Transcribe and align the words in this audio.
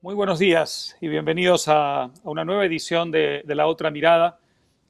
Muy 0.00 0.14
buenos 0.14 0.38
días 0.38 0.96
y 1.00 1.08
bienvenidos 1.08 1.66
a, 1.66 2.12
una 2.22 2.44
nueva 2.44 2.64
edición 2.64 3.10
de, 3.10 3.42
La 3.46 3.66
Otra 3.66 3.90
Mirada. 3.90 4.38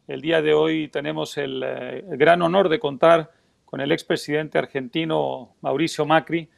El 0.06 0.20
día 0.20 0.42
de 0.42 0.52
hoy 0.52 0.88
tenemos 0.88 1.38
el, 1.38 1.62
eh, 1.64 2.04
gran 2.08 2.42
honor 2.42 2.68
de 2.68 2.78
contar 2.78 3.32
con 3.64 3.80
el 3.80 3.90
expresidente 3.90 4.58
argentino 4.58 5.54
Mauricio 5.62 6.04
Macri, 6.04 6.50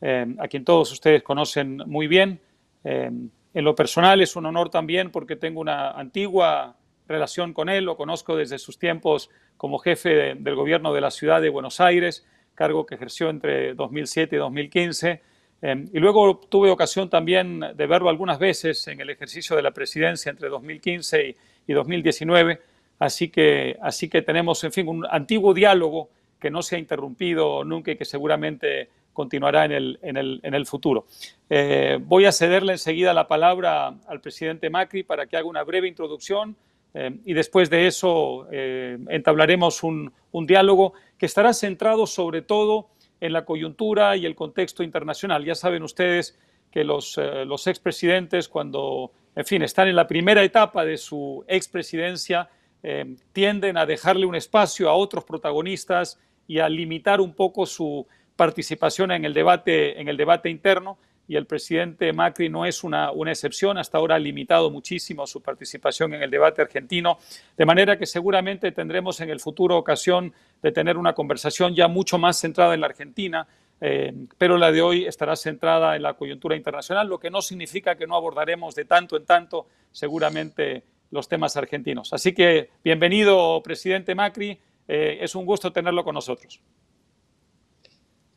eh, 0.00 0.26
a 0.38 0.48
quien 0.48 0.64
todos 0.64 0.90
ustedes 0.90 1.22
conocen 1.22 1.82
muy 1.84 2.06
bien. 2.06 2.40
Eh, 2.82 3.10
en 3.52 3.64
lo 3.64 3.74
personal 3.74 4.22
es 4.22 4.36
un 4.36 4.46
honor 4.46 4.70
también 4.70 5.10
porque 5.10 5.36
tengo 5.36 5.60
una 5.60 5.90
antigua 5.90 6.76
relación 7.08 7.52
con 7.52 7.68
él, 7.68 7.84
lo 7.84 7.98
conozco 7.98 8.36
desde 8.36 8.58
sus 8.58 8.78
tiempos 8.78 9.28
como 9.58 9.78
jefe 9.78 10.34
del 10.34 10.54
gobierno 10.54 10.94
de 10.94 11.02
la 11.02 11.10
ciudad 11.10 11.42
de 11.42 11.50
Buenos 11.50 11.78
Aires, 11.78 12.26
cargo 12.54 12.86
que 12.86 12.94
ejerció 12.94 13.28
entre 13.28 13.74
2007 13.74 14.34
y 14.34 14.38
2015 14.38 15.28
Em, 15.60 15.88
y 15.92 15.98
luego 15.98 16.38
tuve 16.48 16.70
ocasión 16.70 17.10
también 17.10 17.60
de 17.74 17.86
verlo 17.86 18.08
algunas 18.08 18.38
veces 18.38 18.86
en 18.86 19.00
el 19.00 19.10
ejercicio 19.10 19.56
de 19.56 19.62
la 19.62 19.72
presidencia 19.72 20.30
entre 20.30 20.48
2015 20.48 21.36
y, 21.66 21.72
2019, 21.72 22.60
así 22.98 23.28
que, 23.28 23.76
así 23.82 24.08
que 24.08 24.22
tenemos, 24.22 24.62
en 24.64 24.72
fin, 24.72 24.88
un 24.88 25.04
antiguo 25.10 25.52
diálogo 25.52 26.08
que 26.40 26.50
no 26.50 26.62
se 26.62 26.76
ha 26.76 26.78
interrumpido 26.78 27.64
nunca 27.64 27.90
y 27.90 27.96
que 27.96 28.04
seguramente 28.04 28.88
continuará 29.12 29.64
en 29.64 29.72
el, 29.72 29.98
en 30.00 30.16
el, 30.16 30.40
en 30.44 30.54
el 30.54 30.64
futuro. 30.64 31.06
Eh, 31.50 31.98
voy 32.00 32.24
a 32.24 32.32
cederle 32.32 32.72
enseguida 32.72 33.12
la 33.12 33.26
palabra 33.26 33.94
al 34.06 34.20
presidente 34.20 34.70
Macri 34.70 35.02
para 35.02 35.26
que 35.26 35.36
haga 35.36 35.46
una 35.46 35.64
breve 35.64 35.88
introducción 35.88 36.56
em, 36.94 37.20
y 37.26 37.34
después 37.34 37.68
de 37.68 37.88
eso 37.88 38.46
eh, 38.52 38.96
entablaremos 39.08 39.82
un, 39.82 40.12
un 40.30 40.46
diálogo 40.46 40.94
que 41.18 41.26
estará 41.26 41.52
centrado 41.52 42.06
sobre 42.06 42.42
todo 42.42 42.88
en 43.20 43.32
la 43.32 43.44
coyuntura 43.44 44.16
y 44.16 44.26
el 44.26 44.34
contexto 44.34 44.82
internacional. 44.82 45.44
Ya 45.44 45.54
saben 45.54 45.82
ustedes 45.82 46.38
que 46.70 46.84
los, 46.84 47.18
eh, 47.18 47.44
los 47.44 47.66
expresidentes, 47.66 48.48
cuando, 48.48 49.12
en 49.34 49.44
fin, 49.44 49.62
están 49.62 49.88
en 49.88 49.96
la 49.96 50.06
primera 50.06 50.42
etapa 50.44 50.84
de 50.84 50.96
su 50.96 51.44
expresidencia, 51.48 52.50
eh, 52.82 53.16
tienden 53.32 53.76
a 53.76 53.86
dejarle 53.86 54.26
un 54.26 54.34
espacio 54.34 54.88
a 54.88 54.94
otros 54.94 55.24
protagonistas 55.24 56.20
y 56.46 56.60
a 56.60 56.68
limitar 56.68 57.20
un 57.20 57.34
poco 57.34 57.66
su 57.66 58.06
participación 58.36 59.10
en 59.10 59.24
el 59.24 59.34
debate, 59.34 60.00
en 60.00 60.08
el 60.08 60.16
debate 60.16 60.48
interno 60.48 60.98
y 61.28 61.36
el 61.36 61.46
presidente 61.46 62.12
Macri 62.14 62.48
no 62.48 62.64
es 62.64 62.82
una, 62.82 63.12
excepción. 63.26 63.76
Hasta 63.76 63.98
ahora 63.98 64.14
ha 64.14 64.18
limitado 64.18 64.70
muchísimo 64.70 65.26
su 65.26 65.42
participación 65.42 66.14
en 66.14 66.22
el 66.22 66.30
debate 66.30 66.62
argentino, 66.62 67.18
de 67.56 67.66
manera 67.66 67.98
que 67.98 68.06
seguramente 68.06 68.72
tendremos 68.72 69.20
en 69.20 69.28
el 69.28 69.38
futuro 69.38 69.76
ocasión 69.76 70.32
de 70.62 70.72
tener 70.72 70.96
una 70.96 71.12
conversación 71.12 71.74
ya 71.74 71.86
mucho 71.86 72.18
más 72.18 72.40
centrada 72.40 72.72
en 72.72 72.80
la 72.80 72.86
Argentina, 72.86 73.46
eh, 73.80 74.12
pero 74.38 74.56
la 74.56 74.72
de 74.72 74.80
hoy 74.80 75.04
estará 75.04 75.36
centrada 75.36 75.94
en 75.94 76.02
la 76.02 76.14
coyuntura 76.14 76.56
internacional, 76.56 77.06
lo 77.06 77.20
que 77.20 77.30
no 77.30 77.42
significa 77.42 77.94
que 77.94 78.06
no 78.06 78.16
abordaremos 78.16 78.74
de 78.74 78.86
tanto 78.86 79.16
en 79.18 79.26
tanto 79.26 79.66
seguramente 79.92 80.82
los 81.10 81.28
temas 81.28 81.56
argentinos. 81.58 82.12
Así 82.14 82.32
que 82.32 82.70
bienvenido, 82.82 83.62
presidente 83.62 84.14
Macri. 84.14 84.58
Eh, 84.88 85.18
es 85.20 85.34
un 85.34 85.44
gusto 85.44 85.70
tenerlo 85.70 86.02
con 86.02 86.14
nosotros. 86.14 86.62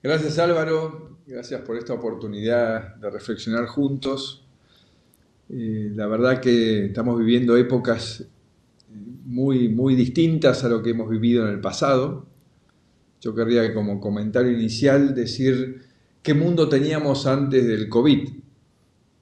Gracias 0.04 0.40
Álvaro, 0.40 1.20
gracias 1.28 1.62
por 1.62 1.78
esta 1.78 1.94
oportunidad 1.94 2.96
de 2.96 3.12
reflexionar 3.12 3.68
juntos. 3.68 4.44
La 5.48 6.08
verdad 6.08 6.42
que 6.42 6.86
estamos 6.86 7.20
viviendo 7.20 7.56
épocas 7.56 8.22
eh, 8.22 8.26
muy, 9.26 9.70
muy 9.70 9.94
distintas 9.94 10.64
a 10.64 10.70
lo 10.70 10.82
que 10.82 10.90
hemos 10.90 11.08
vivido 11.08 11.48
en 11.48 11.54
el 11.54 11.62
pasado. 11.62 12.26
Yo 13.22 13.36
querría 13.36 13.76
como 13.76 14.02
comentario 14.02 14.52
inicial 14.52 15.14
decir 15.14 15.84
qué 16.24 16.34
mundo 16.34 16.68
teníamos 16.68 17.28
antes 17.28 17.68
del 17.68 17.88
COVID. 17.88 18.28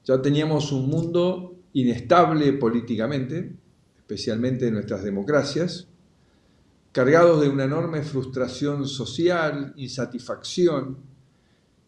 Ya 0.05 0.21
teníamos 0.21 0.71
un 0.71 0.87
mundo 0.87 1.57
inestable 1.73 2.53
políticamente, 2.53 3.51
especialmente 3.97 4.67
en 4.67 4.75
nuestras 4.75 5.03
democracias, 5.03 5.88
cargados 6.91 7.41
de 7.41 7.49
una 7.49 7.65
enorme 7.65 8.01
frustración 8.01 8.87
social, 8.87 9.73
insatisfacción, 9.77 10.97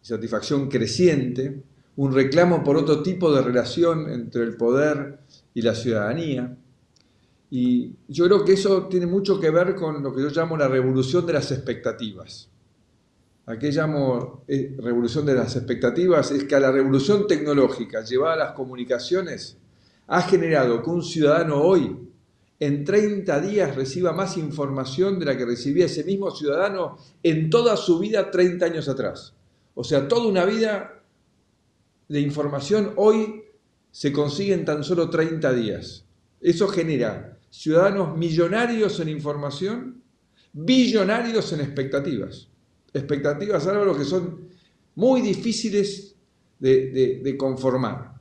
insatisfacción 0.00 0.68
creciente, 0.68 1.62
un 1.96 2.12
reclamo 2.12 2.62
por 2.64 2.76
otro 2.76 3.02
tipo 3.02 3.32
de 3.32 3.42
relación 3.42 4.10
entre 4.10 4.42
el 4.44 4.56
poder 4.56 5.18
y 5.54 5.62
la 5.62 5.74
ciudadanía. 5.74 6.56
Y 7.50 7.92
yo 8.08 8.24
creo 8.26 8.44
que 8.44 8.54
eso 8.54 8.86
tiene 8.86 9.06
mucho 9.06 9.38
que 9.38 9.50
ver 9.50 9.74
con 9.74 10.02
lo 10.02 10.14
que 10.14 10.22
yo 10.22 10.30
llamo 10.30 10.56
la 10.56 10.68
revolución 10.68 11.26
de 11.26 11.34
las 11.34 11.50
expectativas. 11.50 12.48
¿A 13.44 13.58
qué 13.58 13.70
llamo 13.70 14.44
eh, 14.46 14.76
revolución 14.78 15.26
de 15.26 15.34
las 15.34 15.56
expectativas? 15.56 16.30
Es 16.30 16.44
que 16.44 16.54
a 16.54 16.60
la 16.60 16.70
revolución 16.70 17.26
tecnológica 17.26 18.02
llevada 18.04 18.34
a 18.34 18.36
las 18.36 18.52
comunicaciones 18.52 19.58
ha 20.06 20.22
generado 20.22 20.82
que 20.82 20.90
un 20.90 21.02
ciudadano 21.02 21.60
hoy 21.60 22.11
en 22.64 22.84
30 22.84 23.40
días 23.40 23.74
reciba 23.74 24.12
más 24.12 24.36
información 24.36 25.18
de 25.18 25.24
la 25.24 25.36
que 25.36 25.44
recibía 25.44 25.86
ese 25.86 26.04
mismo 26.04 26.30
ciudadano 26.30 26.96
en 27.20 27.50
toda 27.50 27.76
su 27.76 27.98
vida 27.98 28.30
30 28.30 28.66
años 28.66 28.88
atrás. 28.88 29.34
O 29.74 29.82
sea, 29.82 30.06
toda 30.06 30.28
una 30.28 30.44
vida 30.44 31.02
de 32.08 32.20
información 32.20 32.92
hoy 32.94 33.42
se 33.90 34.12
consigue 34.12 34.54
en 34.54 34.64
tan 34.64 34.84
solo 34.84 35.10
30 35.10 35.52
días. 35.54 36.04
Eso 36.40 36.68
genera 36.68 37.36
ciudadanos 37.50 38.16
millonarios 38.16 39.00
en 39.00 39.08
información, 39.08 40.00
billonarios 40.52 41.52
en 41.52 41.62
expectativas. 41.62 42.46
Expectativas, 42.94 43.66
algo 43.66 43.98
que 43.98 44.04
son 44.04 44.46
muy 44.94 45.20
difíciles 45.20 46.14
de, 46.60 47.34
conformar. 47.36 48.12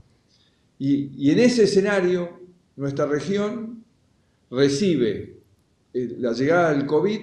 y 0.79 1.29
en 1.29 1.37
ese 1.37 1.65
escenario, 1.65 2.41
nuestra 2.75 3.05
región 3.05 3.81
recibe 4.51 5.37
eh, 5.93 6.15
la 6.19 6.33
llegada 6.33 6.71
del 6.71 6.85
COVID 6.85 7.19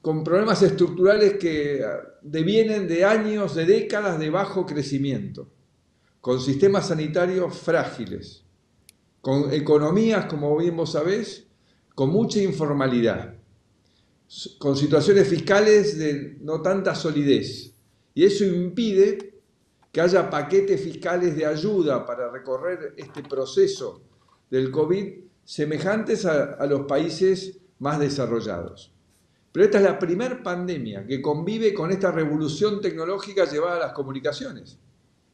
con 0.00 0.24
problemas 0.24 0.62
estructurales 0.62 1.34
que 1.34 1.84
ah, 1.84 2.00
devienen 2.22 2.88
de 2.88 3.04
años, 3.04 3.54
de 3.54 3.66
décadas 3.66 4.18
de 4.18 4.30
bajo 4.30 4.64
crecimiento, 4.64 5.48
con 6.20 6.40
sistemas 6.40 6.88
sanitarios 6.88 7.56
frágiles, 7.56 8.42
con 9.20 9.52
economías, 9.52 10.26
como 10.26 10.56
bien 10.56 10.76
vos 10.76 10.92
sabés, 10.92 11.46
con 11.94 12.10
mucha 12.10 12.40
informalidad, 12.40 13.34
con 14.58 14.76
situaciones 14.76 15.28
fiscales 15.28 15.98
de 15.98 16.36
no 16.40 16.62
tanta 16.62 16.94
solidez. 16.94 17.72
Y 18.14 18.24
eso 18.24 18.44
impide 18.44 19.40
que 19.92 20.00
haya 20.00 20.28
paquetes 20.28 20.80
fiscales 20.80 21.36
de 21.36 21.46
ayuda 21.46 22.04
para 22.04 22.30
recorrer 22.30 22.94
este 22.96 23.22
proceso 23.22 24.02
del 24.50 24.70
COVID 24.70 25.25
semejantes 25.46 26.26
a, 26.26 26.66
los 26.66 26.82
países 26.82 27.58
más 27.78 27.98
desarrollados. 28.00 28.92
Pero 29.52 29.64
esta 29.64 29.78
es 29.78 29.84
la 29.84 29.98
primera 29.98 30.42
pandemia 30.42 31.06
que 31.06 31.22
convive 31.22 31.72
con 31.72 31.90
esta 31.90 32.10
revolución 32.10 32.80
tecnológica 32.80 33.46
llevada 33.46 33.76
a 33.76 33.86
las 33.86 33.92
comunicaciones. 33.92 34.76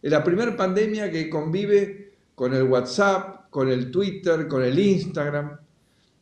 Es 0.01 0.11
la 0.11 0.23
primera 0.23 0.57
pandemia 0.57 1.11
que 1.11 1.29
convive 1.29 2.13
con 2.35 2.55
el 2.55 2.65
WhatsApp, 2.65 3.49
con 3.51 3.69
el 3.69 3.91
Twitter, 3.91 4.47
con 4.47 4.63
el 4.63 4.79
Instagram, 4.79 5.59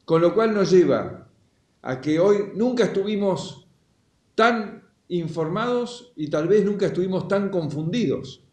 con 0.04 0.22
lo 0.22 0.32
cual 0.32 0.54
nos 0.54 0.70
lleva 0.70 1.28
a 1.82 2.00
que 2.00 2.18
hoy 2.20 2.52
nunca 2.54 2.84
estuvimos 2.84 3.66
tan 4.34 4.84
informados 5.08 6.12
y 6.14 6.30
tal 6.30 6.46
vez 6.46 6.64
nunca 6.64 6.86
estuvimos 6.86 7.26
tan 7.26 7.48
confundidos, 7.50 8.44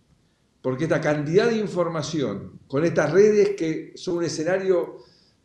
porque 0.62 0.86
esta 0.86 1.00
cantidad 1.00 1.47
de 1.47 1.58
información, 1.58 2.59
con 2.68 2.84
estas 2.84 3.12
redes 3.12 3.56
que 3.56 3.94
son 3.96 4.18
un 4.18 4.24
escenario 4.24 4.97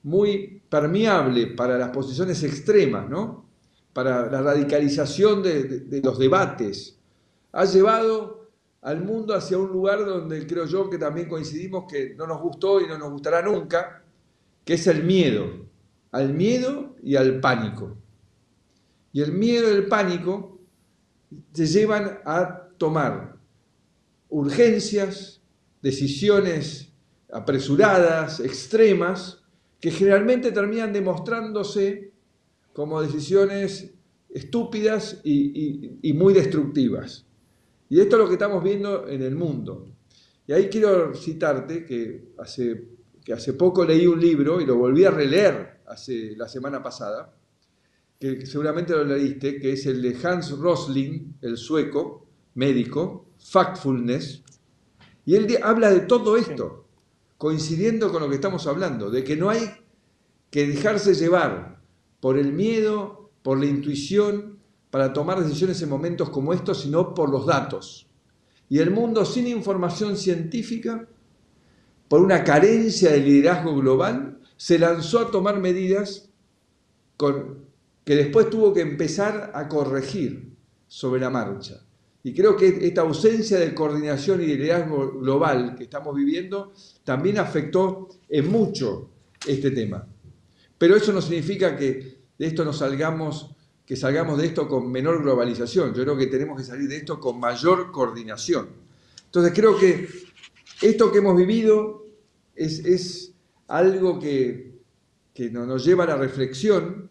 muy 0.02 0.62
permeable 0.68 1.48
para 1.48 1.78
las 1.78 1.90
posiciones 1.90 2.42
extremas, 2.42 3.08
¿no? 3.08 3.42
para 3.92 4.30
la 4.30 4.42
radicalización 4.42 5.42
de, 5.42 6.00
los 6.02 6.18
debates, 6.18 6.98
ha 7.52 7.64
llevado 7.64 8.50
al 8.80 9.04
mundo 9.04 9.34
hacia 9.34 9.58
un 9.58 9.70
lugar 9.70 10.04
donde 10.04 10.46
creo 10.46 10.66
yo 10.66 10.88
que 10.88 10.98
también 10.98 11.28
coincidimos 11.28 11.84
que 11.90 12.14
no 12.16 12.26
nos 12.26 12.40
gustó 12.40 12.80
y 12.80 12.86
no 12.86 12.98
nos 12.98 13.10
gustará 13.12 13.42
nunca, 13.42 14.02
que 14.64 14.74
es 14.74 14.86
el 14.86 15.04
miedo, 15.04 15.66
al 16.10 16.32
miedo 16.32 16.96
y 17.02 17.16
al 17.16 17.40
pánico. 17.40 17.96
Y 19.12 19.20
el 19.20 19.32
miedo 19.32 19.70
y 19.70 19.74
el 19.74 19.86
pánico 19.86 20.58
te 21.52 21.66
llevan 21.66 22.20
a 22.24 22.68
tomar 22.78 23.36
urgencias, 24.30 25.42
decisiones 25.82 26.90
apresuradas, 27.30 28.40
extremas, 28.40 29.41
que 29.82 29.90
generalmente 29.90 30.52
terminan 30.52 30.92
demostrándose 30.92 32.12
como 32.72 33.02
decisiones 33.02 33.92
estúpidas 34.30 35.20
y, 35.24 36.12
muy 36.14 36.32
destructivas. 36.32 37.26
Y 37.88 37.98
esto 37.98 38.14
es 38.14 38.22
lo 38.22 38.28
que 38.28 38.34
estamos 38.34 38.62
viendo 38.62 39.08
en 39.08 39.22
el 39.22 39.34
mundo. 39.34 39.88
Y 40.46 40.52
ahí 40.52 40.68
quiero 40.68 41.12
citarte 41.16 41.84
que 41.84 42.28
hace, 42.38 42.90
que 43.24 43.32
hace 43.32 43.54
poco 43.54 43.84
leí 43.84 44.06
un 44.06 44.20
libro 44.20 44.60
y 44.60 44.66
lo 44.66 44.76
volví 44.76 45.04
a 45.04 45.10
releer 45.10 45.80
hace, 45.86 46.36
la 46.36 46.48
semana 46.48 46.80
pasada, 46.80 47.34
que 48.20 48.46
seguramente 48.46 48.92
lo 48.92 49.02
leíste, 49.02 49.58
que 49.58 49.72
es 49.72 49.84
el 49.86 50.00
de 50.00 50.16
Hans 50.22 50.56
Rosling, 50.60 51.38
el 51.42 51.56
sueco, 51.56 52.28
médico, 52.54 53.26
Factfulness, 53.36 54.44
y 55.26 55.34
él 55.34 55.58
habla 55.60 55.90
de 55.90 56.00
todo 56.00 56.36
esto 56.36 56.81
coincidiendo 57.42 58.12
con 58.12 58.22
lo 58.22 58.28
que 58.28 58.36
estamos 58.36 58.68
hablando, 58.68 59.10
de 59.10 59.24
que 59.24 59.36
no 59.36 59.50
hay 59.50 59.68
que 60.48 60.64
dejarse 60.64 61.12
llevar 61.12 61.82
por 62.20 62.38
el 62.38 62.52
miedo, 62.52 63.32
por 63.42 63.58
la 63.58 63.66
intuición, 63.66 64.60
para 64.92 65.12
tomar 65.12 65.42
decisiones 65.42 65.82
en 65.82 65.88
momentos 65.88 66.30
como 66.30 66.52
estos, 66.52 66.82
sino 66.82 67.14
por 67.14 67.30
los 67.30 67.44
datos. 67.44 68.06
Y 68.68 68.78
el 68.78 68.92
mundo 68.92 69.24
sin 69.24 69.48
información 69.48 70.16
científica, 70.16 71.08
por 72.06 72.20
una 72.20 72.44
carencia 72.44 73.10
de 73.10 73.18
liderazgo 73.18 73.74
global, 73.74 74.38
se 74.56 74.78
lanzó 74.78 75.18
a 75.18 75.32
tomar 75.32 75.58
medidas 75.58 76.30
que 77.18 78.14
después 78.14 78.50
tuvo 78.50 78.72
que 78.72 78.82
empezar 78.82 79.50
a 79.52 79.66
corregir 79.66 80.54
sobre 80.86 81.20
la 81.20 81.30
marcha. 81.30 81.84
Y 82.24 82.32
creo 82.32 82.56
que 82.56 82.86
esta 82.86 83.00
ausencia 83.00 83.58
de 83.58 83.74
coordinación 83.74 84.40
y 84.42 84.46
liderazgo 84.46 85.18
global 85.18 85.74
que 85.76 85.84
estamos 85.84 86.14
viviendo 86.14 86.72
también 87.02 87.38
afectó 87.38 88.08
en 88.28 88.48
mucho 88.48 89.10
este 89.46 89.72
tema. 89.72 90.06
Pero 90.78 90.96
eso 90.96 91.12
no 91.12 91.20
significa 91.20 91.76
que 91.76 92.18
de 92.38 92.46
esto 92.46 92.64
nos 92.64 92.78
salgamos, 92.78 93.54
que 93.84 93.96
salgamos 93.96 94.38
de 94.38 94.46
esto 94.46 94.68
con 94.68 94.90
menor 94.90 95.22
globalización. 95.22 95.92
Yo 95.94 96.02
creo 96.02 96.16
que 96.16 96.26
tenemos 96.28 96.56
que 96.58 96.64
salir 96.64 96.88
de 96.88 96.98
esto 96.98 97.18
con 97.18 97.40
mayor 97.40 97.90
coordinación. 97.90 98.68
Entonces 99.24 99.52
creo 99.54 99.76
que 99.76 100.08
esto 100.80 101.10
que 101.10 101.18
hemos 101.18 101.36
vivido 101.36 102.06
es, 102.54 103.30
algo 103.68 104.18
que, 104.18 104.74
que 105.32 105.50
nos 105.50 105.84
lleva 105.84 106.04
a 106.04 106.08
la 106.08 106.16
reflexión. 106.16 107.08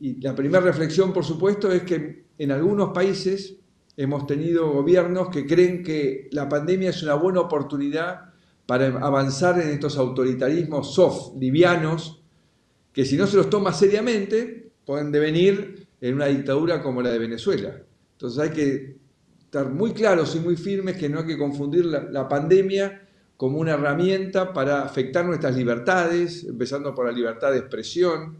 Y 0.00 0.20
la 0.20 0.34
primera 0.34 0.64
reflexión, 0.64 1.12
por 1.12 1.24
supuesto, 1.24 1.70
es 1.70 1.82
que 1.82 2.24
en 2.38 2.50
algunos 2.50 2.92
países 2.94 3.56
hemos 3.96 4.26
tenido 4.26 4.70
gobiernos 4.70 5.28
que 5.30 5.46
creen 5.46 5.82
que 5.82 6.28
la 6.32 6.48
pandemia 6.48 6.90
es 6.90 7.02
una 7.02 7.14
buena 7.14 7.40
oportunidad 7.40 8.32
para 8.66 8.86
avanzar 8.86 9.60
en 9.60 9.68
estos 9.70 9.96
autoritarismos 9.96 10.94
soft, 10.94 11.36
livianos, 11.38 12.20
que 12.92 13.04
si 13.04 13.16
no 13.16 13.26
se 13.26 13.36
los 13.36 13.48
toma 13.48 13.72
seriamente, 13.72 14.70
pueden 14.84 15.12
devenir 15.12 15.86
en 16.00 16.14
una 16.14 16.26
dictadura 16.26 16.82
como 16.82 17.00
la 17.00 17.10
de 17.10 17.18
Venezuela. 17.18 17.76
Entonces 18.12 18.38
hay 18.38 18.50
que 18.50 18.96
estar 19.40 19.70
muy 19.70 19.92
claros 19.92 20.34
y 20.34 20.40
muy 20.40 20.56
firmes 20.56 20.96
que 20.96 21.08
no 21.08 21.20
hay 21.20 21.26
que 21.26 21.38
confundir 21.38 21.86
la, 21.86 22.28
pandemia 22.28 23.02
como 23.36 23.58
una 23.58 23.72
herramienta 23.72 24.52
para 24.52 24.82
afectar 24.82 25.24
nuestras 25.24 25.56
libertades, 25.56 26.44
empezando 26.44 26.94
por 26.94 27.06
la 27.06 27.12
libertad 27.12 27.52
de 27.52 27.58
expresión, 27.58 28.38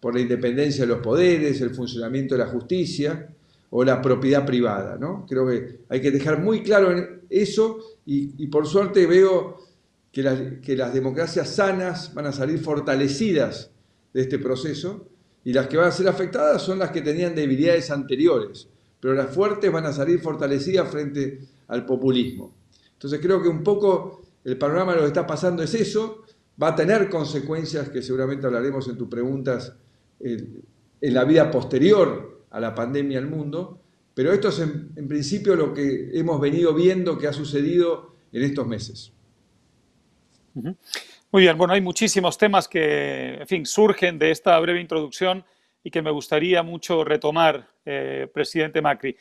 por 0.00 0.14
la 0.14 0.20
independencia 0.20 0.84
de 0.84 0.88
los 0.88 1.00
poderes, 1.00 1.60
el 1.60 1.74
funcionamiento 1.74 2.34
de 2.34 2.44
la 2.44 2.50
justicia, 2.50 3.28
o 3.70 3.84
la 3.84 4.00
propiedad 4.00 4.46
privada. 4.46 4.96
¿no? 4.98 5.26
Creo 5.28 5.46
que 5.46 5.80
hay 5.88 6.00
que 6.00 6.10
dejar 6.10 6.40
muy 6.40 6.62
claro 6.62 6.90
eso 7.28 7.78
y, 8.06 8.46
por 8.46 8.66
suerte 8.66 9.06
veo 9.06 9.58
que 10.10 10.22
las, 10.22 10.40
que 10.62 10.76
las 10.76 10.94
democracias 10.94 11.48
sanas 11.54 12.14
van 12.14 12.26
a 12.26 12.32
salir 12.32 12.58
fortalecidas 12.58 13.70
de 14.14 14.22
este 14.22 14.38
proceso 14.38 15.06
y 15.44 15.52
las 15.52 15.66
que 15.66 15.76
van 15.76 15.88
a 15.88 15.92
ser 15.92 16.08
afectadas 16.08 16.62
son 16.62 16.78
las 16.78 16.90
que 16.90 17.02
tenían 17.02 17.34
debilidades 17.34 17.90
anteriores, 17.90 18.68
pero 19.00 19.14
las 19.14 19.34
fuertes 19.34 19.70
van 19.70 19.86
a 19.86 19.92
salir 19.92 20.20
fortalecidas 20.20 20.90
frente 20.90 21.40
al 21.68 21.84
populismo. 21.84 22.54
Entonces 22.94 23.20
creo 23.20 23.42
que 23.42 23.48
un 23.48 23.62
poco 23.62 24.22
el 24.44 24.56
panorama 24.56 24.92
de 24.92 24.96
lo 24.96 25.02
que 25.02 25.08
está 25.08 25.26
pasando 25.26 25.62
es 25.62 25.74
eso, 25.74 26.24
va 26.60 26.68
a 26.68 26.74
tener 26.74 27.08
consecuencias 27.08 27.90
que 27.90 28.02
seguramente 28.02 28.46
hablaremos 28.46 28.88
en 28.88 28.96
tus 28.96 29.08
preguntas 29.08 29.74
en 30.20 30.64
la 31.00 31.24
vida 31.24 31.50
posterior 31.50 32.37
a 32.50 32.60
la 32.60 32.74
pandemia 32.74 33.18
al 33.18 33.26
mundo, 33.26 33.80
pero 34.14 34.32
esto 34.32 34.48
es 34.48 34.58
en, 34.58 35.08
principio 35.08 35.54
lo 35.54 35.72
que 35.72 36.10
hemos 36.12 36.40
venido 36.40 36.74
viendo 36.74 37.18
que 37.18 37.28
ha 37.28 37.32
sucedido 37.32 38.16
en 38.32 38.42
estos 38.42 38.66
meses. 38.66 39.12
Muy 40.54 41.42
bien, 41.42 41.56
bueno, 41.56 41.74
hay 41.74 41.80
muchísimos 41.80 42.36
temas 42.36 42.66
que, 42.66 43.34
en 43.34 43.46
fin, 43.46 43.64
surgen 43.64 44.18
de 44.18 44.30
esta 44.30 44.58
breve 44.58 44.80
introducción 44.80 45.44
y 45.84 45.90
que 45.90 46.02
me 46.02 46.10
gustaría 46.10 46.62
mucho 46.62 47.04
retomar, 47.04 47.68
eh, 47.84 48.28
presidente 48.32 48.82
Macri. 48.82 49.16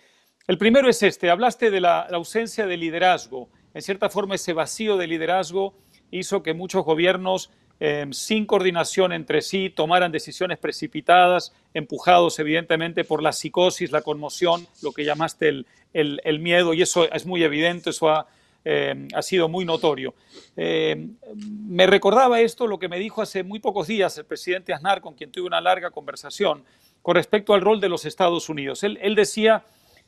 El 0.47 0.57
primero 0.57 0.89
es 0.89 1.03
este, 1.03 1.29
hablaste 1.29 1.69
de 1.69 1.81
la, 1.81 2.07
la 2.09 2.17
ausencia 2.17 2.65
de 2.65 2.77
liderazgo. 2.77 3.49
En 3.73 3.81
cierta 3.81 4.09
forma, 4.09 4.35
ese 4.35 4.53
vacío 4.53 4.97
de 4.97 5.05
liderazgo 5.05 5.75
hizo 6.09 6.41
que 6.41 6.53
muchos 6.53 6.83
gobiernos 6.83 7.51
Em, 7.79 8.11
sin 8.11 8.45
coordinación 8.47 9.13
entre 9.13 9.41
sí, 9.41 9.69
tomaran 9.69 10.11
decisiones 10.11 10.57
precipitadas, 10.57 11.53
empujados 11.75 12.39
evidentemente 12.39 13.03
por 13.03 13.21
la 13.21 13.31
psicosis, 13.31 13.91
la 13.91 14.01
conmoción, 14.01 14.67
lo 14.81 14.91
que 14.91 15.05
llamaste 15.05 15.65
el, 15.93 16.39
miedo, 16.39 16.73
y 16.73 16.81
eso 16.81 17.11
es 17.11 17.25
muy 17.25 17.43
evidente, 17.43 17.91
eso 17.91 18.09
ha, 18.09 18.27
em, 18.65 19.07
sido 19.21 19.47
muy 19.47 19.63
notorio. 19.63 20.15
Em, 20.55 21.15
me 21.67 21.85
recordaba 21.85 22.41
esto 22.41 22.65
lo 22.65 22.79
que 22.79 22.89
me 22.89 22.97
dijo 22.97 23.21
hace 23.21 23.43
muy 23.43 23.59
pocos 23.59 23.87
días 23.87 24.17
el 24.17 24.25
presidente 24.25 24.73
Aznar, 24.73 25.01
con 25.01 25.13
quien 25.13 25.31
tuve 25.31 25.45
una 25.45 25.61
larga 25.61 25.91
conversación, 25.91 26.63
con 27.03 27.15
respecto 27.15 27.53
al 27.53 27.61
rol 27.61 27.79
de 27.79 27.89
los 27.89 28.05
Estados 28.05 28.49
Unidos. 28.49 28.83
él 28.83 29.15
decía 29.15 29.63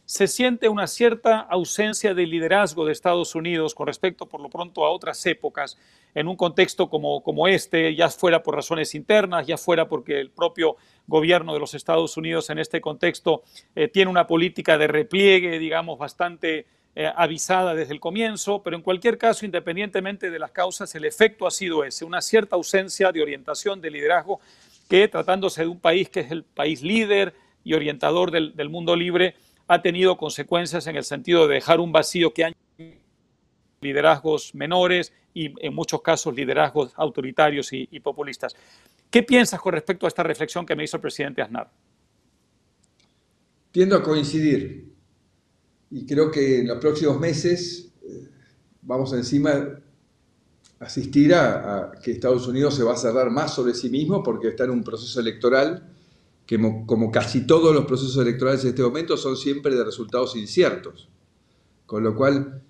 se 0.10 0.26
siente 0.26 0.70
una 0.70 0.88
cierta 0.88 1.40
ausencia 1.40 2.16
de 2.16 2.26
liderazgo 2.26 2.84
de 2.84 2.92
Estados 2.92 3.36
Unidos 3.36 3.76
con 3.76 3.86
respecto, 3.86 4.26
por 4.26 4.42
lo 4.42 4.50
pronto, 4.50 4.84
a 4.84 4.90
otras 4.90 5.24
épocas, 5.28 5.78
en 6.16 6.28
un 6.28 6.36
contexto 6.36 6.90
como, 6.90 7.22
como 7.22 7.48
este, 7.48 7.94
ya 7.94 8.10
fuera 8.10 8.42
por 8.42 8.56
razones 8.56 8.96
internas, 8.96 9.46
ya 9.46 9.56
fuera 9.56 9.88
porque 9.88 10.20
el 10.20 10.32
propio 10.32 10.78
gobierno 11.06 11.54
de 11.54 11.60
los 11.60 11.76
Estados 11.76 12.18
Unidos 12.18 12.50
en 12.50 12.58
este 12.58 12.82
contexto 12.82 13.44
eh, 13.76 13.88
tiene 13.88 14.10
una 14.10 14.26
política 14.26 14.80
de 14.80 14.88
repliegue, 14.88 15.60
digamos, 15.60 16.00
bastante 16.00 16.66
eh, 16.96 17.08
avisada 17.16 17.76
desde 17.76 17.94
el 17.94 18.00
comienzo, 18.00 18.64
pero 18.64 18.76
en 18.76 18.82
cualquier 18.82 19.20
caso, 19.20 19.46
independientemente 19.46 20.32
de 20.32 20.40
las 20.40 20.50
causas, 20.50 20.96
el 20.96 21.06
efecto 21.06 21.46
ha 21.46 21.52
sido 21.52 21.84
ese, 21.84 22.04
una 22.04 22.24
cierta 22.24 22.56
ausencia 22.56 23.12
de 23.12 23.22
orientación, 23.22 23.80
de 23.80 23.92
liderazgo, 23.92 24.40
que 24.90 25.08
tratándose 25.08 25.62
de 25.62 25.68
un 25.68 25.80
país 25.80 26.10
que 26.10 26.22
es 26.22 26.32
el 26.32 26.46
país 26.46 26.82
líder 26.82 27.36
y 27.64 27.76
orientador 27.76 28.32
del, 28.32 28.56
del 28.56 28.70
mundo 28.70 28.96
libre, 28.96 29.36
ha 29.70 29.82
tenido 29.84 30.18
consecuencias 30.18 30.88
en 30.88 30.96
el 30.96 31.04
sentido 31.04 31.48
de 31.48 31.54
dejar 31.56 31.80
un 31.80 31.92
vacío 31.92 32.34
que 32.34 32.44
han 32.44 32.54
liderazgos 33.82 34.54
menores 34.56 35.14
y 35.34 35.54
en 35.66 35.74
muchos 35.74 36.02
casos 36.02 36.36
liderazgos 36.36 36.92
autoritarios 36.96 37.70
y, 37.72 38.00
populistas. 38.02 38.56
¿Qué 39.10 39.24
piensas 39.24 39.62
con 39.62 39.74
respecto 39.74 40.06
a 40.06 40.10
esta 40.10 40.24
reflexión 40.24 40.66
que 40.66 40.76
me 40.76 40.84
hizo 40.84 40.98
el 40.98 41.02
presidente 41.02 41.42
Aznar? 41.42 41.72
Tiendo 43.72 43.96
a 43.96 44.04
coincidir 44.04 44.92
y 45.92 46.06
creo 46.06 46.32
que 46.32 46.60
en 46.60 46.68
los 46.68 46.80
próximos 46.80 47.20
meses 47.20 47.94
eh, 48.02 48.28
vamos 48.82 49.14
encima 49.14 49.80
asistir 50.80 51.34
a, 51.36 51.92
que 52.04 52.12
Estados 52.12 52.48
Unidos 52.48 52.76
se 52.76 52.84
va 52.84 52.94
a 52.94 52.98
cerrar 52.98 53.30
más 53.30 53.54
sobre 53.54 53.76
sí 53.76 53.90
mismo 53.90 54.24
porque 54.24 54.50
está 54.50 54.64
en 54.64 54.72
un 54.72 54.84
proceso 54.84 55.20
electoral 55.20 55.96
que 56.50 56.58
como 56.88 57.12
casi 57.12 57.46
todos 57.46 57.76
los 57.76 57.86
procesos 57.86 58.18
electorales 58.18 58.64
en 58.64 58.70
este 58.72 58.82
momento 58.82 59.16
son 59.18 59.38
siempre 59.38 59.76
de 59.76 59.84
resultados 59.84 60.36
inciertos. 60.36 61.08
Con 61.86 62.02
lo 62.02 62.16
cual 62.16 62.64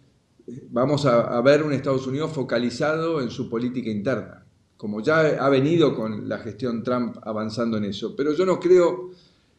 vamos 0.69 1.05
a, 1.05 1.39
ver 1.39 1.63
un 1.63 1.71
Estados 1.71 2.05
Unidos 2.05 2.33
focalizado 2.33 3.21
en 3.21 3.29
su 3.29 3.49
política 3.49 3.89
interna, 3.89 4.45
como 4.75 5.01
ya 5.01 5.21
ha 5.41 5.47
venido 5.47 5.95
con 5.95 6.27
la 6.27 6.39
gestión 6.39 6.83
Trump 6.83 7.19
avanzando 7.21 7.77
en 7.77 7.85
eso. 7.85 8.17
Pero 8.17 8.33
yo 8.33 8.45
no 8.45 8.59
creo 8.59 9.11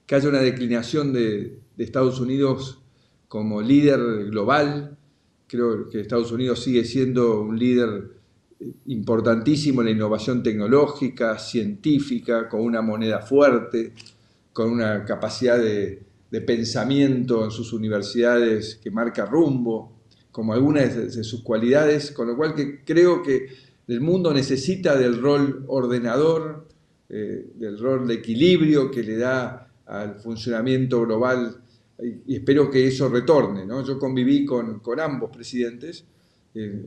que 0.04 0.16
haya 0.16 0.28
una 0.28 0.42
declinación 0.42 1.14
de, 1.14 1.58
de 1.74 1.84
Estados 1.84 2.20
Unidos 2.20 2.82
como 3.26 3.62
líder 3.62 4.26
global. 4.26 4.98
Creo 5.46 5.88
que 5.88 5.98
Estados 5.98 6.30
Unidos 6.30 6.62
sigue 6.62 6.84
siendo 6.84 7.40
un 7.40 7.58
líder 7.58 8.19
importantísimo 8.87 9.83
la 9.83 9.90
innovación 9.90 10.43
tecnológica, 10.43 11.38
científica, 11.38 12.49
con 12.49 12.61
una 12.61 12.83
moneda 12.83 13.21
fuerte, 13.21 13.93
con 14.52 14.71
una 14.71 15.05
capacidad 15.05 15.59
de, 15.59 16.07
pensamiento 16.47 17.45
en 17.45 17.50
sus 17.50 17.73
universidades 17.73 18.79
que 18.83 18.90
marca 18.90 19.26
rumbo, 19.26 20.00
como 20.31 20.52
algunas 20.52 20.95
de, 20.95 21.25
sus 21.25 21.43
cualidades, 21.43 22.12
con 22.12 22.29
lo 22.29 22.37
cual 22.37 22.55
que 22.55 22.85
creo 22.85 23.23
que 23.23 23.49
el 23.88 24.00
mundo 24.00 24.33
necesita 24.33 24.97
del 24.97 25.21
rol 25.21 25.64
ordenador, 25.67 26.69
eh, 27.09 27.50
del 27.55 27.79
rol 27.79 28.07
de 28.07 28.14
equilibrio 28.14 28.90
que 28.90 29.02
le 29.02 29.17
da 29.17 29.73
al 29.87 30.21
funcionamiento 30.21 31.05
global 31.05 31.61
y, 32.02 32.37
espero 32.37 32.71
que 32.71 32.87
eso 32.87 33.09
retorne. 33.09 33.67
¿no? 33.67 33.85
Yo 33.85 33.99
conviví 33.99 34.45
con, 34.45 34.81
ambos 34.99 35.31
presidentes, 35.31 36.05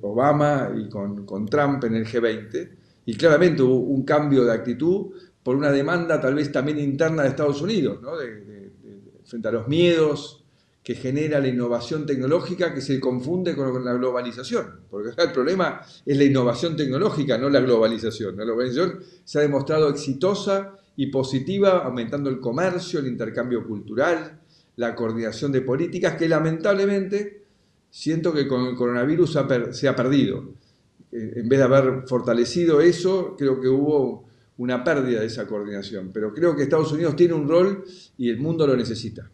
Obama 0.02 0.72
y 0.78 0.90
con 0.90 1.46
Trump 1.48 1.84
en 1.86 1.96
el 1.96 2.06
G20, 2.06 2.70
y 3.06 3.16
claramente 3.16 3.62
hubo 3.62 3.80
un 3.80 4.04
cambio 4.04 4.44
de 4.46 4.54
actitud 4.54 5.12
por 5.42 5.56
una 5.56 5.72
demanda 5.72 6.20
tal 6.22 6.36
vez 6.36 6.52
también 6.52 6.80
interna 6.80 7.24
de 7.24 7.30
Estados 7.30 7.62
Unidos, 7.62 8.00
frente 9.26 9.48
a 9.48 9.52
los 9.52 9.68
miedos 9.68 10.44
que 10.82 10.96
genera 10.96 11.40
la 11.40 11.48
innovación 11.48 12.06
tecnológica 12.06 12.74
que 12.74 12.82
se 12.82 13.00
confunde 13.00 13.56
con 13.56 13.86
la 13.86 13.94
globalización. 13.94 14.82
Porque 14.90 15.12
el 15.18 15.32
problema 15.32 15.82
es 16.06 16.18
la 16.18 16.26
innovación 16.26 16.76
tecnológica, 16.76 17.38
no 17.38 17.50
la 17.50 17.62
globalización. 17.62 18.36
La 18.36 18.44
globalización 18.44 19.00
se 19.24 19.40
ha 19.40 19.42
demostrado 19.42 19.88
exitosa 19.90 20.78
y 20.98 21.08
positiva, 21.08 21.86
aumentando 21.86 22.30
el 22.30 22.42
comercio, 22.42 23.00
el 23.00 23.08
intercambio 23.08 23.66
cultural, 23.66 24.42
la 24.76 24.94
coordinación 24.94 25.54
de 25.54 25.62
políticas, 25.62 26.16
que 26.16 26.28
lamentablemente 26.28 27.43
siento 27.94 28.34
que 28.34 28.48
con 28.48 28.66
el 28.66 28.76
coronavirus 28.76 29.38
se 29.72 29.88
ha 29.88 29.96
perdido. 29.96 30.56
en 31.12 31.48
vez 31.48 31.60
de 31.60 31.64
haber 31.64 32.08
fortalecido 32.08 32.82
eso, 32.82 33.36
creo 33.38 33.62
que 33.62 33.68
hubo 33.68 34.26
una 34.58 34.84
pérdida 34.84 35.20
de 35.20 35.28
esa 35.28 35.46
coordinación. 35.46 36.10
Pero 36.12 36.34
creo 36.34 36.56
que 36.56 36.64
Estados 36.64 36.92
Unidos 36.92 37.16
tiene 37.16 37.36
un 37.36 37.48
rol 37.48 37.86
y 38.18 38.32
el 38.32 38.40
mundo 38.40 38.66
lo 38.66 38.76
necesita. 38.76 39.30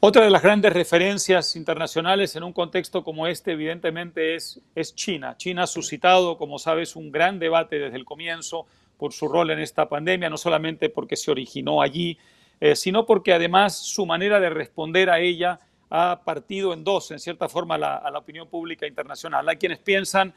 Otra 0.00 0.24
de 0.24 0.30
las 0.30 0.42
grandes 0.42 0.72
referencias 0.72 1.56
internacionales 1.56 2.34
en 2.36 2.42
un 2.42 2.54
contexto 2.54 3.04
como 3.04 3.26
este, 3.26 3.52
evidentemente, 3.52 4.34
es, 4.34 4.58
es 4.74 4.94
China. 4.94 5.36
China 5.36 5.64
ha 5.64 5.66
suscitado, 5.66 6.38
como 6.38 6.58
sabes, 6.58 6.96
un 6.96 7.12
gran 7.12 7.38
debate 7.38 7.78
desde 7.78 7.98
el 7.98 8.06
comienzo 8.06 8.64
por 8.96 9.12
su 9.12 9.28
rol 9.28 9.50
en 9.50 9.58
esta 9.58 9.90
pandemia, 9.90 10.30
no 10.30 10.38
solamente 10.38 10.88
porque 10.88 11.16
se 11.16 11.30
originó 11.30 11.82
allí, 11.82 12.16
eh, 12.60 12.76
sino 12.76 13.04
porque 13.04 13.34
además 13.34 13.76
su 13.76 14.06
manera 14.06 14.40
de 14.40 14.48
responder 14.48 15.10
a 15.10 15.20
ella 15.20 15.60
ha 15.94 16.22
partido 16.24 16.72
en 16.72 16.82
dos, 16.82 17.10
en 17.10 17.18
cierta 17.18 17.50
forma, 17.50 17.74
a 17.74 18.10
la 18.10 18.18
opinión 18.18 18.48
pública 18.48 18.86
internacional. 18.86 19.46
Hay 19.46 19.56
quienes 19.56 19.78
piensan 19.78 20.32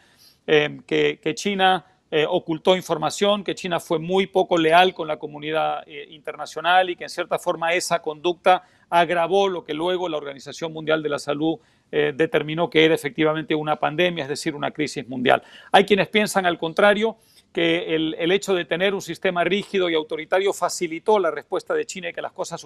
eh, 0.45 0.81
que, 0.85 1.33
China 1.33 1.85
eh, 2.11 2.25
ocultó 2.27 2.75
información, 2.75 3.41
que 3.41 3.55
China 3.55 3.79
fue 3.79 3.97
muy 3.97 4.27
poco 4.27 4.57
leal 4.57 4.93
con 4.93 5.07
la 5.07 5.17
comunidad 5.17 5.87
internacional 6.09 6.89
y 6.89 6.97
que 6.97 7.05
en 7.05 7.09
cierta 7.09 7.39
forma 7.39 7.73
esa 7.73 8.01
conducta 8.01 8.63
agravó 8.89 9.47
lo 9.47 9.63
que 9.63 9.73
luego 9.73 10.09
la 10.09 10.17
Organización 10.17 10.73
Mundial 10.73 11.01
de 11.01 11.09
la 11.09 11.19
Salud 11.19 11.57
determinó 11.89 12.69
que 12.69 12.83
era 12.83 12.93
efectivamente 12.93 13.55
una 13.55 13.77
pandemia, 13.77 14.23
es 14.23 14.29
decir, 14.29 14.55
una 14.55 14.71
crisis 14.71 15.07
mundial. 15.07 15.41
Hay 15.71 15.85
quienes 15.85 16.09
piensan 16.09 16.45
al 16.45 16.57
contrario 16.57 17.15
que 17.55 17.95
el, 17.95 18.31
hecho 18.33 18.53
de 18.53 18.65
tener 18.65 18.93
un 18.93 19.01
sistema 19.01 19.45
rígido 19.45 19.89
y 19.89 19.95
autoritario 19.95 20.51
facilitó 20.51 21.19
la 21.19 21.31
respuesta 21.31 21.73
de 21.73 21.85
China 21.85 22.09
y 22.09 22.13
que 22.13 22.21
las 22.21 22.33
cosas 22.33 22.61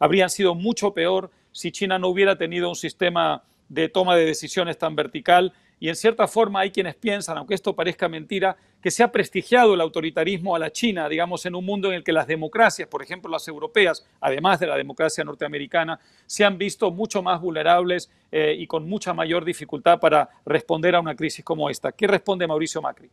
habrían 0.00 0.30
sido 0.30 0.56
mucho 0.56 0.92
peor 0.92 1.30
si 1.52 1.70
China 1.70 1.96
no 2.00 2.08
hubiera 2.08 2.36
tenido 2.36 2.68
un 2.68 2.74
sistema 2.74 3.44
de 3.68 3.88
toma 3.88 4.16
de 4.16 4.24
decisiones 4.24 4.78
tan 4.78 4.96
vertical. 4.96 5.52
Y 5.78 5.90
en 5.90 5.94
cierta 5.94 6.26
forma 6.26 6.58
hay 6.58 6.72
quienes 6.72 6.96
piensan, 6.96 7.38
aunque 7.38 7.54
esto 7.54 7.76
parezca 7.76 8.08
mentira, 8.08 8.56
que 8.82 8.90
se 8.90 9.04
ha 9.04 9.12
prestigiado 9.12 9.74
el 9.74 9.80
autoritarismo 9.80 10.56
a 10.56 10.58
la 10.58 10.72
China, 10.72 11.08
digamos, 11.08 11.46
en 11.46 11.54
un 11.54 11.64
mundo 11.64 11.86
en 11.90 11.94
el 11.94 12.02
que 12.02 12.12
las 12.12 12.26
democracias, 12.26 12.88
por 12.88 13.04
ejemplo 13.04 13.30
las 13.30 13.46
europeas, 13.46 14.04
además 14.20 14.58
de 14.58 14.66
la 14.66 14.76
democracia 14.76 15.22
norteamericana, 15.22 16.00
se 16.26 16.44
han 16.44 16.58
visto 16.58 16.90
mucho 16.90 17.22
más 17.22 17.40
vulnerables 17.40 18.10
eh, 18.32 18.56
y 18.58 18.66
con 18.66 18.88
mucha 18.88 19.14
mayor 19.14 19.44
dificultad 19.44 20.00
para 20.00 20.28
responder 20.44 20.96
a 20.96 21.00
una 21.00 21.14
crisis 21.14 21.44
como 21.44 21.70
esta. 21.70 21.92
¿Qué 21.92 22.08
responde 22.08 22.44
Mauricio 22.48 22.82
Macri? 22.82 23.08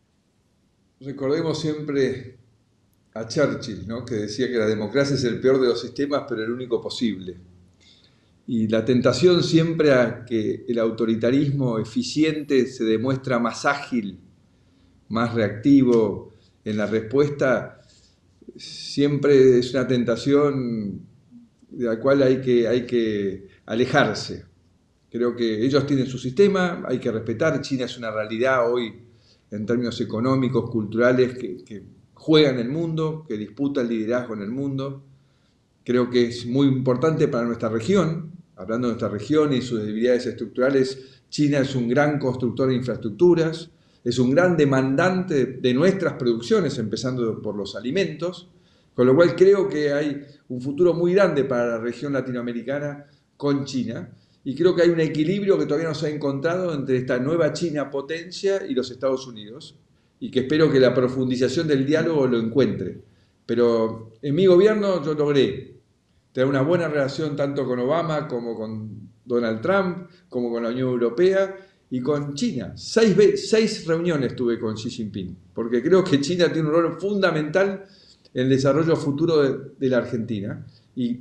Recordemos 1.04 1.60
siempre 1.60 2.38
a 3.14 3.28
Churchill, 3.28 3.86
que 4.08 4.16
decía 4.16 4.48
que 4.48 4.58
la 4.58 4.66
democracia 4.66 5.16
es 5.16 5.24
el 5.26 5.42
peor 5.42 5.60
de 5.60 5.68
los 5.68 5.82
sistemas, 5.82 6.24
pero 6.30 6.44
el 6.44 6.52
único 6.52 6.80
posible. 6.82 7.36
Y 8.48 8.70
la 8.70 8.86
tentación 8.86 9.44
siempre 9.44 9.92
a 9.92 10.24
que 10.24 10.64
el 10.66 10.80
autoritarismo 10.80 11.78
eficiente 11.78 12.68
se 12.68 12.86
demuestra 12.86 13.38
más 13.38 13.66
ágil, 13.66 14.18
más 15.10 15.34
reactivo 15.34 16.32
en 16.64 16.78
la 16.78 16.86
respuesta, 16.86 17.82
siempre 18.56 19.60
es 19.60 19.74
una 19.74 19.86
tentación 19.86 21.02
de 21.70 21.86
la 21.86 22.00
cual 22.00 22.24
hay 22.24 22.40
que, 22.40 22.66
hay 22.66 22.86
que 22.86 23.48
alejarse. 23.66 24.46
Creo 25.12 25.36
que 25.36 25.66
ellos 25.66 25.86
tienen 25.86 26.08
su 26.08 26.18
sistema, 26.18 26.82
hay 26.88 27.00
que 27.00 27.12
respetar, 27.12 27.60
China 27.62 27.86
es 27.86 27.98
una 27.98 28.10
realidad 28.10 28.72
hoy 28.72 29.03
en 29.54 29.66
términos 29.66 30.02
económicos, 30.02 30.70
culturales, 30.70 31.38
que, 31.38 31.64
que 31.64 31.84
juega 32.14 32.50
en 32.50 32.60
el 32.60 32.70
mundo, 32.70 33.24
que 33.28 33.38
disputa 33.38 33.82
el 33.82 33.90
liderazgo 33.90 34.34
en 34.34 34.42
el 34.42 34.50
mundo. 34.50 35.04
Creo 35.84 36.10
que 36.10 36.26
es 36.26 36.46
muy 36.46 36.68
importante 36.68 37.28
para 37.28 37.46
nuestra 37.46 37.70
región, 37.70 38.32
hablando 38.56 38.88
de 38.88 38.94
nuestra 38.94 39.10
región 39.10 39.54
y 39.54 39.62
sus 39.62 39.84
debilidades 39.84 40.26
estructurales, 40.26 41.22
China 41.30 41.60
es 41.60 41.76
un 41.76 41.88
gran 41.88 42.20
constructor 42.20 42.70
de 42.70 42.76
infraestructuras, 42.76 43.70
es 44.04 44.20
un 44.20 44.32
gran 44.32 44.58
demandante 44.58 45.46
de 45.46 45.74
nuestras 45.74 46.14
producciones, 46.14 46.78
empezando 46.78 47.42
por 47.42 47.56
los 47.56 47.76
alimentos, 47.76 48.50
con 48.94 49.08
lo 49.08 49.16
cual 49.16 49.36
creo 49.36 49.68
que 49.68 49.94
hay 49.94 50.22
un 50.50 50.62
futuro 50.62 50.94
muy 50.94 51.14
grande 51.14 51.44
para 51.44 51.68
la 51.68 51.78
región 51.80 52.14
latinoamericana 52.14 53.06
con 53.38 53.66
China 53.66 54.12
y 54.46 54.56
creo 54.56 54.76
que 54.76 54.82
hay 54.82 54.90
un 54.90 55.00
equilibrio 55.00 55.58
que 55.58 55.66
todavía 55.66 55.88
no 55.90 55.96
se 55.96 56.08
ha 56.08 56.10
encontrado 56.10 56.74
entre 56.74 56.98
esta 56.98 57.18
nueva 57.20 57.54
China 57.54 57.90
potencia 57.90 58.66
y 58.68 58.74
los 58.74 58.92
Estados 58.92 59.26
Unidos, 59.26 59.76
y 60.20 60.30
que 60.32 60.42
espero 60.42 60.72
que 60.72 60.80
la 60.80 60.94
profundización 60.94 61.68
del 61.68 61.86
diálogo 61.86 62.28
lo 62.28 62.40
encuentre. 62.40 63.02
Pero 63.46 64.14
en 64.22 64.36
mi 64.36 64.46
gobierno 64.46 65.04
yo 65.04 65.14
logré 65.14 65.76
tener 66.32 66.48
una 66.48 66.62
buena 66.62 66.88
relación 66.88 67.36
tanto 67.36 67.66
con 67.66 67.80
Obama 67.80 68.28
como 68.28 68.56
con 68.56 69.10
Donald 69.26 69.62
Trump, 69.62 70.10
como 70.30 70.52
con 70.52 70.64
la 70.64 70.70
Unión 70.70 70.90
Europea 70.90 71.56
y 71.90 72.02
con 72.02 72.34
China. 72.36 72.74
Seis, 72.76 73.50
seis 73.50 73.86
reuniones 73.86 74.36
tuve 74.36 74.60
con 74.60 74.76
Xi 74.76 74.90
Jinping, 74.90 75.38
porque 75.54 75.82
creo 75.82 76.04
que 76.04 76.20
China 76.20 76.52
tiene 76.52 76.68
un 76.70 76.74
rol 76.74 77.00
fundamental 77.00 77.86
en 78.34 78.44
el 78.44 78.50
desarrollo 78.50 78.96
futuro 78.96 79.42
de, 79.42 79.72
de 79.78 79.90
la 79.90 79.98
Argentina. 79.98 80.66
Y 80.96 81.20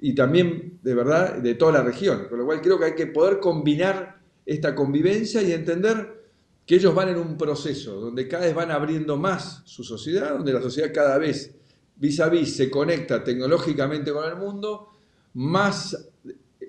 y 0.00 0.14
también, 0.14 0.78
de 0.82 0.94
verdad, 0.94 1.36
de 1.36 1.54
toda 1.54 1.72
la 1.72 1.82
región. 1.82 2.26
Con 2.28 2.38
lo 2.38 2.46
cual 2.46 2.60
creo 2.60 2.78
que 2.78 2.86
hay 2.86 2.94
que 2.94 3.06
poder 3.06 3.38
combinar 3.38 4.20
esta 4.46 4.74
convivencia 4.74 5.42
y 5.42 5.52
entender 5.52 6.20
que 6.66 6.76
ellos 6.76 6.94
van 6.94 7.10
en 7.10 7.18
un 7.18 7.36
proceso 7.36 8.00
donde 8.00 8.26
cada 8.26 8.46
vez 8.46 8.54
van 8.54 8.70
abriendo 8.70 9.16
más 9.16 9.62
su 9.64 9.84
sociedad, 9.84 10.30
donde 10.30 10.52
la 10.52 10.62
sociedad 10.62 10.90
cada 10.94 11.18
vez 11.18 11.54
vis 11.96 12.20
a 12.20 12.28
vis 12.28 12.56
se 12.56 12.70
conecta 12.70 13.22
tecnológicamente 13.22 14.12
con 14.12 14.26
el 14.26 14.36
mundo, 14.36 14.88
más 15.34 16.10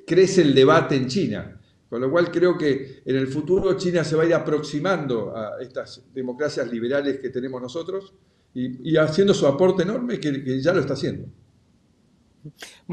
crece 0.06 0.42
el 0.42 0.54
debate 0.54 0.96
en 0.96 1.08
China. 1.08 1.58
Con 1.90 2.02
lo 2.02 2.10
cual 2.10 2.32
creo 2.32 2.58
que 2.58 3.02
en 3.06 3.16
el 3.16 3.28
futuro 3.28 3.78
China 3.78 4.04
se 4.04 4.16
va 4.16 4.24
a 4.24 4.26
ir 4.26 4.34
aproximando 4.34 5.36
a 5.36 5.62
estas 5.62 6.04
democracias 6.14 6.72
liberales 6.72 7.20
que 7.20 7.30
tenemos 7.30 7.62
nosotros 7.62 8.14
y, 8.54 8.96
haciendo 8.98 9.34
su 9.34 9.46
aporte 9.48 9.84
enorme 9.84 10.20
que 10.20 10.62
ya 10.62 10.74
lo 10.74 10.82
está 10.82 10.94
haciendo. 10.94 11.28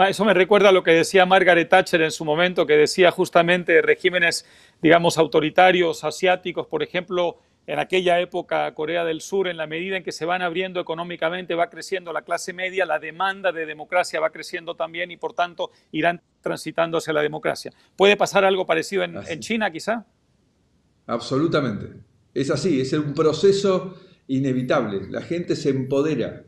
Eso 0.08 0.24
me 0.24 0.34
recuerda 0.34 0.68
a 0.68 0.72
lo 0.72 0.82
que 0.82 0.92
decía 0.92 1.26
Margaret 1.26 1.68
Thatcher 1.68 2.02
en 2.02 2.10
su 2.10 2.24
momento, 2.24 2.66
que 2.66 2.74
decía 2.74 3.10
justamente 3.10 3.82
regímenes, 3.82 4.46
digamos, 4.82 5.18
autoritarios 5.18 6.04
asiáticos, 6.04 6.66
por 6.66 6.82
ejemplo, 6.82 7.38
en 7.66 7.78
aquella 7.78 8.18
época 8.18 8.72
Corea 8.72 9.04
del 9.04 9.20
Sur, 9.20 9.46
en 9.46 9.58
la 9.58 9.66
medida 9.66 9.98
en 9.98 10.02
que 10.02 10.12
se 10.12 10.24
van 10.24 10.40
abriendo 10.40 10.80
económicamente, 10.80 11.54
va 11.54 11.68
creciendo 11.68 12.14
la 12.14 12.22
clase 12.22 12.54
media, 12.54 12.86
la 12.86 12.98
demanda 12.98 13.52
de 13.52 13.66
democracia 13.66 14.20
va 14.20 14.30
creciendo 14.30 14.74
también 14.74 15.10
y 15.10 15.18
por 15.18 15.34
tanto 15.34 15.70
irán 15.92 16.22
transitando 16.40 16.96
hacia 16.96 17.12
la 17.12 17.20
democracia. 17.20 17.70
¿Puede 17.94 18.16
pasar 18.16 18.46
algo 18.46 18.64
parecido 18.64 19.02
en, 19.02 19.18
en 19.28 19.40
China 19.40 19.70
quizá? 19.70 20.06
Absolutamente. 21.06 22.00
Es 22.32 22.50
así, 22.50 22.80
es 22.80 22.92
un 22.94 23.12
proceso 23.12 23.94
inevitable. 24.28 25.02
La 25.10 25.20
gente 25.20 25.54
se 25.54 25.68
empodera. 25.68 26.44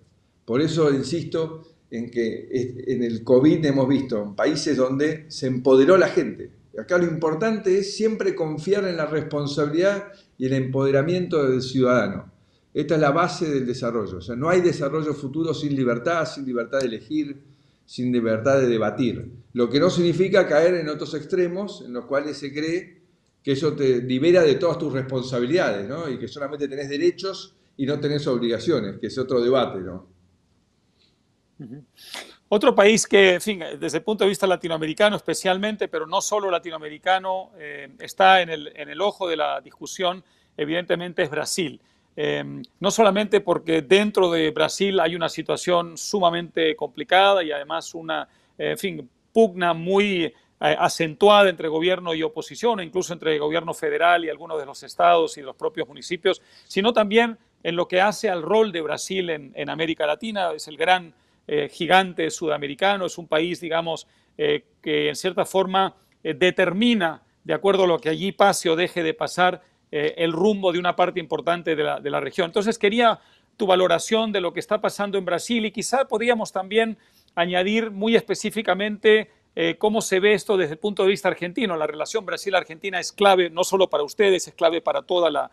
Por 0.47 0.63
eso, 0.63 0.91
insisto, 0.91 1.65
en 1.91 2.11
que 2.11 2.49
en 2.87 3.03
el 3.03 3.25
COVID 3.25 3.65
hemos 3.65 3.89
visto 3.89 4.35
países 4.37 4.77
donde 4.77 5.25
se 5.29 5.47
empoderó 5.47 5.97
la 5.97 6.09
gente. 6.09 6.51
Acá 6.79 6.99
lo 6.99 7.05
importante 7.05 7.79
es 7.79 7.97
siempre 7.97 8.35
confiar 8.35 8.87
en 8.87 8.97
la 8.97 9.07
responsabilidad 9.07 10.13
y 10.39 10.47
el 10.47 10.53
empoderamiento 10.53 11.49
del 11.49 11.63
ciudadano. 11.63 12.31
Esta 12.73 12.95
es 12.95 13.01
la 13.01 13.11
base 13.11 13.51
del 13.51 13.67
desarrollo. 13.67 14.19
O 14.19 14.21
sea, 14.21 14.37
no 14.37 14.49
hay 14.49 14.61
desarrollo 14.61 15.13
futuro 15.13 15.53
sin 15.53 15.75
libertad, 15.75 16.25
sin 16.27 16.47
libertad 16.47 16.79
de 16.79 16.87
elegir, 16.87 17.37
sin 17.85 18.13
libertad 18.13 18.61
de 18.61 18.69
debatir. 18.69 19.29
Lo 19.53 19.69
que 19.69 19.81
no 19.81 19.91
significa 19.91 20.47
caer 20.47 20.75
en 20.75 20.89
otros 20.89 21.13
extremos 21.15 21.83
en 21.85 21.93
los 21.93 22.05
cuales 22.05 22.37
se 22.37 22.53
cree 22.53 23.01
que 23.43 23.53
eso 23.53 23.73
te 23.73 24.01
libera 24.03 24.43
de 24.43 24.55
todas 24.55 24.79
tus 24.79 24.93
responsabilidades, 24.93 25.89
¿no? 25.89 26.09
Y 26.09 26.19
que 26.19 26.29
solamente 26.29 26.69
tenés 26.69 26.89
derechos 26.89 27.57
y 27.77 27.87
no 27.87 27.99
tenés 27.99 28.27
obligaciones, 28.27 28.99
que 28.99 29.09
es 29.09 29.19
otro 29.19 29.41
debate, 29.41 29.81
¿no? 29.81 30.07
Otro 32.49 32.75
país 32.75 33.07
que, 33.07 33.39
desde 33.79 33.99
el 33.99 34.05
punto 34.05 34.25
de 34.25 34.29
vista 34.29 34.47
latinoamericano 34.47 35.17
especialmente, 35.17 35.89
pero 35.89 36.07
no 36.07 36.21
solo 36.21 36.51
latinoamericano, 36.51 37.51
eh, 37.59 37.89
está 38.01 38.43
en 38.43 38.51
el, 38.51 38.73
en 38.75 38.89
el, 38.89 39.01
ojo 39.01 39.29
de 39.29 39.37
la 39.37 39.61
discusión, 39.61 40.25
evidentemente 40.57 41.23
es 41.23 41.31
Brasil. 41.31 41.81
Eh, 42.17 42.45
no 42.81 42.91
solamente 42.91 43.41
porque 43.41 43.83
dentro 43.83 44.31
de 44.31 44.51
Brasil 44.51 44.99
hay 44.99 45.15
una 45.15 45.29
situación 45.29 45.97
sumamente 45.97 46.75
complicada 46.75 47.43
y 47.45 47.53
además 47.53 47.95
una, 47.95 48.29
en 48.59 48.77
fin, 48.77 49.09
pugna 49.33 49.73
muy 49.73 50.25
eh, 50.25 50.35
acentuada 50.59 51.49
entre 51.49 51.69
gobierno 51.69 52.15
y 52.15 52.23
oposición, 52.23 52.81
incluso 52.81 53.13
entre 53.13 53.39
gobierno 53.39 53.73
federal 53.75 54.25
y 54.25 54.29
algunos 54.29 54.59
de 54.59 54.67
los 54.67 54.83
estados 54.83 55.39
y 55.39 55.43
los 55.43 55.57
propios 55.57 55.89
municipios, 55.89 56.43
sino 56.67 56.93
también 56.93 57.39
en 57.63 57.77
lo 57.77 57.87
que 57.89 58.01
hace 58.01 58.29
al 58.29 58.43
rol 58.43 58.73
de 58.73 58.81
Brasil 58.81 59.31
en, 59.31 59.53
en 59.55 59.71
América 59.71 60.07
Latina. 60.07 60.53
Es 60.53 60.69
el 60.69 60.77
gran 60.77 61.15
eh, 61.53 61.69
gigante 61.69 62.31
sudamericano, 62.31 63.07
es 63.07 63.19
un 63.19 63.27
país, 63.27 63.61
digamos, 63.61 64.07
eh, 64.39 64.67
que 64.81 65.09
en 65.09 65.17
cierta 65.17 65.45
forma 65.45 65.97
eh, 66.23 66.33
determina, 66.33 67.25
de 67.43 67.55
acuerdo 67.55 67.83
a 67.83 67.87
lo 67.89 67.99
que 67.99 68.09
allí 68.09 68.31
pase 68.31 68.71
o 68.71 68.77
deje 68.77 69.03
de 69.03 69.15
pasar, 69.15 69.61
el 69.91 70.31
rumbo 70.31 70.71
de 70.71 70.79
una 70.79 70.95
parte 70.95 71.19
importante 71.19 71.75
de 71.75 71.83
la, 71.83 71.99
de 71.99 72.09
la, 72.09 72.21
región. 72.21 72.47
Entonces 72.47 72.79
quería 72.79 73.19
tu 73.57 73.67
valoración 73.67 74.31
de 74.31 74.41
lo 74.41 74.53
que 74.53 74.61
está 74.61 74.81
pasando 74.81 75.19
en 75.19 75.25
Brasil 75.25 75.67
y 75.67 75.73
quizá 75.73 76.07
podríamos 76.07 76.53
también 76.53 76.97
añadir 77.35 77.91
muy 77.91 78.15
específicamente 78.15 79.33
cómo 79.79 80.01
se 80.01 80.21
ve 80.21 80.35
esto 80.35 80.57
desde 80.57 80.75
el 80.75 80.79
punto 80.79 81.03
de 81.03 81.09
vista 81.09 81.27
argentino. 81.27 81.77
La 81.77 81.89
relación 81.89 82.25
Brasil-Argentina 82.25 83.01
es 83.01 83.11
clave 83.11 83.51
no 83.51 83.65
solo 83.65 83.91
para 83.91 84.05
ustedes, 84.05 84.47
es 84.47 84.55
clave 84.55 84.81
para 84.81 85.03
toda 85.03 85.29
la, 85.29 85.51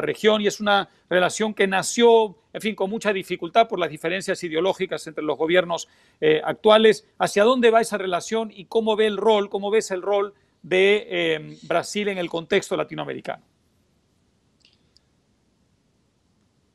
región 0.00 0.40
y 0.40 0.46
es 0.46 0.60
una 0.60 0.88
relación 1.08 1.54
que 1.54 1.66
nació, 1.66 2.36
en 2.52 2.60
fin, 2.60 2.74
con 2.74 2.90
mucha 2.90 3.12
dificultad 3.12 3.68
por 3.68 3.78
las 3.78 3.90
diferencias 3.90 4.42
ideológicas 4.42 5.06
entre 5.06 5.24
los 5.24 5.38
gobiernos 5.38 5.88
eh, 6.20 6.40
actuales. 6.44 7.06
¿Hacia 7.18 7.44
dónde 7.44 7.70
va 7.70 7.80
esa 7.80 7.98
relación 7.98 8.50
y 8.54 8.66
cómo 8.66 8.96
ve 8.96 9.06
el 9.06 9.16
rol, 9.16 9.48
cómo 9.48 9.70
ves 9.70 9.90
el 9.90 10.02
rol 10.02 10.34
de 10.62 11.06
eh, 11.08 11.58
Brasil 11.62 12.08
en 12.08 12.18
el 12.18 12.28
contexto 12.28 12.76
latinoamericano? 12.76 13.42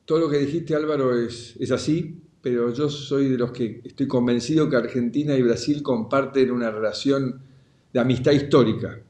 Todo 0.04 0.20
lo 0.20 0.30
que 0.30 0.38
dijiste, 0.38 0.74
Álvaro, 0.74 1.16
es, 1.16 1.56
es 1.60 1.70
así 1.70 2.20
pero 2.42 2.72
yo 2.72 2.88
soy 2.88 3.28
de 3.28 3.38
los 3.38 3.52
que 3.52 3.82
estoy 3.84 4.06
convencido 4.06 4.68
que 4.68 4.76
Argentina 4.76 5.34
y 5.34 5.42
Brasil 5.42 5.82
comparten 5.82 6.50
una 6.50 6.70
relación 6.70 7.42
de 7.92 8.00
amistad 8.00 8.32
histórica, 8.32 9.00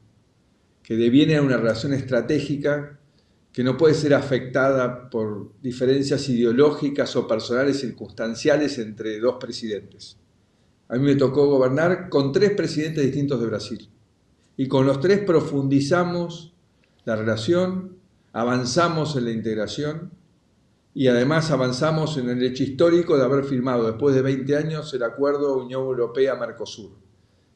que 0.83 0.95
deviene 0.95 1.37
a 1.37 1.41
una 1.41 1.57
relación 1.57 1.93
estratégica 1.93 2.99
que 3.51 3.63
no 3.63 3.77
puede 3.77 3.93
ser 3.93 4.13
afectada 4.13 5.09
por 5.09 5.51
diferencias 5.61 6.27
ideológicas 6.29 7.15
o 7.15 7.27
personales 7.27 7.79
circunstanciales 7.79 8.77
entre 8.77 9.19
dos 9.19 9.35
presidentes. 9.39 10.17
A 10.87 10.95
mí 10.95 11.05
me 11.05 11.15
tocó 11.15 11.47
gobernar 11.47 12.09
con 12.09 12.31
tres 12.31 12.51
presidentes 12.51 13.03
distintos 13.03 13.39
de 13.41 13.47
Brasil 13.47 13.89
y 14.55 14.67
con 14.67 14.85
los 14.85 14.99
tres 14.99 15.19
profundizamos 15.19 16.53
la 17.03 17.15
relación, 17.15 17.97
avanzamos 18.31 19.15
en 19.15 19.25
la 19.25 19.31
integración 19.31 20.11
y 20.93 21.07
además 21.07 21.51
avanzamos 21.51 22.17
en 22.17 22.29
el 22.29 22.43
hecho 22.43 22.63
histórico 22.63 23.17
de 23.17 23.23
haber 23.23 23.43
firmado 23.43 23.85
después 23.85 24.15
de 24.15 24.21
20 24.21 24.55
años 24.57 24.93
el 24.93 25.03
acuerdo 25.03 25.57
Unión 25.57 25.81
Europea-Mercosur. 25.83 26.91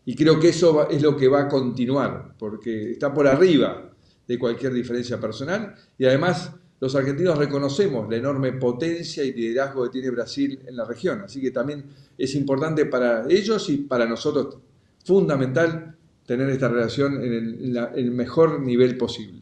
Y 0.05 0.15
creo 0.15 0.39
que 0.39 0.49
eso 0.49 0.89
es 0.89 1.01
lo 1.01 1.17
que 1.17 1.27
va 1.27 1.41
a 1.41 1.47
continuar, 1.47 2.35
porque 2.37 2.91
está 2.91 3.13
por 3.13 3.27
arriba 3.27 3.94
de 4.27 4.39
cualquier 4.39 4.73
diferencia 4.73 5.19
personal. 5.19 5.75
Y 5.97 6.05
además 6.05 6.51
los 6.79 6.95
argentinos 6.95 7.37
reconocemos 7.37 8.09
la 8.09 8.17
enorme 8.17 8.53
potencia 8.53 9.23
y 9.23 9.33
liderazgo 9.33 9.83
que 9.85 9.89
tiene 9.89 10.09
Brasil 10.09 10.59
en 10.65 10.75
la 10.75 10.85
región, 10.85 11.21
así 11.21 11.41
que 11.41 11.51
también 11.51 11.85
es 12.17 12.35
importante 12.35 12.85
para 12.85 13.25
ellos 13.29 13.69
y 13.69 13.77
para 13.77 14.05
nosotros 14.05 14.57
fundamental 15.03 15.95
tener 16.25 16.49
esta 16.49 16.67
relación 16.67 17.23
en 17.23 17.77
el, 17.95 18.11
mejor 18.11 18.59
nivel 18.59 18.97
posible. 18.97 19.41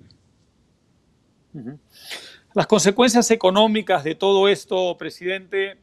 Las 2.53 2.67
consecuencias 2.67 3.31
económicas 3.31 4.03
de 4.03 4.15
todo 4.15 4.47
esto, 4.47 4.95
presidente, 4.97 5.77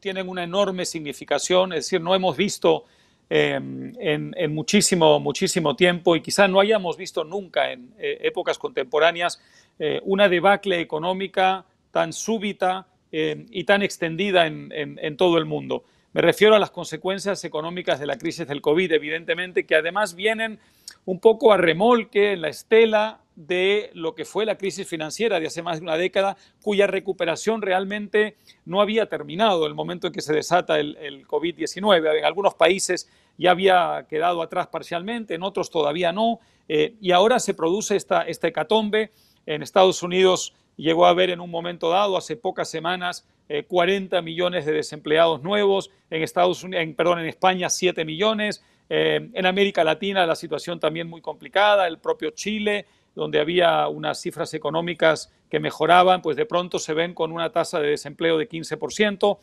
tienen 0.00 0.28
una 0.28 0.44
enorme 0.44 0.86
significación, 0.86 1.72
es 1.72 1.84
decir, 1.84 2.00
no 2.00 2.14
hemos 2.14 2.36
visto 2.36 2.84
em, 3.30 3.92
en, 3.98 4.54
muchísimo, 4.54 5.20
muchísimo 5.20 5.76
tiempo 5.76 6.16
y 6.16 6.22
quizá 6.22 6.48
no 6.48 6.60
hayamos 6.60 6.96
visto 6.96 7.24
nunca 7.24 7.72
en 7.72 7.92
eh, 7.98 8.18
épocas 8.22 8.58
contemporáneas 8.58 9.40
eh, 9.78 10.00
una 10.04 10.28
debacle 10.28 10.80
económica 10.80 11.64
tan 11.90 12.12
súbita 12.12 12.86
em, 13.12 13.46
y 13.50 13.64
tan 13.64 13.82
extendida 13.82 14.46
en, 14.46 14.70
en, 14.72 15.16
todo 15.16 15.38
el 15.38 15.44
mundo. 15.44 15.84
Me 16.12 16.22
refiero 16.22 16.54
a 16.54 16.58
las 16.58 16.70
consecuencias 16.70 17.44
económicas 17.44 18.00
de 18.00 18.06
la 18.06 18.16
crisis 18.16 18.48
del 18.48 18.60
COVID, 18.60 18.92
evidentemente, 18.92 19.66
que 19.66 19.74
además 19.74 20.14
vienen 20.14 20.58
un 21.04 21.20
poco 21.20 21.52
a 21.52 21.56
remolque 21.56 22.32
en 22.32 22.42
la 22.42 22.48
estela 22.48 23.20
de 23.38 23.90
lo 23.94 24.16
que 24.16 24.24
fue 24.24 24.44
la 24.44 24.58
crisis 24.58 24.88
financiera 24.88 25.38
de 25.38 25.46
hace 25.46 25.62
más 25.62 25.78
de 25.78 25.84
una 25.84 25.96
década, 25.96 26.36
cuya 26.60 26.88
recuperación 26.88 27.62
realmente 27.62 28.34
no 28.64 28.80
había 28.80 29.06
terminado 29.06 29.64
el 29.68 29.74
momento 29.74 30.08
en 30.08 30.12
que 30.12 30.22
se 30.22 30.32
desata 30.32 30.80
el, 30.80 31.24
COVID-19. 31.24 32.18
En 32.18 32.24
algunos 32.24 32.54
países 32.54 33.08
ya 33.36 33.52
había 33.52 34.06
quedado 34.10 34.42
atrás 34.42 34.66
parcialmente, 34.66 35.34
en 35.34 35.44
otros 35.44 35.70
todavía 35.70 36.10
no, 36.10 36.40
eh, 36.68 36.94
y 37.00 37.12
ahora 37.12 37.38
se 37.38 37.54
produce 37.54 37.94
esta, 37.94 38.22
esta 38.22 38.48
hecatombe. 38.48 39.12
En 39.46 39.62
Estados 39.62 40.02
Unidos 40.02 40.52
llegó 40.76 41.06
a 41.06 41.10
haber 41.10 41.30
en 41.30 41.40
un 41.40 41.50
momento 41.50 41.90
dado, 41.90 42.16
hace 42.16 42.34
pocas 42.34 42.68
semanas, 42.68 43.24
40 43.68 44.18
eh, 44.18 44.22
millones 44.22 44.66
de 44.66 44.72
desempleados 44.72 45.44
nuevos, 45.44 45.92
en, 46.10 46.24
Estados 46.24 46.64
Unidos, 46.64 46.82
en, 46.82 46.94
perdón, 46.96 47.20
en 47.20 47.26
España 47.26 47.70
7 47.70 48.04
millones, 48.04 48.64
eh, 48.90 49.30
en 49.32 49.46
América 49.46 49.84
Latina 49.84 50.26
la 50.26 50.34
situación 50.34 50.80
también 50.80 51.08
muy 51.08 51.20
complicada, 51.20 51.86
el 51.86 51.98
propio 51.98 52.30
Chile 52.30 52.86
donde 53.18 53.40
había 53.40 53.88
unas 53.88 54.20
cifras 54.20 54.54
económicas 54.54 55.32
que 55.50 55.58
mejoraban, 55.58 56.22
pues 56.22 56.36
de 56.36 56.46
pronto 56.46 56.78
se 56.78 56.94
ven 56.94 57.14
con 57.14 57.32
una 57.32 57.50
tasa 57.50 57.80
de 57.80 57.88
desempleo 57.88 58.38
de 58.38 58.48
15%. 58.48 59.38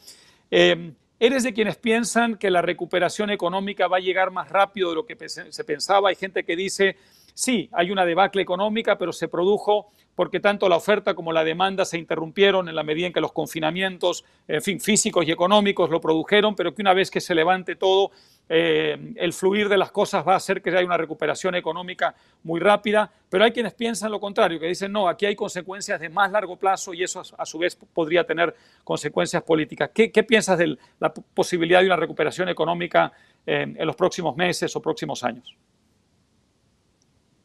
Eh, 0.49 0.93
¿Eres 1.19 1.43
de 1.43 1.53
quienes 1.53 1.75
piensan 1.75 2.38
que 2.38 2.49
la 2.49 2.61
recuperación 2.61 3.29
económica 3.29 3.88
va 3.88 3.97
a 3.97 3.99
llegar 3.99 4.31
más 4.31 4.49
rápido 4.49 4.89
de 4.89 4.95
lo 4.95 5.05
que 5.05 5.17
se 5.27 5.63
pensaba? 5.63 6.09
Hay 6.09 6.15
gente 6.15 6.43
que 6.43 6.55
dice, 6.55 6.97
sí, 7.33 7.69
hay 7.73 7.91
una 7.91 8.05
debacle 8.05 8.41
económica, 8.41 8.97
pero 8.97 9.13
se 9.13 9.27
produjo 9.27 9.91
porque 10.15 10.39
tanto 10.39 10.69
la 10.69 10.77
oferta 10.77 11.13
como 11.13 11.33
la 11.33 11.43
demanda 11.43 11.83
se 11.83 11.97
interrumpieron 11.97 12.69
en 12.69 12.75
la 12.75 12.83
medida 12.83 13.07
en 13.07 13.13
que 13.13 13.19
los 13.19 13.33
confinamientos, 13.33 14.23
en 14.47 14.61
fin, 14.61 14.79
físicos 14.79 15.27
y 15.27 15.31
económicos 15.31 15.89
lo 15.89 15.99
produjeron, 15.99 16.55
pero 16.55 16.73
que 16.73 16.81
una 16.81 16.93
vez 16.93 17.11
que 17.11 17.19
se 17.19 17.35
levante 17.35 17.75
todo, 17.75 18.11
eh, 18.47 19.13
el 19.15 19.34
fluir 19.34 19.69
de 19.69 19.77
las 19.77 19.91
cosas 19.91 20.25
va 20.27 20.34
a 20.34 20.38
hacer 20.38 20.62
que 20.62 20.69
haya 20.69 20.86
una 20.86 20.97
recuperación 20.97 21.55
económica 21.55 22.15
muy 22.43 22.60
rápida, 22.60 23.12
pero 23.29 23.43
hay 23.43 23.51
quienes 23.51 23.73
piensan 23.73 24.12
lo 24.12 24.19
contrario, 24.19 24.60
que 24.60 24.67
dicen, 24.67 24.91
no, 24.91 25.08
aquí 25.08 25.25
hay 25.25 25.36
consecuencias 25.36 25.99
de 25.99 26.10
más 26.10 26.31
largo 26.31 26.58
plazo 26.58 26.93
y 26.93 27.03
eso 27.03 27.21
a 27.38 27.45
su 27.45 27.58
vez 27.58 27.75
podría 27.75 28.25
tener 28.25 28.55
consecuencias 28.84 29.43
políticas. 29.43 29.89
¿Qué, 29.93 30.23
piensas 30.23 30.58
de 30.58 30.77
la 30.99 31.13
posibilidad 31.13 31.81
de 31.81 31.88
una 31.88 31.95
recuperación 31.95 32.49
económica 32.49 33.12
eh, 33.45 33.73
en 33.75 33.86
los 33.86 33.95
próximos 33.95 34.36
meses 34.36 34.75
o 34.75 34.81
próximos 34.81 35.23
años? 35.23 35.55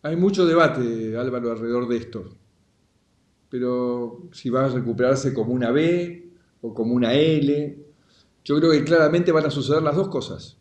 Hay 0.02 0.16
mucho 0.16 0.46
debate, 0.46 1.16
Álvaro, 1.16 1.52
alrededor 1.52 1.88
de 1.88 1.96
esto 1.96 2.40
pero 3.50 4.28
si 4.32 4.48
va 4.48 4.64
a 4.64 4.68
recuperarse 4.68 5.34
como 5.34 5.52
una 5.52 5.72
B 5.72 6.30
o 6.62 6.72
como 6.72 6.94
una 6.94 7.12
L, 7.12 7.84
yo 8.44 8.56
creo 8.56 8.70
que 8.70 8.84
claramente 8.84 9.32
van 9.32 9.44
a 9.44 9.50
suceder 9.50 9.82
las 9.82 9.96
dos 9.96 10.08
cosas. 10.08 10.56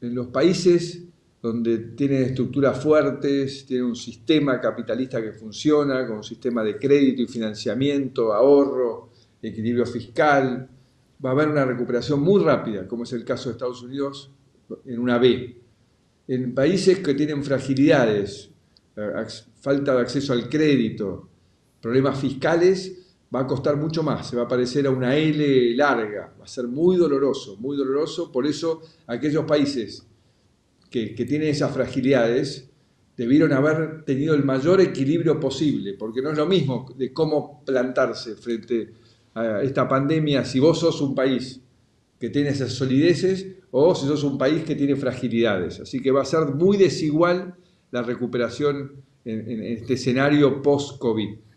En 0.00 0.14
los 0.14 0.28
países 0.28 1.04
donde 1.40 1.78
tienen 1.78 2.22
estructuras 2.24 2.82
fuertes, 2.82 3.64
tienen 3.66 3.86
un 3.86 3.96
sistema 3.96 4.60
capitalista 4.60 5.22
que 5.22 5.32
funciona, 5.32 6.06
con 6.06 6.18
un 6.18 6.24
sistema 6.24 6.64
de 6.64 6.76
crédito 6.78 7.22
y 7.22 7.26
financiamiento, 7.26 8.32
ahorro, 8.32 9.10
equilibrio 9.40 9.86
fiscal, 9.86 10.68
va 11.24 11.30
a 11.30 11.32
haber 11.32 11.48
una 11.48 11.64
recuperación 11.64 12.20
muy 12.20 12.42
rápida, 12.42 12.86
como 12.86 13.04
es 13.04 13.12
el 13.12 13.24
caso 13.24 13.48
de 13.48 13.52
Estados 13.52 13.82
Unidos, 13.82 14.30
en 14.84 14.98
una 14.98 15.18
B. 15.18 15.56
En 16.26 16.54
países 16.54 16.98
que 16.98 17.14
tienen 17.14 17.42
fragilidades, 17.42 18.50
falta 19.60 19.94
de 19.94 20.00
acceso 20.00 20.32
al 20.32 20.48
crédito, 20.48 21.28
problemas 21.80 22.20
fiscales, 22.20 23.07
va 23.34 23.40
a 23.40 23.46
costar 23.46 23.76
mucho 23.76 24.02
más, 24.02 24.28
se 24.28 24.36
va 24.36 24.44
a 24.44 24.48
parecer 24.48 24.86
a 24.86 24.90
una 24.90 25.16
L 25.16 25.74
larga, 25.76 26.34
va 26.40 26.44
a 26.44 26.48
ser 26.48 26.66
muy 26.66 26.96
doloroso, 26.96 27.56
muy 27.58 27.76
doloroso, 27.76 28.32
por 28.32 28.46
eso 28.46 28.80
aquellos 29.06 29.44
países 29.44 30.06
que, 30.90 31.08
tienen 31.08 31.48
esas 31.48 31.72
fragilidades 31.72 32.70
debieron 33.16 33.52
haber 33.52 34.04
tenido 34.04 34.34
el 34.34 34.44
mayor 34.44 34.80
equilibrio 34.80 35.38
posible, 35.38 35.94
porque 35.94 36.22
no 36.22 36.30
es 36.30 36.38
lo 36.38 36.46
mismo 36.46 36.86
de 36.96 37.12
cómo 37.12 37.62
plantarse 37.64 38.36
frente 38.36 38.92
a 39.34 39.62
esta 39.62 39.86
pandemia 39.86 40.44
si 40.44 40.58
vos 40.60 40.78
sos 40.78 41.00
un 41.00 41.14
país 41.14 41.60
que 42.18 42.30
tiene 42.30 42.50
esas 42.50 42.72
solideces 42.72 43.46
o 43.70 43.94
si 43.94 44.06
sos 44.06 44.24
un 44.24 44.38
país 44.38 44.64
que 44.64 44.74
tiene 44.74 44.96
fragilidades. 44.96 45.80
Así 45.80 46.00
que 46.00 46.10
va 46.10 46.22
a 46.22 46.24
ser 46.24 46.46
muy 46.54 46.76
desigual 46.76 47.54
la 47.90 48.02
recuperación 48.02 49.02
en 49.24 49.62
este 49.62 49.94
escenario 49.94 50.62
post-COVID. 50.62 51.47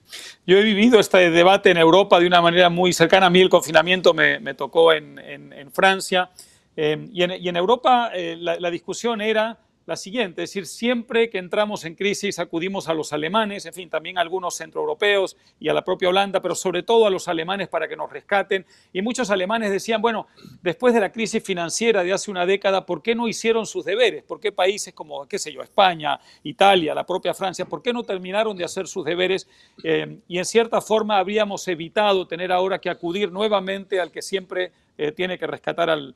Yo 0.45 0.57
he 0.57 0.63
vivido 0.63 0.99
este 0.99 1.29
debate 1.29 1.71
en 1.71 1.77
Europa 1.77 2.19
de 2.19 2.27
una 2.27 2.41
manera 2.41 2.69
muy 2.69 2.93
cercana. 2.93 3.27
A 3.27 3.29
mí 3.29 3.41
el 3.41 3.49
confinamiento 3.49 4.13
me, 4.13 4.53
tocó 4.53 4.93
en, 4.93 5.71
Francia. 5.71 6.29
Eh, 6.75 7.07
y, 7.11 7.23
en, 7.23 7.55
Europa 7.55 8.11
eh, 8.13 8.37
la, 8.39 8.71
discusión 8.71 9.21
era 9.21 9.57
la 9.85 9.95
siguiente, 9.95 10.43
es 10.43 10.51
decir, 10.51 10.67
siempre 10.67 11.29
que 11.29 11.39
entramos 11.39 11.85
en 11.85 11.95
crisis 11.95 12.37
acudimos 12.37 12.87
a 12.87 12.93
los 12.93 13.13
alemanes, 13.13 13.65
en 13.65 13.73
fin, 13.73 13.89
también 13.89 14.17
a 14.17 14.21
algunos 14.21 14.55
centroeuropeos 14.55 15.35
y 15.59 15.69
a 15.69 15.73
la 15.73 15.83
propia 15.83 16.09
Holanda, 16.09 16.39
pero 16.39 16.53
sobre 16.53 16.83
todo 16.83 17.07
a 17.07 17.09
los 17.09 17.27
alemanes 17.27 17.67
para 17.67 17.87
que 17.87 17.95
nos 17.95 18.11
rescaten. 18.11 18.65
Y 18.93 19.01
muchos 19.01 19.31
alemanes 19.31 19.71
decían, 19.71 20.01
bueno, 20.01 20.27
después 20.61 20.93
de 20.93 20.99
la 20.99 21.11
crisis 21.11 21.43
financiera 21.43 22.03
de 22.03 22.13
hace 22.13 22.29
una 22.29 22.45
década, 22.45 22.85
¿por 22.85 23.01
qué 23.01 23.15
no 23.15 23.27
hicieron 23.27 23.65
sus 23.65 23.83
deberes? 23.83 24.23
¿Por 24.23 24.39
qué 24.39 24.51
países 24.51 24.93
como, 24.93 25.27
qué 25.27 25.39
sé 25.39 25.51
yo, 25.51 25.63
España, 25.63 26.19
Italia, 26.43 26.93
la 26.93 27.05
propia 27.05 27.33
Francia, 27.33 27.65
¿por 27.65 27.81
qué 27.81 27.91
no 27.91 28.03
terminaron 28.03 28.55
de 28.55 28.63
hacer 28.63 28.87
sus 28.87 29.03
deberes? 29.03 29.47
Eh, 29.83 30.19
y 30.27 30.37
en 30.37 30.45
cierta 30.45 30.79
forma 30.81 31.17
habríamos 31.17 31.67
evitado 31.67 32.27
tener 32.27 32.51
ahora 32.51 32.79
que 32.79 32.89
acudir 32.89 33.31
nuevamente 33.31 33.99
al 33.99 34.11
que 34.11 34.21
siempre 34.21 34.71
eh, 34.97 35.11
tiene 35.11 35.39
que 35.39 35.47
rescatar 35.47 35.89
al, 35.89 36.15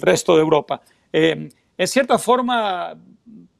resto 0.00 0.34
de 0.34 0.42
Europa. 0.42 0.82
Eh, 1.12 1.48
en 1.78 1.88
cierta 1.88 2.18
forma, 2.18 2.96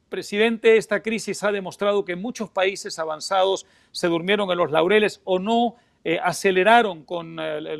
presidente, 0.09 0.77
esta 0.77 1.01
crisis 1.01 1.43
ha 1.43 1.51
demostrado 1.51 2.05
que 2.05 2.15
muchos 2.15 2.49
países 2.49 2.99
avanzados 2.99 3.65
se 3.91 4.07
durmieron 4.07 4.51
en 4.51 4.57
los 4.57 4.71
laureles 4.71 5.21
o 5.23 5.39
no 5.39 5.75
eh, 6.03 6.19
aceleraron 6.21 7.03
con, 7.03 7.37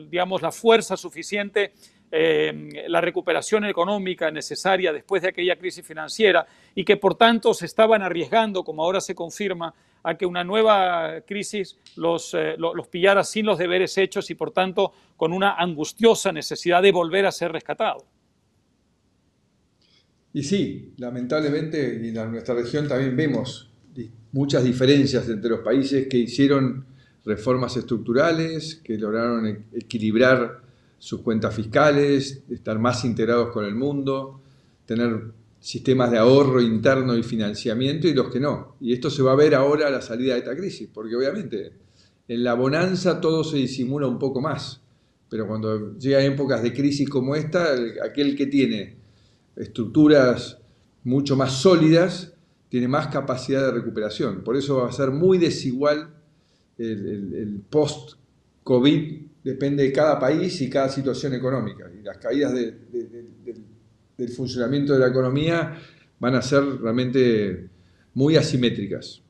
digamos, 0.09 0.41
la 0.41 0.51
fuerza 0.51 0.97
suficiente 0.97 1.73
eh, 2.15 2.85
la 2.89 3.01
recuperación 3.01 3.65
económica 3.65 4.29
necesaria 4.29 4.93
después 4.93 5.23
de 5.23 5.29
aquella 5.29 5.55
crisis 5.55 5.83
financiera 5.83 6.45
y 6.75 6.85
que 6.85 6.95
por 6.95 7.15
tanto 7.15 7.55
se 7.55 7.65
estaban 7.65 8.03
arriesgando, 8.03 8.63
como 8.63 8.83
ahora 8.83 9.01
se 9.01 9.15
confirma, 9.15 9.73
a 10.03 10.15
que 10.15 10.27
una 10.27 10.43
nueva 10.43 11.21
crisis 11.25 11.79
los, 11.95 12.35
eh, 12.35 12.53
los 12.55 12.87
pillara 12.87 13.23
sin 13.23 13.47
los 13.47 13.57
deberes 13.57 13.97
hechos 13.97 14.29
y 14.29 14.35
por 14.35 14.51
tanto 14.51 14.93
con 15.17 15.33
una 15.33 15.55
angustiosa 15.55 16.31
necesidad 16.31 16.83
de 16.83 16.91
volver 16.91 17.25
a 17.25 17.31
ser 17.31 17.51
rescatado. 17.51 18.05
Y 20.33 20.43
sí, 20.43 20.93
lamentablemente 20.97 21.95
en 21.95 22.31
nuestra 22.31 22.55
región 22.55 22.87
también 22.87 23.15
vemos 23.15 23.69
muchas 24.31 24.63
diferencias 24.63 25.29
entre 25.29 25.51
los 25.51 25.59
países 25.59 26.07
que 26.07 26.17
hicieron 26.17 26.85
reformas 27.23 27.77
estructurales, 27.77 28.81
que 28.83 28.97
lograron 28.97 29.45
e-, 29.45 29.63
equilibrar 29.73 30.61
sus 30.97 31.21
cuentas 31.21 31.53
fiscales, 31.55 32.43
estar 32.49 32.79
más 32.79 33.05
integrados 33.05 33.51
con 33.51 33.63
el 33.65 33.75
mundo, 33.75 34.41
tener 34.85 35.31
sistemas 35.59 36.11
de 36.11 36.17
ahorro 36.17 36.61
interno 36.61 37.15
y 37.15 37.23
financiamiento 37.23 38.07
y 38.07 38.13
los 38.13 38.29
que 38.29 38.39
no. 38.39 38.75
Y 38.81 38.91
esto 38.93 39.09
se 39.09 39.21
va 39.21 39.33
a 39.33 39.35
ver 39.35 39.53
ahora 39.53 39.87
a 39.87 39.91
la 39.91 40.01
salida 40.01 40.33
de 40.33 40.39
esta 40.39 40.55
crisis, 40.55 40.89
porque 40.91 41.15
obviamente 41.15 41.73
en 42.27 42.43
la 42.43 42.55
bonanza 42.55 43.21
todo 43.21 43.43
se 43.43 43.57
disimula 43.57 44.07
un 44.07 44.17
poco 44.17 44.41
más, 44.41 44.81
pero 45.29 45.47
cuando 45.47 45.97
llegan 45.97 46.23
épocas 46.23 46.63
de 46.63 46.73
crisis 46.73 47.07
como 47.07 47.35
esta, 47.35 47.75
aquel 48.03 48.35
que 48.35 48.47
tiene 48.47 49.02
estructuras 49.55 50.59
mucho 51.03 51.35
más 51.35 51.53
sólidas 51.53 52.33
tiene 52.69 52.87
más 52.87 53.07
capacidad 53.07 53.65
de 53.65 53.71
recuperación. 53.71 54.43
Por 54.43 54.57
eso 54.57 54.77
va 54.77 54.89
a 54.89 54.91
ser 54.91 55.11
muy 55.11 55.37
desigual 55.37 56.09
el, 56.77 57.61
post-COVID 57.69 59.21
depende 59.43 59.83
de 59.83 59.91
cada 59.91 60.17
país 60.19 60.59
y 60.61 60.69
cada 60.69 60.89
situación 60.89 61.33
económica. 61.33 61.89
Y 61.93 62.01
las 62.01 62.17
caídas 62.17 62.53
del 62.53 64.29
funcionamiento 64.29 64.93
de 64.93 64.99
la 64.99 65.07
economía 65.07 65.77
van 66.19 66.35
a 66.35 66.41
ser 66.41 66.63
realmente 66.81 67.69
muy 68.13 68.37
asimétricas. 68.37 69.21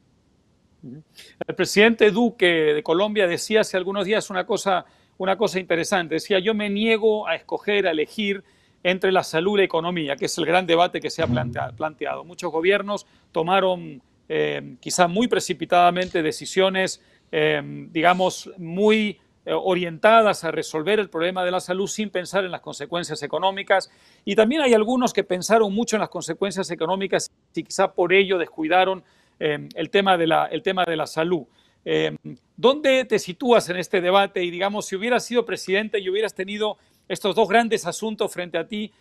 El 1.47 1.55
presidente 1.55 2.11
Duque 2.11 2.45
de 2.45 2.83
Colombia 2.83 3.27
decía 3.27 3.61
hace 3.61 3.77
algunos 3.77 4.05
días 4.05 4.29
una 4.29 4.45
cosa, 4.45 4.85
una 5.17 5.37
cosa 5.37 5.59
interesante. 5.59 6.15
Decía, 6.15 6.39
yo 6.39 6.53
me 6.53 6.69
niego 6.69 7.27
a 7.27 7.35
escoger, 7.35 7.87
a 7.87 7.91
elegir 7.91 8.43
entre 8.83 9.11
la 9.11 9.23
salud 9.23 9.55
y 9.55 9.57
la 9.59 9.63
economía, 9.63 10.15
que 10.15 10.25
es 10.25 10.37
el 10.37 10.45
gran 10.45 10.67
debate 10.67 10.99
que 10.99 11.09
se 11.09 11.23
ha 11.23 11.27
planteado. 11.27 12.23
Muchos 12.23 12.51
gobiernos 12.51 13.05
tomaron 13.31 14.01
eh, 14.29 14.75
quizá 14.79 15.07
muy 15.07 15.27
precipitadamente 15.27 16.21
decisiones, 16.21 17.01
eh, 17.31 17.61
digamos, 17.91 18.51
muy 18.57 19.19
eh, 19.45 19.51
orientadas 19.53 20.45
a 20.45 20.51
resolver 20.51 21.01
el 21.01 21.09
problema 21.09 21.43
de 21.43 21.51
la 21.51 21.59
salud 21.59 21.87
sin 21.87 22.09
pensar 22.09 22.45
en 22.45 22.51
las 22.51 22.61
consecuencias 22.61 23.21
económicas. 23.23 23.91
Y 24.23 24.35
también 24.35 24.61
hay 24.61 24.73
algunos 24.73 25.11
que 25.11 25.25
pensaron 25.25 25.73
mucho 25.73 25.97
en 25.97 25.99
las 25.99 26.07
consecuencias 26.07 26.71
económicas 26.71 27.29
y 27.53 27.63
quizá 27.63 27.91
por 27.91 28.13
ello 28.13 28.37
descuidaron 28.37 29.03
eh, 29.41 29.67
el, 29.75 29.89
tema 29.89 30.17
de 30.17 30.27
la, 30.27 30.45
el 30.45 30.61
tema 30.61 30.85
de 30.85 30.95
la 30.95 31.07
salud. 31.07 31.43
Eh, 31.83 32.15
¿Dónde 32.55 33.03
te 33.03 33.19
sitúas 33.19 33.67
en 33.67 33.75
este 33.75 33.99
debate? 33.99 34.45
Y 34.45 34.49
digamos, 34.49 34.85
si 34.85 34.95
hubieras 34.95 35.25
sido 35.25 35.45
presidente 35.45 35.99
y 35.99 36.09
hubieras 36.09 36.33
tenido 36.33 36.77
estos 37.07 37.35
dos 37.35 37.47
grandes 37.47 37.85
asuntos 37.85 38.31
frente 38.31 38.57
a 38.57 38.67
ti, 38.67 38.91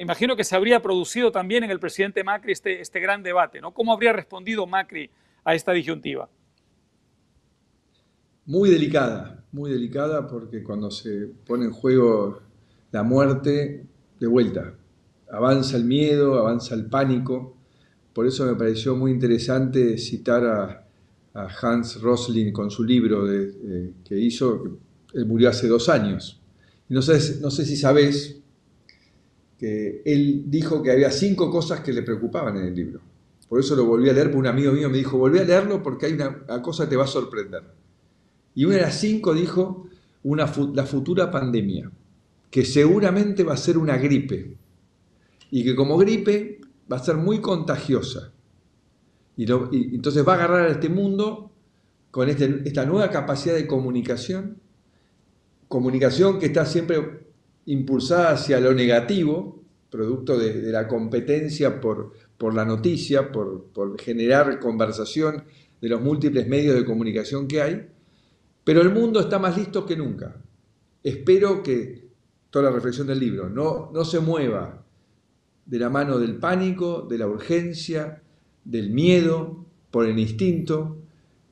imagino 0.00 0.36
que 0.36 0.44
se 0.44 0.54
habría 0.54 0.80
producido 0.80 1.32
también 1.32 1.64
en 1.64 1.70
el 1.70 1.80
presidente 1.80 2.22
Macri 2.22 2.52
este, 2.52 2.80
este 2.80 3.00
gran 3.00 3.22
debate, 3.22 3.60
¿no? 3.60 3.72
¿Cómo 3.72 3.92
habría 3.92 4.12
respondido 4.12 4.66
Macri 4.66 5.10
a 5.44 5.54
esta 5.54 5.72
disyuntiva? 5.72 6.28
Muy 8.46 8.70
delicada, 8.70 9.44
muy 9.52 9.70
delicada 9.70 10.26
porque 10.26 10.62
cuando 10.62 10.90
se 10.90 11.28
pone 11.46 11.66
en 11.66 11.72
juego 11.72 12.40
la 12.92 13.02
muerte, 13.02 13.84
de 14.18 14.26
vuelta, 14.26 14.74
avanza 15.30 15.76
el 15.76 15.84
miedo, 15.84 16.38
avanza 16.38 16.74
el 16.74 16.86
pánico. 16.86 17.56
Por 18.12 18.26
eso 18.26 18.46
me 18.46 18.54
pareció 18.54 18.96
muy 18.96 19.10
interesante 19.10 19.98
citar 19.98 20.44
a, 20.44 20.84
Hans 21.62 22.00
Rosling 22.00 22.52
con 22.52 22.68
su 22.68 22.82
libro 22.82 23.24
que 23.24 24.18
hizo, 24.18 24.78
él 25.14 25.24
murió 25.24 25.50
hace 25.50 25.68
dos 25.68 25.88
años. 25.88 26.40
No 26.88 27.02
sé, 27.02 27.40
no 27.40 27.50
sé 27.50 27.64
si 27.64 27.76
sabes 27.76 28.38
que 29.58 30.02
él 30.04 30.44
dijo 30.46 30.82
que 30.82 30.92
había 30.92 31.10
cinco 31.10 31.50
cosas 31.50 31.80
que 31.80 31.92
le 31.92 32.02
preocupaban 32.02 32.56
en 32.56 32.64
el 32.64 32.74
libro. 32.74 33.00
Por 33.48 33.60
eso 33.60 33.74
lo 33.74 33.86
volví 33.86 34.08
a 34.08 34.12
leer, 34.12 34.26
porque 34.26 34.38
un 34.38 34.46
amigo 34.46 34.72
mío 34.72 34.88
me 34.88 34.98
dijo, 34.98 35.18
volví 35.18 35.38
a 35.38 35.44
leerlo 35.44 35.82
porque 35.82 36.06
hay 36.06 36.12
una, 36.12 36.62
cosa 36.62 36.84
que 36.84 36.90
te 36.90 36.96
va 36.96 37.04
a 37.04 37.08
sorprender. 37.08 37.62
Y 38.54 38.64
una 38.64 38.76
de 38.76 38.82
las 38.82 38.98
cinco 38.98 39.34
dijo 39.34 39.86
la 40.22 40.86
futura 40.86 41.30
pandemia, 41.30 41.90
que 42.50 42.64
seguramente 42.64 43.44
va 43.44 43.54
a 43.54 43.56
ser 43.56 43.78
una 43.78 43.96
gripe 43.96 44.56
y 45.50 45.64
que 45.64 45.74
como 45.74 45.96
gripe 45.96 46.60
va 46.90 46.96
a 46.96 47.04
ser 47.04 47.16
muy 47.16 47.40
contagiosa. 47.40 48.32
Y, 49.36 49.50
entonces 49.94 50.26
va 50.26 50.32
a 50.32 50.36
agarrar 50.36 50.68
a 50.68 50.72
este 50.72 50.88
mundo 50.88 51.50
con 52.10 52.28
este, 52.28 52.62
esta 52.64 52.84
nueva 52.84 53.10
capacidad 53.10 53.54
de 53.54 53.66
comunicación, 53.66 54.58
comunicación 55.68 56.38
que 56.38 56.46
está 56.46 56.66
siempre 56.66 57.28
impulsada 57.66 58.30
hacia 58.30 58.60
lo 58.60 58.72
negativo, 58.74 59.62
producto 59.90 60.38
de, 60.38 60.72
la 60.72 60.88
competencia 60.88 61.80
por, 61.80 62.12
por 62.36 62.54
la 62.54 62.64
noticia, 62.64 63.30
por, 63.30 63.66
por 63.66 64.00
generar 64.00 64.58
conversación 64.58 65.44
de 65.80 65.88
los 65.88 66.00
múltiples 66.00 66.48
medios 66.48 66.74
de 66.74 66.84
comunicación 66.84 67.46
que 67.46 67.62
hay, 67.62 67.88
pero 68.64 68.82
el 68.82 68.90
mundo 68.90 69.20
está 69.20 69.38
más 69.38 69.56
listo 69.56 69.86
que 69.86 69.96
nunca. 69.96 70.36
Espero 71.02 71.62
que 71.62 72.08
toda 72.50 72.66
la 72.66 72.70
reflexión 72.70 73.06
del 73.06 73.20
libro 73.20 73.48
no, 73.48 73.90
no 73.92 74.04
se 74.04 74.20
mueva 74.20 74.84
de 75.64 75.78
la 75.78 75.90
mano 75.90 76.18
del 76.18 76.36
pánico, 76.36 77.06
de 77.08 77.18
la 77.18 77.26
urgencia, 77.26 78.22
del 78.64 78.90
miedo, 78.90 79.66
por 79.90 80.06
el 80.06 80.18
instinto, 80.18 80.98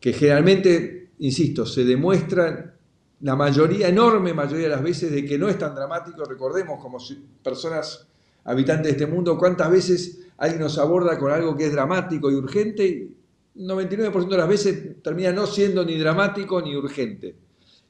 que 0.01 0.13
generalmente, 0.13 1.11
insisto, 1.19 1.67
se 1.67 1.85
demuestra 1.85 2.76
la 3.21 3.37
mayoría, 3.37 3.89
enorme 3.89 4.35
mayoría 4.35 4.65
de 4.65 4.75
las 4.75 4.83
veces, 4.83 5.11
de 5.11 5.25
que 5.25 5.39
no 5.39 5.49
es 5.49 5.59
tan 5.59 5.75
dramático. 5.75 6.25
Recordemos 6.25 6.81
como 6.81 6.99
personas 7.43 8.07
habitantes 8.45 8.85
de 8.85 8.91
este 8.91 9.07
mundo, 9.07 9.39
cuántas 9.39 9.71
veces 9.71 10.21
alguien 10.37 10.61
nos 10.61 10.79
aborda 10.79 11.19
con 11.19 11.33
algo 11.33 11.57
que 11.57 11.67
es 11.67 11.73
dramático 11.73 12.31
y 12.31 12.35
urgente 12.35 13.17
99% 13.57 14.29
de 14.29 14.37
las 14.37 14.49
veces 14.49 15.03
termina 15.03 15.33
no 15.33 15.47
siendo 15.47 15.85
ni 15.85 15.97
dramático 15.97 16.61
ni 16.61 16.77
urgente. 16.77 17.37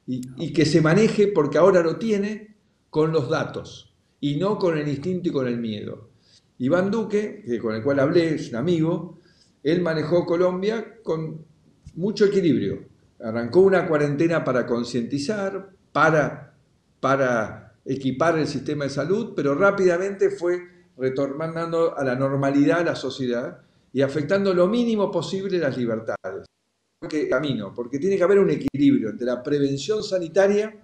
Y, 0.09 0.53
que 0.53 0.65
se 0.65 0.79
maneje 0.79 1.27
porque 1.27 1.57
ahora 1.57 1.81
lo 1.81 1.97
tiene 1.97 2.55
con 2.89 3.11
los 3.11 3.29
datos 3.29 3.93
y 4.21 4.37
no 4.37 4.57
con 4.57 4.77
el 4.77 4.87
instinto 4.87 5.27
y 5.27 5.31
con 5.33 5.47
el 5.47 5.57
miedo. 5.57 6.09
Iván 6.59 6.89
Duque, 6.89 7.43
que 7.45 7.59
con 7.59 7.75
el 7.75 7.83
cual 7.83 7.99
hablé, 7.99 8.35
es 8.35 8.49
un 8.49 8.55
amigo, 8.55 9.19
él 9.63 9.81
manejó 9.81 10.25
Colombia 10.25 10.95
con 11.03 11.43
mucho 11.95 12.23
equilibrio. 12.23 12.85
Arrancó 13.19 13.61
una 13.61 13.87
cuarentena 13.87 14.43
para 14.43 14.65
concientizar, 14.65 15.71
para, 15.91 16.53
equipar 17.85 18.37
el 18.37 18.47
sistema 18.47 18.83
de 18.83 18.89
salud, 18.89 19.33
pero 19.35 19.55
rápidamente 19.55 20.29
fue 20.29 20.59
retornando 20.97 21.97
a 21.97 22.03
la 22.03 22.15
normalidad 22.15 22.85
la 22.85 22.95
sociedad 22.95 23.61
y 23.93 24.01
afectando 24.01 24.53
lo 24.53 24.67
mínimo 24.67 25.09
posible 25.09 25.57
las 25.57 25.77
libertades. 25.77 26.45
¿Qué 27.09 27.29
camino? 27.29 27.73
Porque 27.73 27.99
tiene 27.99 28.17
que 28.17 28.23
haber 28.23 28.39
un 28.39 28.49
equilibrio 28.49 29.09
entre 29.09 29.25
la 29.25 29.41
prevención 29.41 30.03
sanitaria 30.03 30.75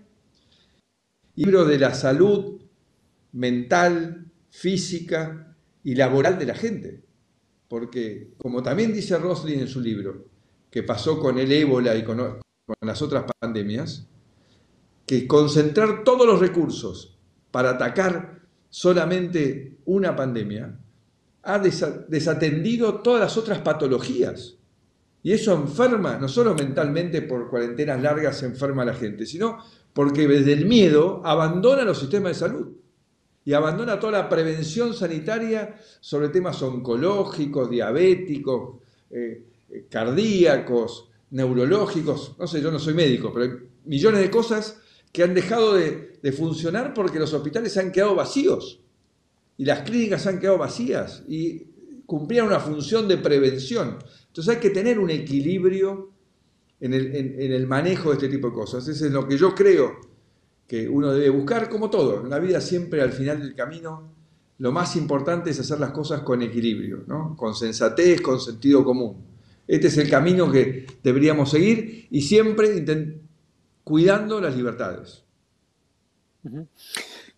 y 1.35 1.45
de 1.45 1.79
la 1.79 1.93
salud 1.93 2.61
mental, 3.33 4.31
física 4.49 5.55
y 5.83 5.95
laboral 5.95 6.37
de 6.37 6.45
la 6.45 6.55
gente. 6.55 7.03
Porque, 7.67 8.33
como 8.37 8.61
también 8.61 8.93
dice 8.93 9.17
Roslin 9.17 9.61
en 9.61 9.67
su 9.67 9.81
libro, 9.81 10.25
que 10.73 10.81
pasó 10.81 11.19
con 11.19 11.37
el 11.37 11.51
ébola 11.51 11.95
y 11.95 12.03
con, 12.03 12.39
las 12.81 13.01
otras 13.03 13.25
pandemias, 13.39 14.07
que 15.05 15.27
concentrar 15.27 16.03
todos 16.03 16.25
los 16.25 16.39
recursos 16.39 17.15
para 17.51 17.69
atacar 17.69 18.41
solamente 18.71 19.77
una 19.85 20.15
pandemia 20.15 20.75
ha 21.43 21.59
desatendido 21.59 23.01
todas 23.01 23.21
las 23.21 23.37
otras 23.37 23.59
patologías. 23.59 24.55
Y 25.21 25.33
eso 25.33 25.53
enferma, 25.53 26.17
no 26.17 26.27
solo 26.27 26.55
mentalmente 26.55 27.21
por 27.21 27.51
cuarentenas 27.51 28.01
largas 28.01 28.39
se 28.39 28.47
enferma 28.47 28.81
a 28.81 28.85
la 28.85 28.95
gente, 28.95 29.27
sino 29.27 29.59
porque 29.93 30.27
desde 30.27 30.53
el 30.53 30.65
miedo 30.65 31.21
abandona 31.23 31.83
los 31.83 31.99
sistemas 31.99 32.31
de 32.31 32.47
salud 32.47 32.67
y 33.45 33.53
abandona 33.53 33.99
toda 33.99 34.13
la 34.13 34.27
prevención 34.27 34.95
sanitaria 34.95 35.75
sobre 35.99 36.29
temas 36.29 36.59
oncológicos, 36.63 37.69
diabéticos, 37.69 38.79
eh, 39.11 39.52
cardíacos, 39.89 41.09
neurológicos, 41.31 42.35
no 42.37 42.47
sé, 42.47 42.61
yo 42.61 42.71
no 42.71 42.79
soy 42.79 42.93
médico, 42.93 43.31
pero 43.33 43.45
hay 43.45 43.51
millones 43.85 44.21
de 44.21 44.29
cosas 44.29 44.79
que 45.11 45.23
han 45.23 45.33
dejado 45.33 45.73
de, 45.73 46.11
funcionar 46.31 46.93
porque 46.93 47.19
los 47.19 47.33
hospitales 47.33 47.73
se 47.73 47.81
han 47.81 47.91
quedado 47.91 48.15
vacíos 48.15 48.79
y 49.57 49.65
las 49.65 49.81
clínicas 49.81 50.25
han 50.25 50.39
quedado 50.39 50.57
vacías 50.57 51.23
y 51.27 51.67
cumplían 52.05 52.47
una 52.47 52.59
función 52.59 53.07
de 53.07 53.17
prevención. 53.17 53.97
Entonces 54.27 54.55
hay 54.55 54.61
que 54.61 54.69
tener 54.69 54.99
un 54.99 55.09
equilibrio 55.09 56.11
en 56.79 56.93
el, 56.93 57.67
manejo 57.67 58.09
de 58.09 58.15
este 58.15 58.29
tipo 58.29 58.47
de 58.47 58.53
cosas. 58.53 58.87
Eso 58.87 59.05
es 59.05 59.11
lo 59.11 59.27
que 59.27 59.37
yo 59.37 59.53
creo 59.53 59.99
que 60.67 60.87
uno 60.87 61.13
debe 61.13 61.29
buscar, 61.29 61.69
como 61.69 61.89
todo. 61.89 62.21
En 62.21 62.29
la 62.29 62.39
vida 62.39 62.61
siempre 62.61 63.01
al 63.01 63.11
final 63.11 63.39
del 63.39 63.53
camino, 63.53 64.13
lo 64.59 64.71
más 64.71 64.95
importante 64.95 65.49
es 65.49 65.59
hacer 65.59 65.79
las 65.79 65.91
cosas 65.91 66.21
con 66.21 66.41
equilibrio, 66.41 67.03
¿no? 67.05 67.35
con 67.35 67.53
sensatez, 67.53 68.21
con 68.21 68.39
sentido 68.39 68.83
común. 68.83 69.32
Este 69.67 69.87
es 69.87 69.97
el 69.97 70.09
camino 70.09 70.51
que 70.51 70.85
deberíamos 71.03 71.51
seguir 71.51 72.07
y 72.11 72.21
siempre 72.21 72.83
cuidando 73.83 74.41
las 74.41 74.55
libertades. 74.55 75.23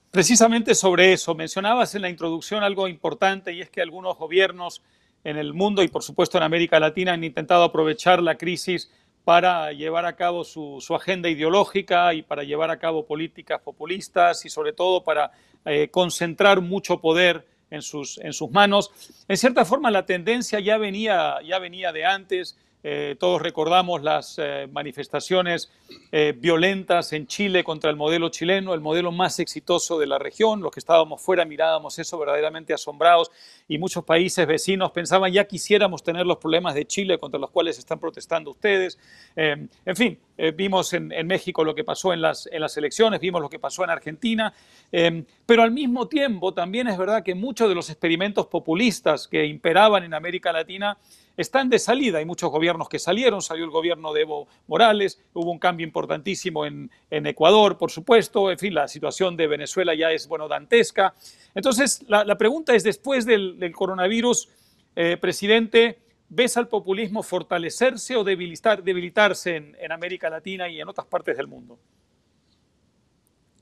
Precisamente 0.09 0.73
sobre 0.73 1.13
eso, 1.13 1.35
mencionabas 1.35 1.93
en 1.93 2.01
la 2.01 2.09
introducción 2.09 2.63
algo 2.63 2.88
importante 2.88 3.53
y 3.53 3.61
es 3.61 3.69
que 3.69 3.81
algunos 3.81 4.17
gobiernos 4.17 4.81
en 5.23 5.38
el 5.38 5.53
mundo 5.53 5.83
y 5.83 5.88
por 5.88 6.03
supuesto 6.03 6.38
en 6.38 6.43
América 6.43 6.79
Latina 6.79 7.13
han 7.13 7.23
intentado 7.23 7.63
aprovechar 7.63 8.21
la 8.21 8.38
crisis 8.38 8.89
para 9.23 9.73
llevar 9.73 10.05
a 10.05 10.15
cabo 10.15 10.43
su, 10.43 10.79
agenda 10.95 11.29
ideológica 11.29 12.13
y 12.13 12.21
para 12.21 12.43
llevar 12.43 12.69
a 12.69 12.77
cabo 12.77 13.05
políticas 13.05 13.59
populistas 13.59 14.45
y 14.45 14.49
sobre 14.49 14.71
todo 14.71 15.03
para 15.03 15.31
eh, 15.65 15.89
concentrar 15.89 16.61
mucho 16.61 17.01
poder 17.01 17.45
en 17.69 17.82
sus, 17.82 18.17
en 18.19 18.34
sus 18.34 18.51
manos. 18.51 18.91
En 19.28 19.38
cierta 19.38 19.65
forma 19.65 19.91
la 19.91 20.06
tendencia 20.06 20.60
ya 20.60 20.78
venía, 20.78 21.38
ya 21.45 21.60
venía 21.60 21.91
de 21.91 22.06
antes. 22.06 22.58
Eh, 22.88 23.15
todos 23.19 23.41
recordamos 23.41 24.04
las 24.04 24.38
eh, 24.38 24.67
manifestaciones 24.71 25.71
eh, 26.12 26.36
violentas 26.38 27.13
en 27.13 27.26
Chile 27.26 27.63
contra 27.63 27.89
el 27.89 27.95
modelo 27.95 28.30
chileno, 28.30 28.76
el 28.76 28.80
modelo 28.80 29.12
más 29.12 29.39
exitoso 29.39 29.98
de 29.98 30.06
la 30.06 30.19
región. 30.19 30.62
Los 30.62 30.71
que 30.71 30.82
estábamos 30.82 31.19
fuera 31.19 31.45
mirábamos 31.45 31.98
eso 31.98 32.19
verdaderamente 32.19 32.76
asombrados 32.76 33.32
y 33.67 33.80
muchos 33.80 34.04
países 34.04 34.45
vecinos 34.45 34.91
pensaban 34.91 35.34
ya 35.34 35.45
quisiéramos 35.45 36.04
tener 36.04 36.28
los 36.28 36.38
problemas 36.38 36.76
de 36.76 36.86
Chile 36.86 37.17
contra 37.17 37.39
los 37.39 37.50
cuales 37.50 37.80
están 37.80 37.98
protestando 37.98 38.52
ustedes. 38.52 39.00
en 39.36 39.95
fin, 39.95 40.19
vimos 40.54 40.93
en, 40.93 41.08
México 41.26 41.63
lo 41.63 41.74
que 41.74 41.84
pasó 41.84 42.13
en 42.13 42.21
las, 42.21 42.48
en 42.52 42.62
las 42.62 42.78
elecciones, 42.78 43.19
vimos 43.19 43.41
lo 43.41 43.50
que 43.50 43.58
pasó 43.58 43.84
en 43.84 43.89
Argentina, 43.89 44.54
pero 44.91 45.63
al 45.63 45.71
mismo 45.71 46.08
tiempo 46.08 46.54
también 46.54 46.88
es 46.88 46.98
verdad 47.00 47.24
que 47.24 47.34
muchos 47.34 47.67
de 47.67 47.74
los 47.74 47.89
experimentos 47.89 48.45
populistas 48.45 49.28
que 49.28 49.45
imperaban 49.45 50.04
en 50.04 50.13
América 50.13 50.54
Latina 50.54 50.98
están 51.38 51.69
de 51.69 51.80
salida. 51.80 52.19
Hay 52.19 52.26
muchos 52.26 52.52
gobiernos 52.52 52.89
que 52.89 53.00
salieron, 53.00 53.41
salió 53.41 53.65
el 53.65 53.71
gobierno 53.71 54.13
de 54.13 54.21
Evo 54.21 54.48
Morales, 54.67 55.19
hubo 55.34 55.52
un 55.52 55.60
cambio 55.60 55.86
importantísimo 55.86 56.65
en, 56.65 56.89
Ecuador, 57.10 57.78
por 57.78 57.91
supuesto, 57.91 58.52
en 58.52 58.60
fin, 58.60 58.74
la 58.74 58.88
situación 58.88 59.36
de 59.36 59.48
Venezuela 59.48 59.95
ya 59.95 60.12
es, 60.12 60.28
bueno, 60.28 60.48
dantesca. 60.48 61.13
Entonces, 61.54 62.04
la, 62.08 62.38
pregunta 62.38 62.76
es, 62.76 62.84
después 62.84 63.26
del, 63.26 63.71
coronavirus, 63.74 64.50
eh, 64.95 65.17
presidente, 65.17 66.00
¿ves 66.30 66.58
al 66.58 66.67
populismo 66.67 67.24
fortalecerse 67.24 68.15
o 68.15 68.24
debilitar, 68.24 68.84
debilitarse 68.84 69.56
en, 69.56 69.76
en 69.80 69.91
América 69.91 70.30
Latina 70.30 70.69
y 70.69 70.80
en 70.80 70.88
otras 70.88 71.08
partes 71.08 71.38
del 71.38 71.48
mundo? 71.48 71.80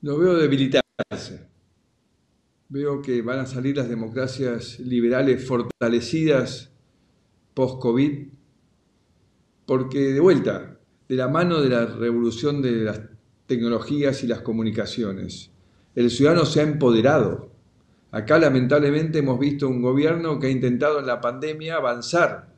Lo 0.02 0.18
veo 0.18 0.34
debilitarse. 0.34 1.48
Veo 2.68 3.00
que 3.00 3.22
van 3.22 3.38
a 3.40 3.46
salir 3.46 3.76
las 3.76 3.88
democracias 3.88 4.78
liberales 4.80 5.46
fortalecidas 5.46 6.73
post-COVID, 7.54 8.28
porque 9.66 10.12
de 10.12 10.20
vuelta, 10.20 10.78
de 11.08 11.16
la 11.16 11.28
mano 11.28 11.60
de 11.60 11.70
la 11.70 11.86
revolución 11.86 12.60
de 12.60 12.72
las 12.84 13.00
tecnologías 13.46 14.22
y 14.24 14.26
las 14.26 14.40
comunicaciones, 14.40 15.50
el 15.94 16.10
ciudadano 16.10 16.44
se 16.44 16.60
ha 16.60 16.64
empoderado. 16.64 17.50
Acá 18.10 18.38
lamentablemente 18.38 19.18
hemos 19.18 19.38
visto 19.38 19.68
un 19.68 19.82
gobierno 19.82 20.38
que 20.38 20.48
ha 20.48 20.50
intentado 20.50 21.00
en 21.00 21.06
la 21.06 21.20
pandemia 21.20 21.76
avanzar 21.76 22.52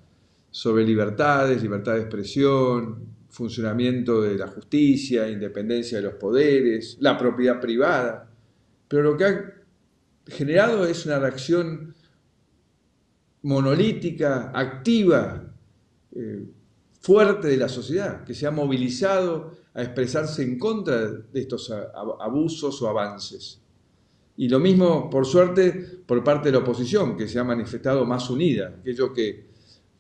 sobre 0.50 0.84
libertades, 0.84 1.62
libertad 1.62 1.94
de 1.94 2.00
expresión, 2.00 3.16
funcionamiento 3.28 4.22
de 4.22 4.36
la 4.36 4.48
justicia, 4.48 5.28
independencia 5.28 5.98
de 5.98 6.04
los 6.04 6.14
poderes, 6.14 6.96
la 7.00 7.18
propiedad 7.18 7.60
privada. 7.60 8.30
Pero 8.88 9.02
lo 9.02 9.16
que 9.16 9.24
ha 9.24 9.54
generado 10.26 10.86
es 10.86 11.04
una 11.04 11.18
reacción 11.18 11.94
monolítica, 13.46 14.50
activa, 14.52 15.40
eh, 16.12 16.44
fuerte 17.00 17.46
de 17.46 17.56
la 17.56 17.68
sociedad, 17.68 18.24
que 18.24 18.34
se 18.34 18.44
ha 18.44 18.50
movilizado 18.50 19.52
a 19.72 19.82
expresarse 19.82 20.42
en 20.42 20.58
contra 20.58 21.06
de 21.06 21.40
estos 21.40 21.70
abusos 21.70 22.82
o 22.82 22.88
avances. 22.88 23.60
Y 24.36 24.48
lo 24.48 24.58
mismo, 24.58 25.08
por 25.08 25.24
suerte, 25.24 26.00
por 26.04 26.24
parte 26.24 26.48
de 26.48 26.52
la 26.54 26.58
oposición, 26.58 27.16
que 27.16 27.28
se 27.28 27.38
ha 27.38 27.44
manifestado 27.44 28.04
más 28.04 28.28
unida. 28.28 28.74
Aquello 28.80 29.12
que 29.12 29.46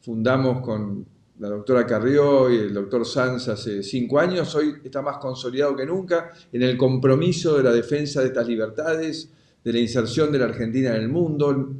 fundamos 0.00 0.60
con 0.60 1.06
la 1.38 1.48
doctora 1.48 1.86
Carrió 1.86 2.50
y 2.50 2.56
el 2.56 2.74
doctor 2.74 3.06
Sanz 3.06 3.46
hace 3.46 3.84
cinco 3.84 4.18
años, 4.18 4.52
hoy 4.56 4.74
está 4.82 5.02
más 5.02 5.18
consolidado 5.18 5.76
que 5.76 5.86
nunca 5.86 6.32
en 6.50 6.62
el 6.62 6.76
compromiso 6.76 7.56
de 7.56 7.62
la 7.62 7.72
defensa 7.72 8.22
de 8.22 8.26
estas 8.26 8.48
libertades, 8.48 9.30
de 9.62 9.72
la 9.72 9.78
inserción 9.78 10.32
de 10.32 10.38
la 10.38 10.46
Argentina 10.46 10.96
en 10.96 11.02
el 11.02 11.08
mundo, 11.08 11.74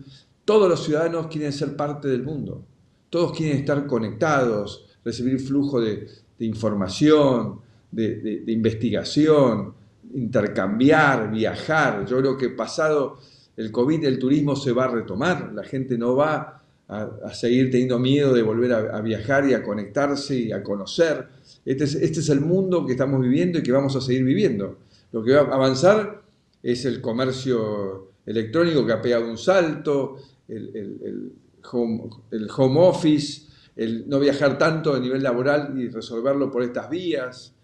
todos 0.46 0.68
los 0.68 0.84
ciudadanos 0.84 1.26
quieren 1.26 1.52
ser 1.52 1.76
parte 1.76 2.08
del 2.08 2.22
mundo, 2.22 2.64
todos 3.10 3.36
quieren 3.36 3.58
estar 3.58 3.84
conectados, 3.86 4.86
recibir 5.04 5.40
flujo 5.40 5.80
de, 5.80 6.08
información, 6.38 7.60
de, 7.90 8.44
investigación, 8.46 9.74
intercambiar, 10.14 11.30
viajar. 11.30 12.06
Yo 12.06 12.18
creo 12.18 12.38
que 12.38 12.50
pasado 12.50 13.18
el 13.56 13.72
COVID 13.72 14.04
el 14.04 14.18
turismo 14.18 14.54
se 14.54 14.70
va 14.70 14.84
a 14.84 14.88
retomar, 14.88 15.52
la 15.52 15.64
gente 15.64 15.98
no 15.98 16.14
va 16.14 16.62
a, 16.88 17.34
seguir 17.34 17.70
teniendo 17.70 17.98
miedo 17.98 18.32
de 18.32 18.42
volver 18.42 18.72
a, 18.72 19.00
viajar 19.00 19.48
y 19.48 19.54
a 19.54 19.64
conectarse 19.64 20.38
y 20.38 20.52
a 20.52 20.62
conocer. 20.62 21.26
Este 21.64 21.84
es, 21.84 21.96
este 21.96 22.20
es 22.20 22.28
el 22.28 22.40
mundo 22.40 22.86
que 22.86 22.92
estamos 22.92 23.20
viviendo 23.20 23.58
y 23.58 23.62
que 23.64 23.72
vamos 23.72 23.96
a 23.96 24.00
seguir 24.00 24.22
viviendo. 24.22 24.78
Lo 25.10 25.24
que 25.24 25.34
va 25.34 25.40
a 25.40 25.54
avanzar 25.54 26.22
es 26.62 26.84
el 26.84 27.00
comercio 27.00 28.12
electrónico 28.24 28.84
que 28.86 28.92
ha 28.92 29.02
pegado 29.02 29.28
un 29.28 29.38
salto, 29.38 30.16
el, 30.48 31.32
home, 31.70 32.10
el 32.30 32.48
home 32.54 32.80
office, 32.80 33.42
el 33.74 34.08
no 34.08 34.20
viajar 34.20 34.56
tanto 34.58 34.94
a 34.94 35.00
nivel 35.00 35.22
laboral 35.22 35.78
y 35.78 35.88
resolverlo 35.88 36.50
por 36.50 36.62
estas 36.62 36.88
vías, 36.88 37.54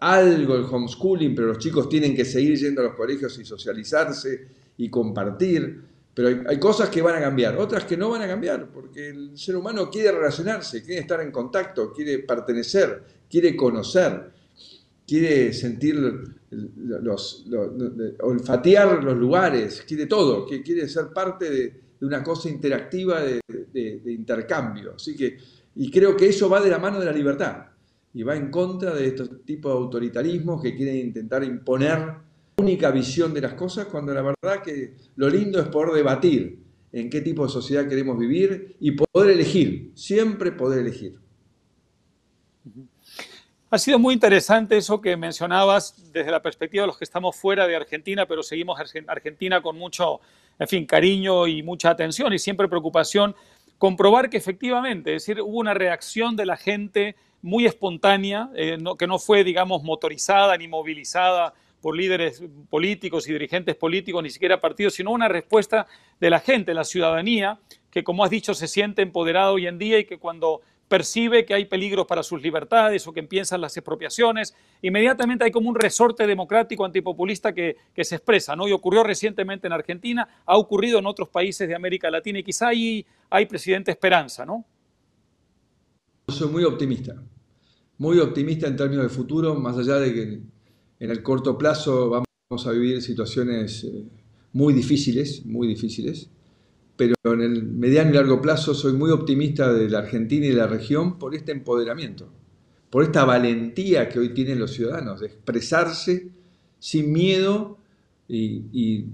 algo 0.00 0.54
el 0.54 0.64
homeschooling, 0.64 1.34
pero 1.34 1.48
los 1.48 1.58
chicos 1.58 1.88
tienen 1.88 2.14
que 2.14 2.24
seguir 2.24 2.56
yendo 2.56 2.82
a 2.82 2.84
los 2.84 2.94
colegios 2.94 3.38
y 3.38 3.44
socializarse 3.44 4.46
y 4.76 4.88
compartir. 4.88 5.92
Pero 6.14 6.28
hay, 6.28 6.40
hay, 6.46 6.58
cosas 6.58 6.90
que 6.90 7.00
van 7.00 7.16
a 7.16 7.20
cambiar, 7.20 7.56
otras 7.56 7.84
que 7.84 7.96
no 7.96 8.10
van 8.10 8.22
a 8.22 8.26
cambiar, 8.26 8.68
porque 8.68 9.08
el 9.08 9.36
ser 9.36 9.56
humano 9.56 9.88
quiere 9.90 10.12
relacionarse, 10.12 10.82
quiere 10.82 11.00
estar 11.00 11.20
en 11.22 11.30
contacto, 11.30 11.90
quiere 11.90 12.18
pertenecer, 12.18 13.02
quiere 13.30 13.56
conocer, 13.56 14.30
quiere 15.06 15.52
sentir 15.54 15.96
los, 16.50 17.46
olfatear 18.20 19.02
los 19.02 19.16
lugares, 19.16 19.82
quiere 19.86 20.06
todo, 20.06 20.46
quiere 20.46 20.86
ser 20.86 21.08
parte 21.14 21.50
de, 21.50 21.80
de 22.02 22.08
una 22.08 22.20
cosa 22.20 22.48
interactiva 22.48 23.22
de, 23.22 24.02
intercambio. 24.06 24.94
Así 24.96 25.14
que, 25.14 25.38
y 25.76 25.88
creo 25.88 26.16
que 26.16 26.26
eso 26.26 26.50
va 26.50 26.60
de 26.60 26.68
la 26.68 26.80
mano 26.80 26.98
de 26.98 27.06
la 27.06 27.12
libertad 27.12 27.66
y 28.12 28.24
va 28.24 28.34
en 28.34 28.50
contra 28.50 28.92
de 28.92 29.06
estos 29.06 29.44
tipos 29.44 29.72
de 29.72 29.78
autoritarismos 29.78 30.60
que 30.60 30.74
quieren 30.74 30.96
intentar 30.96 31.44
imponer 31.44 32.14
única 32.56 32.90
visión 32.90 33.32
de 33.32 33.42
las 33.42 33.54
cosas, 33.54 33.86
cuando 33.86 34.12
la 34.12 34.22
verdad 34.22 34.64
que 34.64 34.94
lo 35.14 35.30
lindo 35.30 35.60
es 35.60 35.68
poder 35.68 35.94
debatir 35.94 36.58
en 36.90 37.08
qué 37.08 37.20
tipo 37.20 37.46
de 37.46 37.52
sociedad 37.52 37.88
queremos 37.88 38.18
vivir 38.18 38.74
y 38.80 38.90
poder 38.90 39.30
elegir, 39.30 39.92
siempre 39.94 40.50
poder 40.50 40.80
elegir. 40.80 41.21
Ha 43.74 43.78
sido 43.78 43.98
muy 43.98 44.12
interesante 44.12 44.76
eso 44.76 45.00
que 45.00 45.16
mencionabas 45.16 46.12
desde 46.12 46.30
la 46.30 46.42
perspectiva 46.42 46.82
de 46.82 46.88
los 46.88 46.98
que 46.98 47.04
estamos 47.04 47.34
fuera 47.34 47.66
de 47.66 47.74
Argentina, 47.74 48.26
pero 48.26 48.42
seguimos 48.42 48.78
Argentina 49.08 49.62
con 49.62 49.78
mucho, 49.78 50.20
en 50.58 50.68
fin, 50.68 50.84
cariño 50.84 51.46
y 51.46 51.62
mucha 51.62 51.88
atención 51.88 52.34
y 52.34 52.38
siempre 52.38 52.68
preocupación. 52.68 53.34
Comprobar 53.78 54.28
que 54.28 54.36
efectivamente, 54.36 55.14
es 55.14 55.22
decir, 55.22 55.40
hubo 55.40 55.58
una 55.58 55.72
reacción 55.72 56.36
de 56.36 56.44
la 56.44 56.58
gente 56.58 57.16
muy 57.40 57.64
espontánea, 57.64 58.50
eh, 58.54 58.76
que 58.98 59.06
no 59.06 59.18
fue, 59.18 59.42
digamos, 59.42 59.82
motorizada 59.82 60.54
ni 60.58 60.68
movilizada 60.68 61.54
por 61.80 61.96
líderes 61.96 62.42
políticos 62.68 63.26
y 63.26 63.32
dirigentes 63.32 63.74
políticos, 63.74 64.22
ni 64.22 64.28
siquiera 64.28 64.60
partidos, 64.60 64.96
sino 64.96 65.12
una 65.12 65.28
respuesta 65.28 65.86
de 66.20 66.28
la 66.28 66.40
gente, 66.40 66.74
la 66.74 66.84
ciudadanía, 66.84 67.58
que 67.90 68.04
como 68.04 68.22
has 68.22 68.30
dicho 68.30 68.52
se 68.52 68.68
siente 68.68 69.00
empoderada 69.00 69.50
hoy 69.50 69.66
en 69.66 69.78
día 69.78 69.98
y 69.98 70.04
que 70.04 70.18
cuando 70.18 70.60
percibe 70.92 71.46
que 71.46 71.54
hay 71.54 71.64
peligros 71.64 72.06
para 72.06 72.22
sus 72.22 72.42
libertades 72.42 73.06
o 73.06 73.14
que 73.14 73.20
empiezan 73.20 73.62
las 73.62 73.74
expropiaciones, 73.78 74.54
inmediatamente 74.82 75.42
hay 75.42 75.50
como 75.50 75.70
un 75.70 75.74
resorte 75.74 76.26
democrático 76.26 76.84
antipopulista 76.84 77.54
que, 77.54 77.76
que 77.94 78.04
se 78.04 78.16
expresa, 78.16 78.54
¿no? 78.54 78.68
Y 78.68 78.72
ocurrió 78.72 79.02
recientemente 79.02 79.66
en 79.66 79.72
Argentina, 79.72 80.28
ha 80.44 80.58
ocurrido 80.58 80.98
en 80.98 81.06
otros 81.06 81.30
países 81.30 81.66
de 81.66 81.74
América 81.74 82.10
Latina 82.10 82.40
y 82.40 82.44
quizá 82.44 82.68
ahí 82.68 83.06
hay 83.30 83.46
presidente 83.46 83.90
esperanza, 83.90 84.44
¿no? 84.44 84.66
Soy 86.28 86.50
muy 86.50 86.64
optimista, 86.64 87.14
muy 87.96 88.18
optimista 88.18 88.66
en 88.66 88.76
términos 88.76 89.04
de 89.04 89.08
futuro, 89.08 89.54
más 89.54 89.78
allá 89.78 89.96
de 89.96 90.12
que 90.12 90.22
en 90.22 91.10
el 91.10 91.22
corto 91.22 91.56
plazo 91.56 92.10
vamos 92.10 92.66
a 92.66 92.70
vivir 92.70 93.00
situaciones 93.00 93.84
eh, 93.84 94.04
muy 94.52 94.74
difíciles, 94.74 95.46
muy 95.46 95.66
difíciles 95.68 96.28
pero 97.22 97.34
en 97.34 97.42
el 97.42 97.62
mediano 97.64 98.10
y 98.10 98.14
largo 98.14 98.40
plazo 98.40 98.74
soy 98.74 98.92
muy 98.92 99.10
optimista 99.10 99.72
de 99.72 99.88
la 99.88 99.98
Argentina 99.98 100.46
y 100.46 100.50
de 100.50 100.56
la 100.56 100.66
región 100.66 101.18
por 101.18 101.34
este 101.34 101.52
empoderamiento, 101.52 102.28
por 102.90 103.02
esta 103.02 103.24
valentía 103.24 104.08
que 104.08 104.18
hoy 104.18 104.34
tienen 104.34 104.58
los 104.58 104.72
ciudadanos 104.72 105.20
de 105.20 105.26
expresarse 105.26 106.28
sin 106.78 107.12
miedo 107.12 107.78
y, 108.28 109.06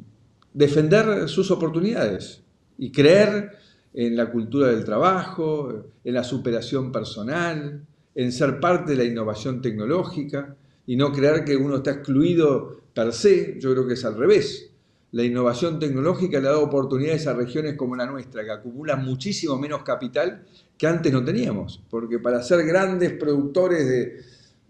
defender 0.55 1.29
sus 1.29 1.51
oportunidades 1.53 2.43
y 2.79 2.91
creer 2.91 3.53
en 3.95 4.17
la 4.17 4.31
cultura 4.31 4.69
del 4.69 4.83
trabajo, 4.83 5.85
en 6.03 6.15
la 6.15 6.25
superación 6.25 6.91
personal, 6.91 7.85
en 8.15 8.33
ser 8.33 8.59
parte 8.59 8.93
de 8.93 8.99
la 8.99 9.05
innovación 9.05 9.63
tecnológica 9.63 10.57
y 10.87 10.97
no 10.97 11.13
creer 11.13 11.45
que 11.45 11.57
uno 11.57 11.77
está 11.77 11.93
excluido 11.93 12.81
per 12.93 13.13
se, 13.13 13.61
yo 13.61 13.73
creo 13.73 13.87
que 13.87 13.95
es 13.95 14.05
al 14.05 14.17
revés. 14.17 14.73
La 15.13 15.25
innovación 15.25 15.79
tecnológica 15.79 16.39
le 16.39 16.49
ha 16.49 16.51
dado 16.51 16.65
oportunidades 16.65 17.27
a 17.27 17.33
regiones 17.33 17.77
como 17.77 17.97
la 17.97 18.05
nuestra, 18.05 18.45
que 18.45 18.51
acumulan 18.51 19.05
muchísimo 19.05 19.59
menos 19.59 19.83
capital 19.83 20.45
que 20.77 20.87
antes 20.87 21.11
no 21.13 21.25
teníamos, 21.25 21.83
porque 21.89 22.19
para 22.19 22.43
ser 22.43 22.65
grandes 22.67 23.13
productores 23.13 23.89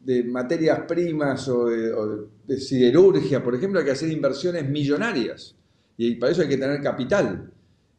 de, 0.04 0.24
materias 0.24 0.80
primas 0.88 1.48
o 1.48 1.66
de, 1.66 2.60
siderurgia, 2.60 3.42
por 3.42 3.54
ejemplo, 3.54 3.80
hay 3.80 3.84
que 3.84 3.92
hacer 3.92 4.10
inversiones 4.10 4.66
millonarias 4.68 5.54
y 5.98 6.14
para 6.14 6.32
eso 6.32 6.42
hay 6.42 6.48
que 6.48 6.56
tener 6.56 6.80
capital. 6.80 7.50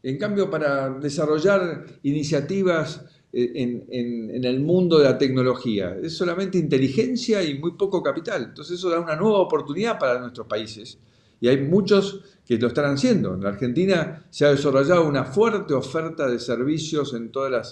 En 0.01 0.17
cambio, 0.17 0.49
para 0.49 0.89
desarrollar 0.89 1.85
iniciativas 2.03 3.05
eh, 3.33 3.51
en, 3.55 4.43
el 4.45 4.59
mundo 4.61 4.97
de 4.97 5.03
la 5.03 5.17
tecnología, 5.17 5.97
es 6.01 6.13
solamente 6.13 6.57
inteligencia 6.57 7.43
y 7.43 7.59
muy 7.59 7.73
poco 7.73 8.01
capital. 8.01 8.45
Entonces 8.45 8.79
eso 8.79 8.89
da 8.89 8.99
una 8.99 9.17
nueva 9.17 9.39
oportunidad 9.39 9.99
para 9.99 10.19
nuestros 10.19 10.47
países. 10.47 10.97
Y 11.41 11.47
hay 11.47 11.61
muchos 11.61 12.21
que 12.45 12.57
lo 12.57 12.67
están 12.67 12.93
haciendo. 12.93 13.35
En 13.35 13.43
la 13.43 13.49
Argentina 13.49 14.25
se 14.29 14.45
ha 14.45 14.51
desarrollado 14.51 15.07
una 15.07 15.23
fuerte 15.25 15.73
oferta 15.73 16.27
de 16.27 16.39
servicios 16.39 17.13
en 17.13 17.31
toda 17.31 17.63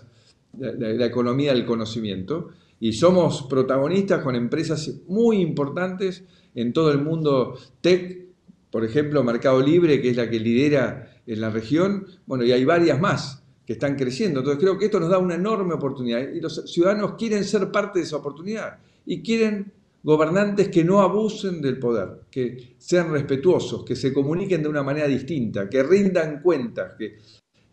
la 0.57 1.05
economía 1.05 1.53
del 1.53 1.65
conocimiento. 1.65 2.49
Y 2.79 2.93
somos 2.93 3.43
protagonistas 3.43 4.23
con 4.23 4.35
empresas 4.35 4.91
muy 5.07 5.41
importantes 5.41 6.23
en 6.53 6.73
todo 6.73 6.91
el 6.91 6.99
mundo 6.99 7.57
tech, 7.81 8.27
por 8.69 8.83
ejemplo, 8.85 9.23
Mercado 9.23 9.61
Libre, 9.61 10.01
que 10.01 10.09
es 10.09 10.17
la 10.17 10.29
que 10.29 10.39
lidera 10.39 11.21
en 11.25 11.41
la 11.41 11.49
región, 11.49 12.05
bueno, 12.25 12.43
y 12.43 12.51
hay 12.51 12.63
varias 12.65 12.99
más 12.99 13.43
que 13.65 13.73
están 13.73 13.95
creciendo. 13.95 14.39
Entonces 14.39 14.61
creo 14.61 14.77
que 14.77 14.85
esto 14.85 14.99
nos 14.99 15.09
da 15.09 15.17
una 15.17 15.35
enorme 15.35 15.73
oportunidad. 15.73 16.21
Y 16.33 16.39
los 16.39 16.71
ciudadanos 16.71 17.15
quieren 17.17 17.43
ser 17.43 17.71
parte 17.71 17.99
de 17.99 18.05
esa 18.05 18.17
oportunidad. 18.17 18.77
Y 19.05 19.21
quieren 19.21 19.73
gobernantes 20.07 20.69
que 20.69 20.85
no 20.85 21.01
abusen 21.01 21.61
del 21.61 21.79
poder, 21.79 22.21
que 22.31 22.75
sean 22.77 23.11
respetuosos, 23.11 23.83
que 23.83 23.93
se 23.93 24.13
comuniquen 24.13 24.63
de 24.63 24.69
una 24.69 24.81
manera 24.81 25.05
distinta, 25.05 25.69
que 25.69 25.83
rindan 25.83 26.41
cuentas, 26.41 26.93
que 26.97 27.17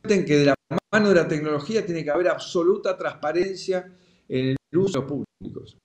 que 0.03 0.37
de 0.37 0.47
la 0.47 0.55
mano 0.93 1.11
de 1.11 1.15
la 1.15 1.29
tecnología 1.29 1.87
tiene 1.87 2.03
que 2.03 2.11
haber 2.11 2.29
absoluta 2.29 2.99
transparencia 2.99 3.89
en 4.29 4.57
el 4.71 4.79
uso 4.79 5.07
públicos. 5.07 5.79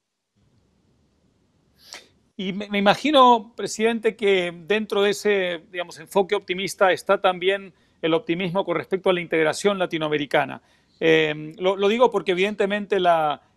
Y 2.36 2.52
me, 2.52 2.78
imagino, 2.80 3.54
presidente, 3.56 4.16
que 4.16 4.52
dentro 4.66 5.04
de 5.04 5.12
ese 5.12 5.62
digamos, 5.72 6.00
enfoque 6.00 6.34
optimista 6.34 6.92
está 6.92 7.22
también 7.22 7.74
el 8.02 8.14
optimismo 8.16 8.66
con 8.66 8.76
respecto 8.76 9.12
a 9.12 9.14
la 9.14 9.22
integración 9.22 9.78
latinoamericana. 9.78 10.64
Eh, 11.00 11.54
lo, 11.60 11.88
digo 11.88 12.10
porque 12.10 12.32
evidentemente 12.32 13.00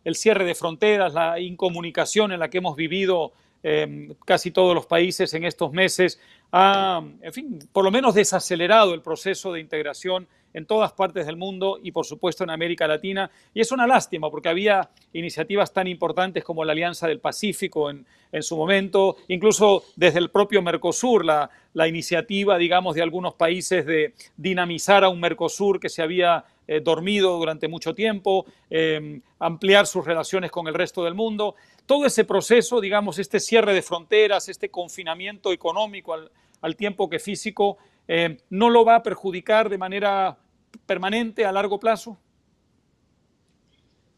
el 0.05 0.15
cierre 0.15 0.45
de 0.45 0.55
fronteras, 0.55 1.15
la 1.15 1.41
incomunicación 1.41 2.33
en 2.33 2.41
la 2.41 2.51
que 2.51 2.59
hemos 2.59 2.77
vivido 2.77 3.33
eh, 3.63 4.09
casi 4.25 4.51
todos 4.51 4.75
los 4.75 4.87
países 4.87 5.33
en 5.35 5.45
estos 5.45 5.73
meses, 5.73 6.21
ha, 6.51 7.03
en 7.21 7.33
fin, 7.33 7.59
por 7.73 7.85
lo 7.85 7.91
menos 7.91 8.15
desacelerado 8.15 8.93
el 8.93 9.03
proceso 9.03 9.53
de 9.53 9.61
integración 9.61 10.27
en 10.55 10.67
todas 10.67 10.93
partes 10.93 11.27
del 11.27 11.37
mundo 11.37 11.79
y 11.83 11.93
por 11.93 12.05
supuesto 12.05 12.45
en 12.45 12.51
América 12.51 12.87
Latina. 12.87 13.31
Y 13.55 13.61
es 13.61 13.73
una 13.73 13.87
lástima 13.87 14.31
porque 14.31 14.49
había 14.49 14.91
iniciativas 15.13 15.73
tan 15.73 15.87
importantes 15.87 16.45
como 16.45 16.65
la 16.65 16.73
Alianza 16.73 17.07
del 17.07 17.21
Pacífico 17.21 17.91
en, 17.91 18.05
su 18.41 18.57
momento, 18.57 19.17
incluso 19.29 19.85
desde 19.95 20.19
el 20.19 20.31
propio 20.31 20.63
Mercosur, 20.63 21.23
la, 21.25 21.51
iniciativa, 21.87 22.57
digamos, 22.57 22.95
de 22.95 23.03
algunos 23.03 23.35
países 23.35 23.85
de 23.85 24.15
dinamizar 24.39 25.05
a 25.05 25.11
un 25.11 25.21
Mercosur 25.21 25.79
que 25.79 25.91
se 25.91 26.01
había 26.01 26.45
eh, 26.67 26.81
dormido 26.81 27.37
durante 27.37 27.69
mucho 27.69 27.95
tiempo, 27.95 28.47
em, 28.71 29.21
ampliar 29.39 29.87
sus 29.87 30.05
relaciones 30.05 30.51
con 30.51 30.69
el 30.69 30.75
resto 30.75 31.05
del 31.05 31.15
mundo. 31.15 31.57
Todo 31.87 32.07
ese 32.07 32.25
proceso, 32.25 32.81
digamos, 32.81 33.19
este 33.19 33.41
cierre 33.41 33.75
de 33.75 33.83
fronteras, 33.83 34.49
este 34.49 34.71
confinamiento 34.71 35.53
económico 35.53 36.15
al, 36.15 36.31
al 36.63 36.77
tiempo 36.77 37.11
que 37.11 37.19
físico, 37.19 37.77
eh, 38.09 38.39
¿no 38.51 38.71
lo 38.71 38.85
va 38.85 38.97
a 38.97 39.03
perjudicar 39.03 39.69
de 39.69 39.79
manera 39.79 40.39
permanente 40.87 41.45
a 41.45 41.53
largo 41.53 41.79
plazo? 41.79 42.19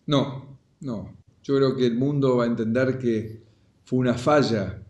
No, 0.07 0.59
no. 0.81 1.17
Yo 1.43 1.57
creo 1.57 1.77
que 1.77 1.87
el 1.87 1.95
mundo 1.95 2.37
va 2.37 2.45
a 2.45 2.47
entender 2.47 2.99
que 2.99 3.43
fue 3.85 3.99
una 3.99 4.15
falla 4.15 4.83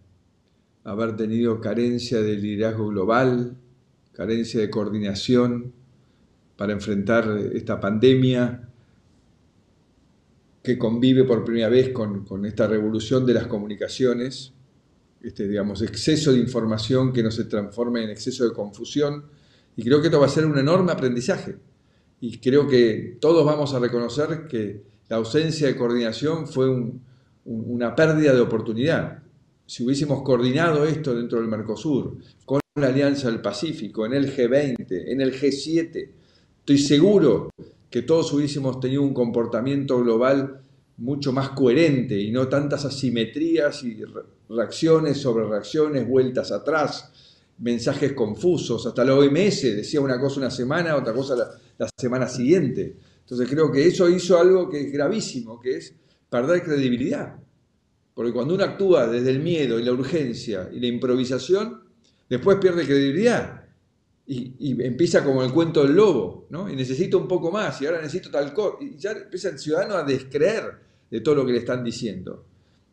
haber 0.85 1.17
tenido 1.17 1.61
carencia 1.61 2.21
de 2.21 2.37
liderazgo 2.37 2.89
global, 2.89 3.57
carencia 4.13 4.61
de 4.61 4.71
coordinación 4.71 5.73
para 6.57 6.73
enfrentar 6.73 7.39
esta 7.53 7.81
pandemia 7.81 8.69
que 10.63 10.79
convive 10.79 11.25
por 11.25 11.45
primera 11.45 11.69
vez 11.69 11.91
con, 11.91 12.47
esta 12.47 12.67
revolución 12.67 13.27
de 13.27 13.35
las 13.35 13.47
comunicaciones 13.47 14.55
este, 15.25 15.49
digamos, 15.49 15.81
exceso 15.81 16.33
de 16.33 16.39
información 16.39 17.11
que 17.11 17.23
no 17.23 17.31
se 17.31 17.45
transforme 17.45 18.05
en 18.05 18.11
exceso 18.11 18.47
de 18.47 18.53
confusión. 18.53 19.25
Y 19.75 19.83
creo 19.83 20.01
que 20.03 20.09
esto 20.09 20.21
va 20.21 20.27
a 20.27 20.29
ser 20.29 20.45
un 20.45 20.59
enorme 20.59 20.93
aprendizaje. 20.93 21.57
Y 22.21 22.39
creo 22.39 22.69
que 22.69 23.17
todos 23.21 23.45
vamos 23.45 23.73
a 23.73 23.79
reconocer 23.79 24.47
que 24.47 24.83
la 25.09 25.17
ausencia 25.17 25.67
de 25.67 25.77
coordinación 25.77 26.47
fue 26.47 26.69
una 27.47 27.95
pérdida 27.97 28.35
de 28.35 28.41
oportunidad. 28.41 29.23
Si 29.65 29.83
hubiésemos 29.83 30.23
coordinado 30.23 30.85
esto 30.85 31.15
dentro 31.15 31.41
del 31.41 31.49
Mercosur, 31.49 32.19
con 32.45 32.61
la 32.75 32.89
Alianza 32.89 33.31
del 33.31 33.41
Pacífico, 33.41 34.05
en 34.05 34.13
el 34.13 34.35
G20, 34.35 35.05
en 35.07 35.21
el 35.23 35.33
G7, 35.33 36.11
estoy 36.65 36.79
seguro 36.79 37.51
que 37.91 38.01
todos 38.01 38.33
hubiésemos 38.33 38.81
tenido 38.81 39.03
un 39.03 39.13
comportamiento 39.13 40.01
global 40.01 40.63
mucho 40.97 41.31
más 41.31 41.51
coherente 41.51 42.19
y 42.19 42.31
no 42.31 42.49
tantas 42.49 42.87
asimetrías 42.87 43.85
y 43.85 44.03
reacciones 44.49 45.19
sobre 45.19 45.47
reacciones, 45.47 46.09
vueltas 46.09 46.51
atrás, 46.53 47.13
mensajes 47.59 48.15
confusos. 48.15 48.87
Hasta 48.87 49.05
la 49.05 49.15
OMS 49.15 49.63
decía 49.77 50.01
una 50.01 50.19
cosa 50.19 50.41
una 50.41 50.51
semana, 50.51 50.97
otra 50.97 51.13
cosa 51.13 51.37
la, 51.77 51.89
semana 51.99 52.27
siguiente. 52.27 52.97
Entonces 53.21 53.47
creo 53.47 53.71
que 53.71 53.87
eso 53.87 54.09
hizo 54.09 54.39
algo 54.41 54.71
que 54.71 54.87
es 54.87 54.91
gravísimo, 54.91 55.61
que 55.61 55.77
es 55.77 55.95
perder 56.31 56.63
credibilidad. 56.63 57.37
Porque 58.15 58.33
cuando 58.33 58.55
uno 58.55 58.65
actúa 58.65 59.07
desde 59.07 59.29
el 59.33 59.41
miedo 59.41 59.79
y 59.79 59.83
la 59.83 59.93
urgencia 59.93 60.71
y 60.73 60.81
la 60.81 60.87
improvisación, 60.87 61.83
después 62.27 62.57
pierde 62.57 62.87
credibilidad. 62.87 63.64
Y, 64.27 64.83
empieza 64.83 65.23
como 65.23 65.43
el 65.43 65.53
cuento 65.53 65.83
del 65.83 65.95
lobo, 65.95 66.47
¿no? 66.51 66.71
Y 66.71 66.77
necesito 66.77 67.19
un 67.19 67.29
poco 67.29 67.51
más, 67.51 67.81
y 67.83 67.87
ahora 67.87 68.01
necesito 68.01 68.31
tal 68.31 68.55
cosa. 68.55 68.77
Y 68.81 68.97
ya 68.97 69.13
empieza 69.13 69.51
el 69.51 69.59
ciudadano 69.59 69.97
a 69.97 70.03
descreer 70.03 70.79
de 71.11 71.21
todo 71.21 71.35
lo 71.35 71.47
que 71.47 71.53
le 71.53 71.59
están 71.59 71.85
diciendo. 71.85 72.45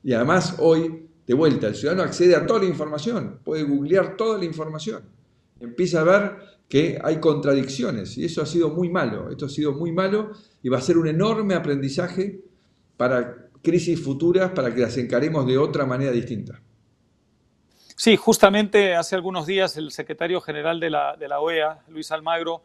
Y 0.03 0.13
además 0.13 0.55
hoy, 0.59 1.07
de 1.25 1.33
vuelta, 1.33 1.67
el 1.67 1.75
ciudadano 1.75 2.03
accede 2.03 2.35
a 2.35 2.45
toda 2.45 2.61
la 2.61 2.65
información, 2.65 3.39
puede 3.43 3.63
googlear 3.63 4.17
toda 4.17 4.37
la 4.37 4.45
información. 4.45 5.03
Empieza 5.59 6.01
a 6.01 6.03
ver 6.03 6.37
que 6.67 6.99
hay 7.03 7.19
contradicciones 7.19 8.17
y 8.17 8.25
eso 8.25 8.41
ha 8.41 8.45
sido 8.45 8.69
muy 8.69 8.89
malo, 8.89 9.29
esto 9.29 9.45
ha 9.45 9.49
sido 9.49 9.73
muy 9.73 9.91
malo 9.91 10.31
y 10.63 10.69
va 10.69 10.77
a 10.77 10.81
ser 10.81 10.97
un 10.97 11.07
enorme 11.07 11.53
aprendizaje 11.53 12.41
para 12.97 13.49
crisis 13.61 13.99
futuras, 14.01 14.51
para 14.51 14.73
que 14.73 14.81
las 14.81 14.97
encaremos 14.97 15.45
de 15.45 15.57
otra 15.57 15.85
manera 15.85 16.11
distinta. 16.11 16.61
Sí, 18.03 18.17
justamente 18.17 18.95
hace 18.95 19.13
algunos 19.13 19.45
días 19.45 19.77
el 19.77 19.91
secretario 19.91 20.41
general 20.41 20.79
de 20.79 20.89
la, 20.89 21.39
OEA, 21.39 21.81
Luis 21.87 22.11
Almagro, 22.11 22.63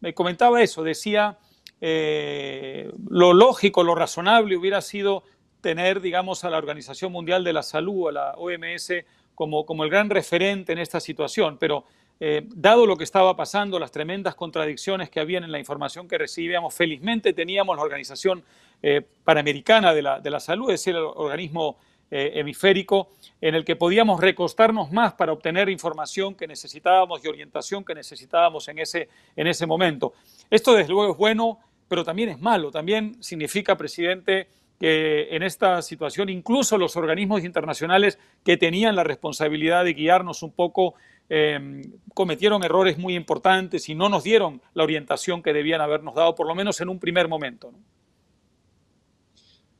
me 0.00 0.14
comentaba 0.14 0.62
eso, 0.62 0.82
decía 0.82 1.36
eh, 1.78 2.90
lo 3.10 3.34
lógico, 3.34 3.84
lo 3.84 3.94
razonable 3.94 4.56
hubiera 4.56 4.80
sido 4.80 5.24
tener, 5.60 6.00
digamos, 6.00 6.42
a 6.44 6.48
la 6.48 6.56
Organización 6.56 7.12
Mundial 7.12 7.44
de 7.44 7.52
la 7.52 7.62
Salud, 7.62 8.08
a 8.08 8.12
la 8.12 8.30
OMS, 8.38 9.04
como, 9.34 9.66
como 9.66 9.84
el 9.84 9.90
gran 9.90 10.08
referente 10.08 10.72
en 10.72 10.78
esta 10.78 11.00
situación, 11.00 11.58
pero 11.58 11.84
eh, 12.18 12.46
dado 12.48 12.86
lo 12.86 12.96
que 12.96 13.04
estaba 13.04 13.36
pasando, 13.36 13.78
las 13.78 13.92
tremendas 13.92 14.36
contradicciones 14.36 15.10
que 15.10 15.20
habían 15.20 15.44
en 15.44 15.52
la 15.52 15.58
información 15.58 16.08
que 16.08 16.16
recibíamos, 16.16 16.72
felizmente 16.72 17.34
teníamos 17.34 17.76
la 17.76 17.82
Organización 17.82 18.42
eh, 18.82 19.02
Panamericana 19.22 19.92
de 19.92 20.00
la, 20.00 20.18
de 20.18 20.30
la, 20.30 20.40
Salud, 20.40 20.70
es 20.70 20.80
decir, 20.80 20.96
el 20.96 21.02
organismo 21.02 21.76
hemisférico, 22.10 23.10
en 23.40 23.54
el 23.54 23.64
que 23.64 23.76
podíamos 23.76 24.20
recostarnos 24.20 24.90
más 24.90 25.14
para 25.14 25.32
obtener 25.32 25.68
información 25.68 26.34
que 26.34 26.46
necesitábamos 26.46 27.24
y 27.24 27.28
orientación 27.28 27.84
que 27.84 27.94
necesitábamos 27.94 28.68
en 28.68 28.78
ese, 28.78 29.08
en 29.36 29.46
ese 29.46 29.66
momento. 29.66 30.14
Esto, 30.50 30.74
desde 30.74 30.92
luego, 30.92 31.12
es 31.12 31.18
bueno 31.18 31.60
pero 31.88 32.04
también 32.04 32.28
es 32.28 32.40
malo. 32.40 32.70
También 32.70 33.20
significa, 33.22 33.76
presidente, 33.76 34.48
que 34.78 35.34
en 35.34 35.42
esta 35.42 35.82
situación 35.82 36.28
incluso 36.28 36.78
los 36.78 36.96
organismos 36.96 37.42
internacionales 37.42 38.18
que 38.44 38.56
tenían 38.56 38.94
la 38.94 39.02
responsabilidad 39.02 39.84
de 39.84 39.94
guiarnos 39.94 40.42
un 40.42 40.52
poco 40.52 40.94
em, 41.28 41.82
cometieron 42.14 42.62
errores 42.62 42.96
muy 42.96 43.16
importantes 43.16 43.88
y 43.88 43.94
no 43.94 44.08
nos 44.08 44.22
dieron 44.22 44.62
la 44.74 44.84
orientación 44.84 45.42
que 45.42 45.52
debían 45.52 45.80
habernos 45.80 46.14
dado, 46.14 46.34
por 46.34 46.46
lo 46.46 46.54
menos 46.54 46.80
en 46.80 46.90
un 46.90 47.00
primer 47.00 47.26
momento. 47.26 47.72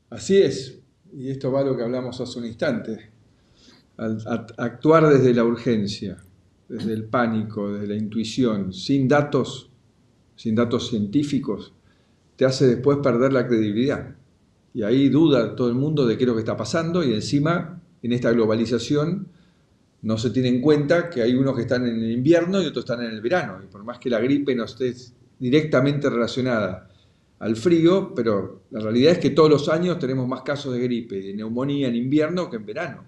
Así 0.09 0.41
es, 0.41 0.81
y 1.13 1.29
esto 1.29 1.51
va 1.51 1.61
a 1.61 1.63
lo 1.63 1.75
que 1.75 1.83
hablamos 1.83 2.19
hace 2.19 2.39
un 2.39 2.45
instante. 2.45 3.11
actuar 4.57 5.07
desde 5.09 5.33
la 5.33 5.43
urgencia, 5.43 6.17
desde 6.67 6.93
el 6.93 7.05
pánico, 7.05 7.73
desde 7.73 7.87
la 7.87 7.95
intuición, 7.95 8.73
sin 8.73 9.07
datos, 9.07 9.69
sin 10.35 10.55
datos 10.55 10.89
científicos, 10.89 11.73
te 12.35 12.45
hace 12.45 12.67
después 12.67 12.99
perder 12.99 13.33
la 13.33 13.45
credibilidad. 13.47 14.15
Y 14.73 14.83
ahí 14.83 15.09
duda 15.09 15.55
todo 15.55 15.67
el 15.67 15.75
mundo 15.75 16.05
de 16.05 16.17
qué 16.17 16.23
es 16.23 16.27
lo 16.27 16.35
que 16.35 16.41
está 16.41 16.55
pasando 16.55 17.03
y 17.03 17.13
encima 17.13 17.81
en 18.01 18.13
esta 18.13 18.31
globalización 18.31 19.27
no 20.01 20.17
se 20.17 20.29
tiene 20.29 20.47
en 20.47 20.61
cuenta 20.61 21.09
que 21.09 21.21
hay 21.21 21.33
unos 21.33 21.55
que 21.55 21.63
están 21.63 21.85
en 21.85 22.01
el 22.01 22.11
invierno 22.11 22.61
y 22.61 22.67
otros 22.67 22.85
están 22.85 23.03
en 23.03 23.11
el 23.11 23.19
verano. 23.19 23.59
Y 23.61 23.67
por 23.67 23.83
más 23.83 23.99
que 23.99 24.09
la 24.09 24.19
gripe 24.19 24.55
no 24.55 24.63
esté 24.63 24.95
directamente 25.39 26.09
relacionada 26.09 26.88
al 27.39 27.55
frío, 27.55 28.13
pero 28.13 28.63
la 28.71 28.81
realidad 28.81 29.13
es 29.13 29.19
que 29.19 29.29
todos 29.29 29.49
los 29.49 29.69
años 29.69 29.97
tenemos 29.97 30.27
más 30.27 30.41
casos 30.41 30.73
de 30.73 30.79
gripe, 30.81 31.21
de 31.21 31.33
neumonía 31.33 31.87
en 31.87 31.95
invierno 31.95 32.49
que 32.49 32.57
en 32.57 32.65
verano. 32.65 33.03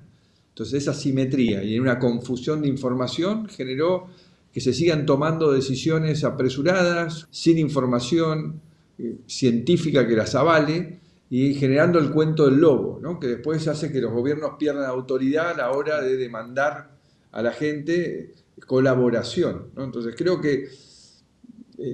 Entonces 0.49 0.81
esa 0.81 0.93
simetría 0.93 1.63
y 1.63 1.79
una 1.79 1.99
confusión 1.99 2.61
de 2.61 2.67
información 2.67 3.47
generó 3.47 4.07
que 4.53 4.61
se 4.61 4.73
sigan 4.73 5.05
tomando 5.05 5.51
decisiones 5.51 6.23
apresuradas, 6.23 7.27
sin 7.31 7.57
información 7.57 8.61
eh, 8.97 9.17
científica 9.25 10.07
que 10.07 10.15
las 10.15 10.35
avale, 10.35 10.99
y 11.29 11.53
generando 11.53 11.97
el 11.99 12.11
cuento 12.11 12.45
del 12.45 12.59
lobo, 12.59 12.99
¿no? 13.01 13.17
que 13.17 13.27
después 13.27 13.65
hace 13.69 13.89
que 13.89 14.01
los 14.01 14.11
gobiernos 14.11 14.51
pierdan 14.59 14.83
autoridad 14.83 15.51
a 15.51 15.55
la 15.55 15.71
hora 15.71 16.01
de 16.01 16.17
demandar 16.17 16.91
a 17.31 17.41
la 17.41 17.53
gente 17.53 18.33
colaboración. 18.67 19.67
Entonces 19.77 20.13
creo 20.17 20.41
que 20.41 20.67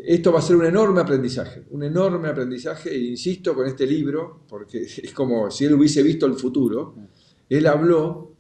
esto 0.05 0.31
va 0.31 0.39
a 0.39 0.41
ser 0.41 0.55
un 0.55 0.65
enorme 0.65 1.01
aprendizaje, 1.01 1.63
un 1.71 1.83
enorme 1.83 2.27
aprendizaje, 2.27 2.89
e 2.91 2.97
insisto 2.97 3.55
con 3.55 3.67
este 3.67 3.85
libro, 3.85 4.41
porque 4.47 4.81
es 5.03 5.13
como 5.13 5.49
si 5.49 5.65
él 5.65 5.73
hubiese 5.73 6.03
visto 6.03 6.25
el 6.25 6.33
futuro. 6.33 6.95
Él 7.49 7.65
habló 7.67 8.33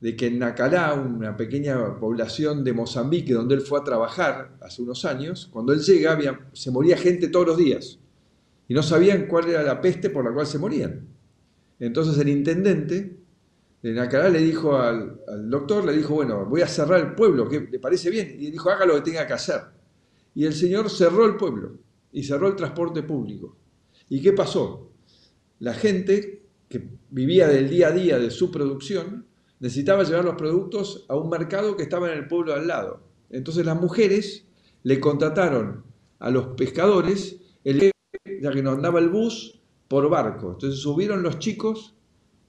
de 0.00 0.16
que 0.16 0.26
en 0.26 0.40
Nacalá, 0.40 0.94
una 0.94 1.36
pequeña 1.36 1.98
población 1.98 2.64
de 2.64 2.72
Mozambique 2.72 3.32
donde 3.32 3.54
él 3.54 3.60
fue 3.60 3.78
a 3.78 3.84
trabajar 3.84 4.56
hace 4.60 4.82
unos 4.82 5.04
años, 5.04 5.48
cuando 5.52 5.72
él 5.72 5.80
llega 5.80 6.18
se 6.52 6.70
moría 6.72 6.96
gente 6.96 7.28
todos 7.28 7.46
los 7.46 7.56
días 7.56 8.00
y 8.66 8.74
no 8.74 8.82
sabían 8.82 9.26
cuál 9.26 9.48
era 9.48 9.62
la 9.62 9.80
peste 9.80 10.10
por 10.10 10.24
la 10.24 10.32
cual 10.32 10.46
se 10.46 10.58
morían. 10.58 11.06
Entonces 11.78 12.18
el 12.18 12.28
intendente 12.28 13.16
de 13.82 13.92
Nacalá 13.92 14.28
le 14.28 14.40
dijo 14.40 14.76
al, 14.76 15.20
doctor, 15.48 15.84
le 15.84 15.96
dijo, 15.96 16.14
bueno, 16.14 16.46
voy 16.46 16.62
a 16.62 16.66
cerrar 16.66 17.00
el 17.00 17.14
pueblo, 17.14 17.48
¿qué 17.48 17.60
le 17.60 17.78
parece 17.78 18.10
bien? 18.10 18.36
Y 18.38 18.50
dijo, 18.50 18.70
haga 18.70 18.84
lo 18.86 18.94
que 18.96 19.02
tenga 19.02 19.26
que 19.26 19.32
hacer. 19.32 19.60
Y 20.34 20.44
el 20.46 20.54
señor 20.54 20.90
cerró 20.90 21.26
el 21.26 21.36
pueblo 21.36 21.78
y 22.12 22.22
cerró 22.22 22.48
el 22.48 22.56
transporte 22.56 23.02
público. 23.02 23.56
¿Y 24.08 24.20
qué 24.20 24.32
pasó? 24.32 24.90
La 25.58 25.74
gente 25.74 26.46
que 26.68 26.88
vivía 27.10 27.48
del 27.48 27.68
día 27.68 27.88
a 27.88 27.92
día 27.92 28.18
de 28.18 28.30
su 28.30 28.50
producción 28.50 29.26
necesitaba 29.60 30.02
llevar 30.02 30.24
los 30.24 30.34
productos 30.34 31.04
a 31.08 31.16
un 31.16 31.28
mercado 31.28 31.76
que 31.76 31.84
estaba 31.84 32.10
en 32.10 32.18
el 32.18 32.28
pueblo 32.28 32.54
al 32.54 32.66
lado. 32.66 33.00
Entonces 33.30 33.64
las 33.64 33.80
mujeres 33.80 34.46
le 34.82 35.00
contrataron 35.00 35.84
a 36.18 36.30
los 36.30 36.48
pescadores 36.48 37.38
el 37.64 37.92
ya 38.40 38.50
que 38.50 38.62
no 38.62 38.72
andaba 38.72 38.98
el 38.98 39.08
bus, 39.08 39.60
por 39.92 40.08
barco. 40.08 40.52
Entonces 40.52 40.80
subieron 40.80 41.22
los 41.22 41.38
chicos, 41.38 41.94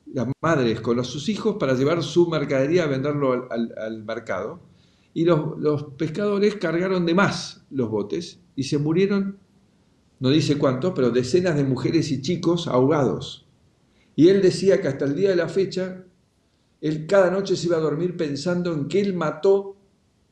las 0.05 0.27
madres 0.41 0.79
con 0.79 1.03
sus 1.03 1.27
hijos, 1.27 1.57
para 1.59 1.73
llevar 1.73 2.01
su 2.01 2.29
mercadería 2.29 2.85
a 2.85 2.87
venderlo 2.87 3.49
al, 3.51 4.03
mercado. 4.05 4.61
Y 5.13 5.25
los, 5.25 5.83
pescadores 5.97 6.55
cargaron 6.55 7.05
de 7.05 7.13
más 7.13 7.63
los 7.69 7.89
botes 7.89 8.39
y 8.55 8.63
se 8.63 8.77
murieron, 8.77 9.37
no 10.19 10.29
dice 10.29 10.57
cuántos, 10.57 10.93
pero 10.95 11.11
decenas 11.11 11.55
de 11.55 11.63
mujeres 11.63 12.11
y 12.11 12.21
chicos 12.21 12.67
ahogados. 12.67 13.45
Y 14.15 14.29
él 14.29 14.41
decía 14.41 14.81
que 14.81 14.87
hasta 14.87 15.05
el 15.05 15.15
día 15.15 15.29
de 15.29 15.35
la 15.35 15.49
fecha, 15.49 16.03
él 16.81 17.05
cada 17.07 17.29
noche 17.29 17.55
se 17.55 17.67
iba 17.67 17.77
a 17.77 17.81
dormir 17.81 18.17
pensando 18.17 18.73
en 18.73 18.87
que 18.87 19.01
él 19.01 19.13
mató 19.13 19.77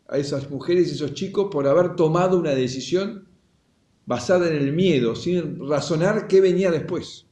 a 0.08 0.18
esas 0.18 0.50
mujeres 0.50 0.90
y 0.90 0.96
esos 0.96 1.14
chicos 1.14 1.48
por 1.52 1.68
haber 1.68 1.96
tomado 1.96 2.38
una 2.38 2.52
decisión 2.52 3.28
basada 4.06 4.48
en 4.50 4.56
el 4.56 4.74
miedo, 4.74 5.16
sin 5.16 5.68
razonar 5.68 6.28
qué 6.28 6.42
venía 6.42 6.72
después, 6.72 7.28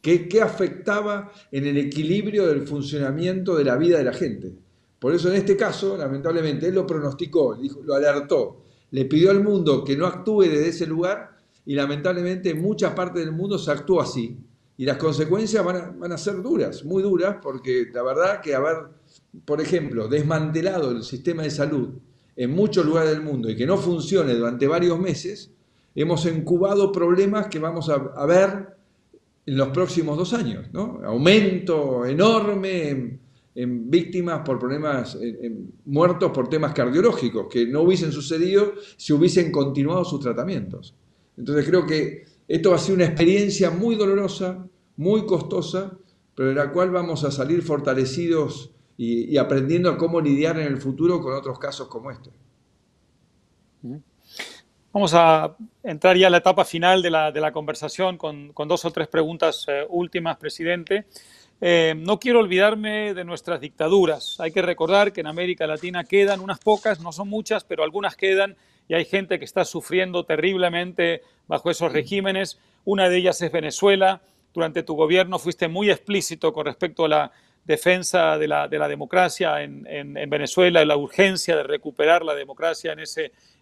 qué, 0.00 0.28
qué 0.28 0.40
afectaba 0.40 1.30
en 1.52 1.66
el 1.66 1.76
equilibrio 1.76 2.46
del 2.46 2.66
funcionamiento 2.66 3.54
de 3.54 3.64
la 3.64 3.76
vida 3.76 3.98
de 3.98 4.04
la 4.04 4.12
gente. 4.12 4.54
Por 5.00 5.14
eso 5.14 5.30
en 5.30 5.36
este 5.36 5.56
caso, 5.56 5.96
lamentablemente, 5.96 6.68
él 6.68 6.74
lo 6.74 6.86
pronosticó, 6.86 7.58
lo 7.84 7.94
alertó, 7.94 8.62
le 8.90 9.06
pidió 9.06 9.30
al 9.30 9.42
mundo 9.42 9.82
que 9.82 9.96
no 9.96 10.06
actúe 10.06 10.42
desde 10.42 10.68
ese 10.68 10.86
lugar 10.86 11.30
y 11.64 11.74
lamentablemente 11.74 12.50
en 12.50 12.60
muchas 12.60 12.92
partes 12.92 13.24
del 13.24 13.32
mundo 13.32 13.58
se 13.58 13.70
actuó 13.70 14.02
así. 14.02 14.36
Y 14.76 14.84
las 14.84 14.98
consecuencias 14.98 15.64
van 15.64 16.12
a, 16.12 16.14
a 16.14 16.18
ser 16.18 16.42
duras, 16.42 16.84
muy 16.84 17.02
duras, 17.02 17.36
porque 17.42 17.88
la 17.92 18.02
verdad 18.02 18.40
que 18.42 18.54
haber, 18.54 18.76
por 19.44 19.60
ejemplo, 19.60 20.06
desmantelado 20.06 20.90
el 20.90 21.02
sistema 21.02 21.42
de 21.44 21.50
salud 21.50 21.88
en 22.36 22.50
muchos 22.50 22.84
lugares 22.84 23.10
del 23.10 23.22
mundo 23.22 23.50
y 23.50 23.56
que 23.56 23.66
no 23.66 23.78
funcione 23.78 24.34
durante 24.34 24.66
varios 24.66 24.98
meses, 24.98 25.50
hemos 25.94 26.26
incubado 26.26 26.92
problemas 26.92 27.48
que 27.48 27.58
vamos 27.58 27.88
a, 27.90 28.26
ver 28.26 28.76
en 29.46 29.56
los 29.56 29.68
próximos 29.68 30.16
dos 30.16 30.32
años. 30.34 30.66
¿no? 30.72 31.00
Aumento 31.04 32.04
enorme 32.06 33.18
en, 33.62 33.90
víctimas 33.90 34.40
por 34.44 34.58
problemas, 34.58 35.18
muertos 35.84 36.30
por 36.32 36.48
temas 36.48 36.72
cardiológicos, 36.72 37.46
que 37.50 37.66
no 37.66 37.82
hubiesen 37.82 38.12
sucedido 38.12 38.74
si 38.96 39.12
hubiesen 39.12 39.50
continuado 39.50 40.04
sus 40.04 40.20
tratamientos. 40.20 40.94
Entonces 41.36 41.66
creo 41.66 41.86
que 41.86 42.24
esto 42.46 42.70
va 42.70 42.76
a 42.76 42.78
ser 42.78 42.94
una 42.94 43.04
experiencia 43.04 43.70
muy 43.70 43.96
dolorosa, 43.96 44.66
muy 44.96 45.26
costosa, 45.26 45.96
pero 46.34 46.50
de 46.50 46.54
la 46.54 46.72
cual 46.72 46.90
vamos 46.90 47.24
a 47.24 47.30
salir 47.30 47.62
fortalecidos 47.62 48.72
y, 48.96 49.24
y 49.24 49.38
aprendiendo 49.38 49.90
a 49.90 49.96
cómo 49.96 50.20
lidiar 50.20 50.58
en 50.58 50.66
el 50.66 50.78
futuro 50.78 51.20
con 51.20 51.34
otros 51.34 51.58
casos 51.58 51.88
como 51.88 52.10
este. 52.10 52.30
Vamos 54.92 55.14
a 55.14 55.56
entrar 55.84 56.16
ya 56.16 56.26
a 56.26 56.30
la 56.30 56.38
etapa 56.38 56.64
final 56.64 57.00
de 57.00 57.10
la, 57.10 57.52
conversación 57.52 58.18
con, 58.18 58.52
dos 58.66 58.84
o 58.84 58.90
tres 58.90 59.06
preguntas 59.06 59.64
eh, 59.68 59.86
últimas, 59.88 60.36
presidente. 60.36 61.06
Eh, 61.60 61.94
no 61.96 62.18
quiero 62.18 62.40
olvidarme 62.40 63.12
de 63.12 63.24
nuestras 63.24 63.60
dictaduras. 63.60 64.40
Hay 64.40 64.50
que 64.50 64.62
recordar 64.62 65.12
que 65.12 65.20
en 65.20 65.26
América 65.26 65.66
Latina 65.66 66.04
quedan 66.04 66.40
unas 66.40 66.58
pocas, 66.58 67.00
no 67.00 67.12
son 67.12 67.28
muchas, 67.28 67.64
pero 67.64 67.84
algunas 67.84 68.16
quedan 68.16 68.56
y 68.88 68.94
hay 68.94 69.04
gente 69.04 69.38
que 69.38 69.44
está 69.44 69.64
sufriendo 69.64 70.24
terriblemente 70.24 71.22
bajo 71.46 71.70
esos 71.70 71.92
regímenes. 71.92 72.58
Una 72.84 73.08
de 73.08 73.18
ellas 73.18 73.40
es 73.42 73.52
Venezuela. 73.52 74.22
Durante 74.54 74.82
tu 74.82 74.96
gobierno 74.96 75.38
fuiste 75.38 75.68
muy 75.68 75.90
explícito 75.90 76.52
con 76.52 76.66
respecto 76.66 77.04
a 77.04 77.08
la 77.08 77.32
defensa 77.64 78.38
de 78.38 78.48
la, 78.48 78.68
democracia 78.68 79.62
en, 79.62 79.84
Venezuela, 80.28 80.82
y 80.82 80.86
la 80.86 80.96
urgencia 80.96 81.56
de 81.56 81.62
recuperar 81.62 82.24
la 82.24 82.34
democracia 82.34 82.92
en 82.92 83.00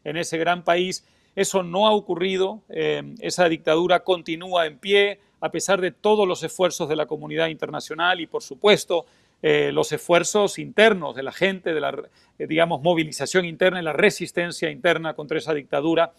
en 0.04 0.16
ese 0.16 0.38
gran 0.38 0.62
país. 0.62 1.04
Eso 1.34 1.62
no 1.62 1.86
ha 1.86 1.92
ocurrido, 1.92 2.62
eh, 2.68 3.14
esa 3.20 3.48
dictadura 3.48 4.00
continúa 4.00 4.66
en 4.66 4.78
pie 4.78 5.20
a 5.40 5.50
pesar 5.50 5.80
de 5.80 5.92
todos 5.92 6.26
los 6.26 6.42
esfuerzos 6.42 6.88
de 6.88 6.96
la 6.96 7.06
comunidad 7.06 7.48
internacional 7.48 8.20
y, 8.20 8.26
por 8.26 8.42
supuesto, 8.42 9.06
eh, 9.40 9.70
los 9.72 9.92
esfuerzos 9.92 10.58
internos 10.58 11.14
de 11.14 11.22
la 11.22 11.32
gente, 11.32 11.72
de 11.72 11.80
la, 11.80 11.96
eh, 12.38 12.46
digamos, 12.48 12.82
movilización 12.82 13.44
interna 13.44 13.80
y 13.80 13.84
la 13.84 13.92
resistencia 13.92 14.70
interna 14.70 15.14
contra 15.14 15.38
esa 15.38 15.54
dictadura. 15.54 16.12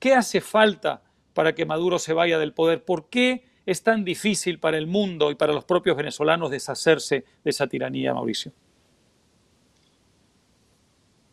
¿Qué 0.00 0.12
hace 0.12 0.40
falta 0.40 1.02
para 1.34 1.54
que 1.54 1.66
Maduro 1.66 1.98
se 1.98 2.12
vaya 2.12 2.38
del 2.38 2.52
poder? 2.52 2.84
¿Por 2.84 3.08
qué 3.08 3.44
es 3.64 3.82
tan 3.82 4.04
difícil 4.04 4.58
para 4.58 4.76
el 4.76 4.88
mundo 4.88 5.30
y 5.30 5.36
para 5.36 5.52
los 5.52 5.64
propios 5.64 5.96
venezolanos 5.96 6.50
deshacerse 6.50 7.24
de 7.44 7.50
esa 7.50 7.68
tiranía, 7.68 8.12
Mauricio? 8.12 8.52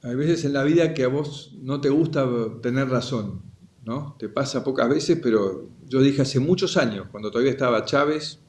Hay 0.04 0.16
veces 0.16 0.46
en 0.46 0.54
la 0.54 0.64
vida 0.64 0.94
que 0.94 1.04
a 1.04 1.08
vos 1.08 1.56
no 1.62 1.80
te 1.80 1.90
gusta 1.90 2.28
tener 2.62 2.90
razón, 2.90 3.42
¿no? 3.86 4.16
Te 4.18 4.30
pasa 4.30 4.64
pocas 4.64 4.90
veces, 4.90 5.20
pero 5.22 5.70
yo 5.88 6.02
dije 6.02 6.24
hace 6.24 6.40
muchos 6.40 6.76
años, 6.78 7.08
cuando 7.12 7.30
todavía 7.30 7.52
estaba 7.52 7.86
Chávez, 7.86 8.40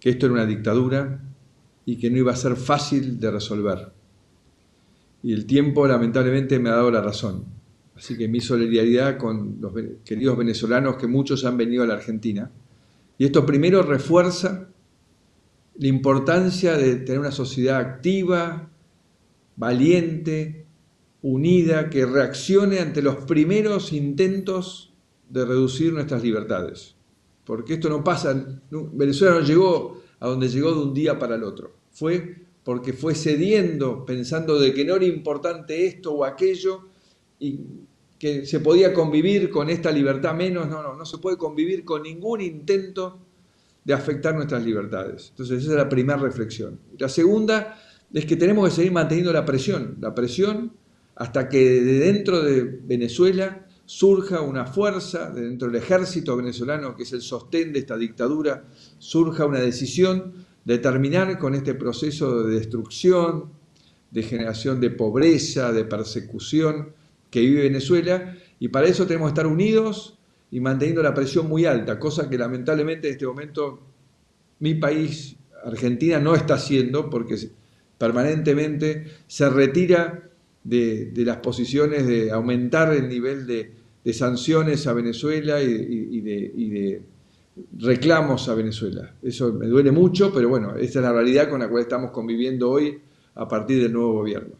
que 0.00 0.10
esto 0.10 0.26
era 0.26 0.34
una 0.34 0.46
dictadura 0.46 1.22
y 1.84 1.96
que 1.96 2.10
no 2.10 2.18
iba 2.18 2.32
a 2.32 2.36
ser 2.36 2.56
fácil 2.56 3.20
de 3.20 3.30
resolver. 3.30 3.92
Y 5.22 5.32
el 5.32 5.46
tiempo 5.46 5.86
lamentablemente 5.86 6.58
me 6.58 6.70
ha 6.70 6.76
dado 6.76 6.90
la 6.90 7.02
razón. 7.02 7.44
Así 7.94 8.16
que 8.16 8.26
mi 8.28 8.40
solidaridad 8.40 9.18
con 9.18 9.58
los 9.60 9.72
queridos 10.04 10.36
venezolanos 10.36 10.96
que 10.96 11.06
muchos 11.06 11.44
han 11.44 11.56
venido 11.56 11.82
a 11.82 11.86
la 11.86 11.94
Argentina. 11.94 12.50
Y 13.18 13.26
esto 13.26 13.46
primero 13.46 13.82
refuerza 13.82 14.68
la 15.76 15.86
importancia 15.86 16.76
de 16.76 16.96
tener 16.96 17.20
una 17.20 17.30
sociedad 17.30 17.78
activa, 17.78 18.70
valiente, 19.56 20.66
unida, 21.22 21.90
que 21.90 22.06
reaccione 22.06 22.80
ante 22.80 23.02
los 23.02 23.16
primeros 23.24 23.92
intentos 23.92 24.92
de 25.28 25.44
reducir 25.44 25.92
nuestras 25.92 26.22
libertades. 26.22 26.94
Porque 27.44 27.74
esto 27.74 27.88
no 27.88 28.02
pasa, 28.02 28.60
Venezuela 28.70 29.36
no 29.36 29.40
llegó 29.40 30.02
a 30.20 30.28
donde 30.28 30.48
llegó 30.48 30.72
de 30.72 30.80
un 30.80 30.94
día 30.94 31.18
para 31.18 31.34
el 31.34 31.44
otro. 31.44 31.72
Fue 31.90 32.44
porque 32.64 32.94
fue 32.94 33.14
cediendo, 33.14 34.06
pensando 34.06 34.58
de 34.58 34.72
que 34.72 34.84
no 34.84 34.96
era 34.96 35.04
importante 35.04 35.86
esto 35.86 36.14
o 36.14 36.24
aquello, 36.24 36.88
y 37.38 37.60
que 38.18 38.46
se 38.46 38.60
podía 38.60 38.94
convivir 38.94 39.50
con 39.50 39.68
esta 39.68 39.92
libertad 39.92 40.34
menos. 40.34 40.66
No, 40.68 40.82
no, 40.82 40.96
no 40.96 41.04
se 41.04 41.18
puede 41.18 41.36
convivir 41.36 41.84
con 41.84 42.02
ningún 42.02 42.40
intento 42.40 43.20
de 43.84 43.92
afectar 43.92 44.34
nuestras 44.34 44.64
libertades. 44.64 45.28
Entonces 45.30 45.62
esa 45.62 45.72
es 45.72 45.76
la 45.76 45.88
primera 45.90 46.18
reflexión. 46.18 46.80
La 46.98 47.10
segunda 47.10 47.78
es 48.20 48.26
que 48.26 48.36
tenemos 48.36 48.68
que 48.68 48.74
seguir 48.76 48.92
manteniendo 48.92 49.32
la 49.32 49.44
presión, 49.44 49.96
la 50.00 50.14
presión 50.14 50.72
hasta 51.16 51.48
que 51.48 51.80
de 51.80 51.98
dentro 52.00 52.42
de 52.42 52.62
Venezuela 52.62 53.66
surja 53.86 54.40
una 54.40 54.66
fuerza, 54.66 55.30
de 55.30 55.42
dentro 55.42 55.68
del 55.68 55.76
ejército 55.76 56.36
venezolano, 56.36 56.96
que 56.96 57.02
es 57.02 57.12
el 57.12 57.20
sostén 57.20 57.72
de 57.72 57.80
esta 57.80 57.96
dictadura, 57.96 58.64
surja 58.98 59.46
una 59.46 59.60
decisión 59.60 60.32
de 60.64 60.78
terminar 60.78 61.38
con 61.38 61.54
este 61.54 61.74
proceso 61.74 62.44
de 62.44 62.54
destrucción, 62.54 63.50
de 64.10 64.22
generación 64.22 64.80
de 64.80 64.90
pobreza, 64.90 65.72
de 65.72 65.84
persecución 65.84 66.92
que 67.30 67.40
vive 67.40 67.62
Venezuela, 67.62 68.36
y 68.58 68.68
para 68.68 68.86
eso 68.86 69.06
tenemos 69.06 69.28
que 69.28 69.40
estar 69.40 69.46
unidos 69.46 70.18
y 70.50 70.60
manteniendo 70.60 71.02
la 71.02 71.12
presión 71.12 71.48
muy 71.48 71.66
alta, 71.66 71.98
cosa 71.98 72.30
que 72.30 72.38
lamentablemente 72.38 73.08
en 73.08 73.14
este 73.14 73.26
momento 73.26 73.80
mi 74.60 74.74
país, 74.74 75.36
Argentina, 75.64 76.20
no 76.20 76.34
está 76.34 76.54
haciendo 76.54 77.10
porque 77.10 77.36
permanentemente 77.98 79.04
se 79.26 79.48
retira 79.48 80.24
de, 80.64 81.12
las 81.16 81.38
posiciones 81.38 82.06
de 82.06 82.30
aumentar 82.30 82.92
el 82.92 83.08
nivel 83.08 83.46
de, 83.46 83.72
sanciones 84.12 84.86
a 84.86 84.92
Venezuela 84.92 85.62
y, 85.62 86.20
de, 86.20 87.02
reclamos 87.78 88.48
a 88.48 88.54
Venezuela. 88.54 89.14
Eso 89.22 89.52
me 89.52 89.66
duele 89.66 89.92
mucho, 89.92 90.32
pero 90.32 90.48
bueno, 90.48 90.76
esta 90.76 90.98
es 90.98 91.04
la 91.04 91.12
realidad 91.12 91.48
con 91.48 91.60
la 91.60 91.68
cual 91.68 91.82
estamos 91.82 92.10
conviviendo 92.10 92.70
hoy 92.70 92.98
a 93.34 93.48
partir 93.48 93.82
del 93.82 93.92
nuevo 93.92 94.14
gobierno. 94.14 94.54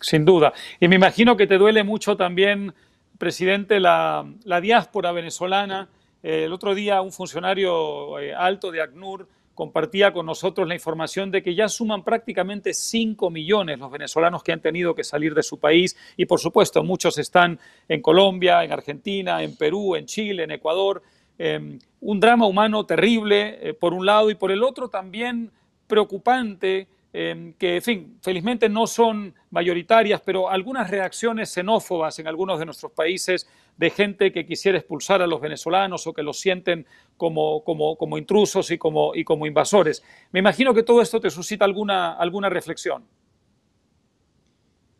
Sin 0.00 0.24
duda. 0.24 0.52
Y 0.80 0.88
me 0.88 0.96
imagino 0.96 1.36
que 1.36 1.46
te 1.46 1.58
duele 1.58 1.84
mucho 1.84 2.16
también, 2.16 2.72
presidente, 3.18 3.80
la, 3.80 4.24
diáspora 4.60 5.12
venezolana. 5.12 5.88
el 6.22 6.52
otro 6.52 6.74
día 6.74 7.00
un 7.00 7.12
funcionario 7.12 8.18
eh, 8.18 8.34
alto 8.34 8.70
de 8.70 8.80
ACNUR 8.80 9.26
compartía 9.54 10.12
con 10.12 10.26
nosotros 10.26 10.66
la 10.66 10.74
información 10.74 11.30
de 11.30 11.42
que 11.42 11.54
ya 11.54 11.68
suman 11.68 12.04
prácticamente 12.04 12.74
5 12.74 13.30
millones 13.30 13.78
los 13.78 13.90
venezolanos 13.90 14.42
que 14.42 14.52
han 14.52 14.60
tenido 14.60 14.94
que 14.94 15.04
salir 15.04 15.34
de 15.34 15.42
su 15.42 15.58
país 15.58 15.96
y 16.16 16.26
por 16.26 16.40
supuesto 16.40 16.82
muchos 16.82 17.18
están 17.18 17.58
en 17.88 18.00
Colombia, 18.00 18.64
en 18.64 18.72
Argentina, 18.72 19.42
en 19.42 19.56
Perú, 19.56 19.96
en 19.96 20.06
Chile, 20.06 20.44
en 20.44 20.50
Ecuador. 20.52 21.02
Em, 21.38 21.78
un 22.00 22.20
drama 22.20 22.46
humano 22.46 22.84
terrible 22.86 23.58
eh, 23.60 23.74
por 23.74 23.94
un 23.94 24.06
lado 24.06 24.30
y 24.30 24.34
por 24.34 24.50
el 24.50 24.62
otro 24.62 24.88
también 24.88 25.50
preocupante 25.86 26.88
Em, 27.14 27.52
que, 27.54 27.76
en 27.76 27.82
fin, 27.82 28.18
felizmente 28.22 28.70
no 28.70 28.86
son 28.86 29.34
mayoritarias, 29.50 30.22
pero 30.22 30.48
algunas 30.48 30.90
reacciones 30.90 31.52
xenófobas 31.52 32.18
en 32.18 32.26
algunos 32.26 32.58
de 32.58 32.64
nuestros 32.64 32.92
países 32.92 33.46
de 33.76 33.90
gente 33.90 34.32
que 34.32 34.46
quisiera 34.46 34.78
expulsar 34.78 35.22
a 35.22 35.26
los 35.26 35.40
venezolanos 35.40 36.06
o 36.06 36.12
que 36.12 36.22
los 36.22 36.38
sienten 36.38 36.86
como, 37.16 37.64
como, 37.64 38.18
intrusos 38.18 38.70
y 38.70 38.78
como, 38.78 39.14
y 39.14 39.24
como 39.24 39.46
invasores. 39.46 40.02
Me 40.32 40.40
imagino 40.40 40.74
que 40.74 40.82
todo 40.82 41.00
esto 41.00 41.20
te 41.20 41.30
suscita 41.30 41.64
alguna, 41.64 42.12
alguna 42.14 42.48
reflexión. 42.48 43.04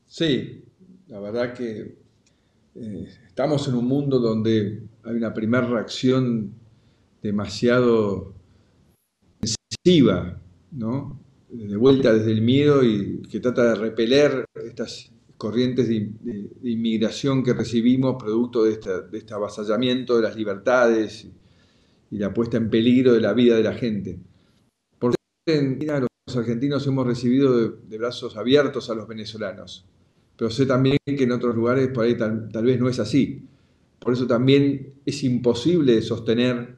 Sí, 0.07 0.65
la 1.09 1.21
verdad 1.21 1.55
que 1.55 1.97
eh, 2.75 3.09
estamos 3.27 3.67
en 3.69 3.75
un 3.75 3.87
mundo 3.87 4.19
donde 4.19 4.83
hay 5.05 5.15
una 5.15 5.35
primera 5.35 5.67
reacción 5.67 6.55
demasiado 7.23 8.35
sensiva, 9.43 10.41
¿no? 10.71 11.23
de 11.53 11.77
vuelta 11.77 12.15
desde 12.15 12.33
el 12.33 12.41
miedo 12.41 12.83
y 12.83 13.21
que 13.31 13.39
trata 13.39 13.65
de 13.65 13.75
repeler 13.75 14.47
estas 14.55 15.13
corrientes 15.43 15.89
de, 15.89 16.09
inmigración 16.63 17.43
que 17.43 17.53
recibimos 17.53 18.15
producto 18.17 18.63
de, 18.63 18.79
este 19.13 19.35
avasallamiento 19.35 20.15
de 20.15 20.23
las 20.23 20.37
libertades 20.37 21.27
y, 22.13 22.17
la 22.17 22.33
puesta 22.33 22.59
en 22.59 22.71
peligro 22.71 23.13
de 23.13 23.21
la 23.21 23.33
vida 23.33 23.57
de 23.57 23.65
la 23.65 23.75
gente. 23.75 24.21
Por 25.01 25.15
los 25.45 26.37
argentinos 26.37 26.87
hemos 26.87 27.05
recibido 27.05 27.59
de, 27.59 27.99
brazos 27.99 28.37
abiertos 28.37 28.89
a 28.89 28.95
los 28.95 29.09
venezolanos, 29.09 29.85
pero 30.37 30.49
sé 30.49 30.65
también 30.65 30.99
que 31.05 31.25
en 31.25 31.33
otros 31.33 31.57
lugares 31.57 31.89
por 31.89 32.05
ahí 32.05 32.17
tal, 32.17 32.49
tal 32.53 32.65
vez 32.65 32.79
no 32.79 32.89
es 32.89 33.01
así. 33.01 33.49
Por 33.99 34.13
eso 34.13 34.29
también 34.29 34.95
es 35.05 35.25
imposible 35.25 36.03
sostener 36.03 36.77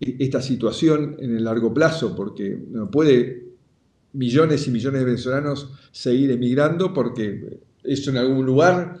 esta 0.00 0.40
situación 0.40 1.16
en 1.18 1.36
el 1.36 1.44
largo 1.44 1.74
plazo, 1.74 2.16
porque 2.16 2.58
no 2.70 2.90
puede 2.90 3.49
millones 4.12 4.66
y 4.66 4.70
millones 4.70 5.00
de 5.00 5.04
venezolanos 5.04 5.72
seguir 5.92 6.30
emigrando 6.30 6.92
porque 6.92 7.60
eso 7.82 8.10
en 8.10 8.16
algún 8.16 8.44
lugar 8.44 8.98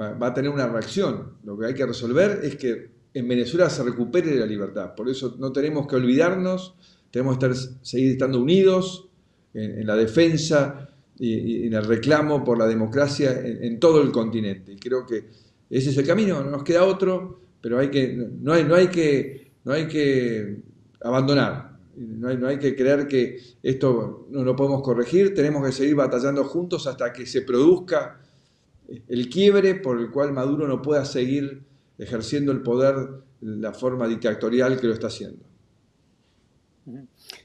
va, 0.00 0.26
a 0.26 0.34
tener 0.34 0.50
una 0.50 0.66
reacción. 0.66 1.34
Lo 1.44 1.58
que 1.58 1.66
hay 1.66 1.74
que 1.74 1.86
resolver 1.86 2.40
es 2.42 2.56
que 2.56 2.90
en 3.12 3.28
Venezuela 3.28 3.70
se 3.70 3.82
recupere 3.82 4.36
la 4.36 4.46
libertad. 4.46 4.94
Por 4.94 5.08
eso 5.08 5.36
no 5.38 5.52
tenemos 5.52 5.86
que 5.86 5.96
olvidarnos, 5.96 6.74
tenemos 7.10 7.38
que 7.38 7.52
seguir 7.82 8.12
estando 8.12 8.40
unidos 8.40 9.08
en, 9.52 9.86
la 9.86 9.94
defensa 9.94 10.88
y, 11.16 11.66
en 11.66 11.74
el 11.74 11.84
reclamo 11.84 12.42
por 12.42 12.58
la 12.58 12.66
democracia 12.66 13.40
en, 13.44 13.78
todo 13.78 14.02
el 14.02 14.10
continente. 14.10 14.72
Y 14.72 14.76
creo 14.76 15.06
que 15.06 15.28
ese 15.70 15.90
es 15.90 15.98
el 15.98 16.06
camino, 16.06 16.42
no 16.42 16.50
nos 16.50 16.64
queda 16.64 16.84
otro, 16.84 17.40
pero 17.60 17.78
hay 17.78 17.88
que, 17.88 18.14
no, 18.40 18.52
hay, 18.52 18.64
no, 18.64 18.74
hay 18.74 18.88
que, 18.88 19.52
no 19.64 19.72
hay 19.72 19.86
que 19.86 20.60
abandonar. 21.02 21.73
No 21.96 22.48
hay, 22.48 22.58
que 22.58 22.74
creer 22.74 23.06
que 23.06 23.38
esto 23.62 24.26
no 24.30 24.42
lo 24.42 24.56
podemos 24.56 24.82
corregir, 24.82 25.34
tenemos 25.34 25.64
que 25.64 25.72
seguir 25.72 25.94
batallando 25.94 26.44
juntos 26.44 26.86
hasta 26.86 27.12
que 27.12 27.26
se 27.26 27.42
produzca 27.42 28.20
el 28.88 29.28
quiebre 29.28 29.76
por 29.76 30.00
el 30.00 30.10
cual 30.10 30.32
Maduro 30.32 30.66
no 30.66 30.82
pueda 30.82 31.04
seguir 31.04 31.62
ejerciendo 31.98 32.52
el 32.52 32.62
poder 32.62 32.96
de 33.40 33.56
la 33.56 33.72
forma 33.72 34.08
dictatorial 34.08 34.80
que 34.80 34.88
lo 34.88 34.94
está 34.94 35.06
haciendo. 35.06 35.44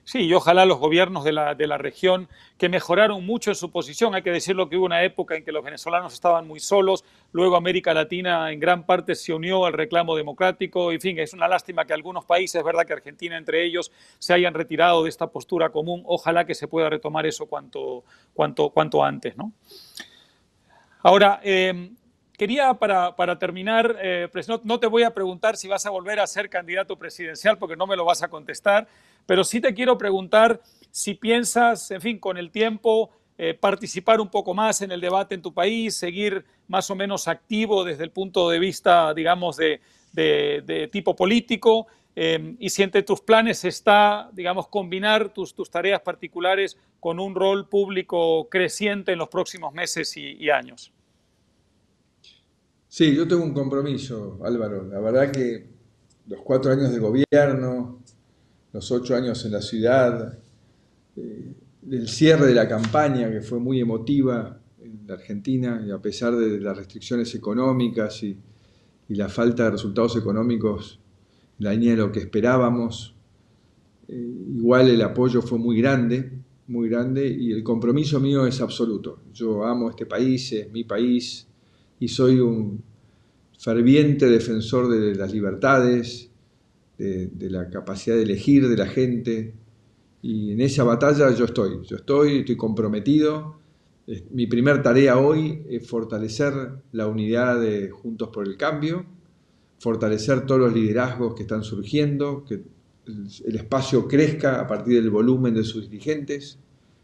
Sí, 0.04 0.20
y 0.22 0.34
ojalá 0.34 0.66
los 0.66 0.80
gobiernos 0.80 1.24
de 1.24 1.32
la, 1.32 1.56
de 1.56 1.68
la, 1.68 1.78
región 1.78 2.28
que 2.58 2.70
mejoraron 2.70 3.26
mucho 3.26 3.52
en 3.52 3.56
su 3.56 3.72
posición. 3.72 4.16
Hay 4.16 4.22
que 4.22 4.32
decirlo 4.32 4.70
que 4.70 4.78
hubo 4.78 4.86
una 4.86 5.04
época 5.04 5.36
en 5.36 5.44
que 5.44 5.52
los 5.52 5.64
venezolanos 5.64 6.14
estaban 6.14 6.48
muy 6.48 6.60
solos, 6.60 7.06
luego 7.32 7.56
América 7.56 7.94
Latina 7.94 8.52
en 8.52 8.60
gran 8.60 8.86
parte 8.86 9.16
se 9.16 9.34
unió 9.34 9.66
al 9.66 9.74
reclamo 9.74 10.16
democrático. 10.16 10.92
En 10.92 11.00
fin, 11.00 11.20
es 11.20 11.34
una 11.34 11.48
lástima 11.48 11.86
que 11.86 11.94
algunos 11.94 12.26
países, 12.26 12.60
es 12.60 12.66
verdad 12.66 12.86
que 12.86 12.94
Argentina 12.94 13.38
entre 13.38 13.66
ellos, 13.66 13.92
se 14.18 14.34
hayan 14.34 14.54
retirado 14.54 15.04
de 15.04 15.10
esta 15.10 15.28
postura 15.28 15.70
común. 15.70 16.04
Ojalá 16.06 16.46
que 16.46 16.56
se 16.56 16.68
pueda 16.68 16.90
retomar 16.90 17.26
eso 17.26 17.46
cuanto, 17.46 18.04
cuanto, 18.34 18.70
cuanto 18.70 19.04
antes. 19.04 19.38
¿no? 19.38 19.54
Ahora, 21.02 21.40
eh, 21.44 21.92
Quería, 22.40 22.74
para, 22.74 23.38
terminar, 23.38 23.98
eh, 24.02 24.30
no, 24.64 24.80
te 24.80 24.88
voy 24.88 25.04
a 25.04 25.14
preguntar 25.14 25.58
si 25.58 25.68
vas 25.68 25.86
a 25.86 25.90
volver 25.90 26.22
a 26.22 26.26
ser 26.26 26.50
candidato 26.50 26.96
presidencial, 26.96 27.58
porque 27.58 27.76
no 27.76 27.86
me 27.86 27.98
lo 27.98 28.06
vas 28.06 28.24
a 28.24 28.30
contestar, 28.30 28.88
pero 29.26 29.44
sí 29.44 29.60
te 29.60 29.74
quiero 29.74 29.98
preguntar 29.98 30.62
si 30.90 31.16
piensas, 31.16 31.92
en 31.92 32.00
fin, 32.00 32.18
con 32.18 32.38
el 32.38 32.50
tiempo, 32.50 33.10
eh, 33.38 33.56
participar 33.56 34.22
un 34.22 34.30
poco 34.30 34.54
más 34.54 34.82
en 34.82 34.94
el 34.94 35.02
debate 35.02 35.36
en 35.36 35.42
tu 35.42 35.54
país, 35.54 35.98
seguir 35.98 36.46
más 36.70 36.90
o 36.90 36.96
menos 36.96 37.28
activo 37.28 37.84
desde 37.84 38.06
el 38.06 38.12
punto 38.12 38.50
de 38.50 38.60
vista, 38.60 39.14
digamos, 39.14 39.58
de, 39.58 40.90
tipo 40.94 41.18
político, 41.18 41.88
eh, 42.16 42.56
y 42.58 42.70
si 42.70 42.84
entre 42.84 43.04
tus 43.04 43.20
planes 43.20 43.66
está, 43.66 44.30
digamos, 44.32 44.70
combinar 44.70 45.28
tus, 45.34 45.54
tus, 45.54 45.70
tareas 45.70 46.00
particulares 46.00 46.78
con 47.02 47.20
un 47.20 47.36
rol 47.36 47.68
público 47.68 48.48
creciente 48.48 49.12
en 49.12 49.18
los 49.18 49.28
próximos 49.28 49.74
meses 49.74 50.16
y 50.16 50.50
años. 50.50 50.94
Sí, 52.92 53.16
yo 53.16 53.28
tengo 53.28 53.44
un 53.44 53.54
compromiso, 53.54 54.40
Álvaro. 54.44 54.88
La 54.88 55.00
verdad 55.00 55.32
que 55.32 55.70
los 56.26 56.42
cuatro 56.42 56.72
años 56.72 56.92
de 56.92 56.98
gobierno, 56.98 58.02
los 58.74 58.92
ocho 58.92 59.16
años 59.16 59.46
en 59.46 59.52
la 59.52 59.62
ciudad, 59.62 60.40
eh, 61.16 61.54
el 61.88 62.08
cierre 62.08 62.48
de 62.48 62.56
la 62.56 62.68
campaña 62.68 63.30
que 63.30 63.42
fue 63.42 63.60
muy 63.60 63.80
emotiva 63.80 64.60
en 64.82 65.02
la 65.06 65.14
Argentina 65.14 65.84
y 65.86 65.92
a 65.92 66.00
pesar 66.00 66.36
de 66.36 66.60
las 66.60 66.76
restricciones 66.76 67.34
económicas 67.36 68.24
y, 68.24 68.38
la 69.10 69.28
falta 69.28 69.64
de 69.64 69.72
resultados 69.72 70.16
económicos 70.18 71.00
la 71.58 71.72
línea 71.72 71.92
de 71.92 71.98
lo 71.98 72.12
que 72.12 72.20
esperábamos, 72.20 73.16
eh, 74.08 74.14
igual 74.56 74.88
el 74.88 75.02
apoyo 75.02 75.42
fue 75.42 75.58
muy 75.58 75.82
grande, 75.82 76.32
muy 76.68 76.90
grande 76.90 77.28
y 77.28 77.52
el 77.52 77.64
compromiso 77.64 78.20
mío 78.20 78.46
es 78.46 78.62
absoluto. 78.62 79.22
Yo 79.34 79.66
amo 79.66 79.90
este 79.90 80.06
país, 80.06 80.52
es 80.54 80.72
mi 80.72 80.84
país, 80.84 81.49
y 82.00 82.08
soy 82.08 82.40
un 82.40 82.84
ferviente 83.58 84.28
defensor 84.28 84.88
de 84.88 85.16
las 85.16 85.34
libertades, 85.34 86.30
de, 86.98 87.50
la 87.50 87.70
capacidad 87.70 88.16
de 88.16 88.24
elegir 88.24 88.68
de 88.68 88.78
la 88.78 88.88
gente. 88.88 89.54
Y 90.22 90.52
en 90.52 90.62
esa 90.62 90.84
batalla 90.84 91.32
yo 91.32 91.46
estoy, 91.46 91.86
yo 91.86 91.98
estoy, 91.98 92.40
estoy 92.40 92.56
comprometido. 92.56 93.58
Mi 94.32 94.48
primer 94.48 94.82
tarea 94.82 95.18
hoy 95.18 95.62
es 95.70 95.88
fortalecer 95.88 96.54
la 96.94 97.08
unidad 97.08 97.60
de 97.62 97.90
Juntos 97.90 98.30
por 98.30 98.48
el 98.48 98.58
Cambio, 98.58 99.06
fortalecer 99.80 100.46
todos 100.46 100.62
los 100.62 100.74
liderazgos 100.74 101.36
que 101.36 101.44
están 101.44 101.64
surgiendo, 101.64 102.44
que 102.44 102.64
el 103.46 103.56
espacio 103.56 104.08
crezca 104.08 104.60
a 104.60 104.68
partir 104.68 104.96
del 104.96 105.10
volumen 105.10 105.54
de 105.54 105.64
sus 105.64 105.90
dirigentes. 105.90 106.60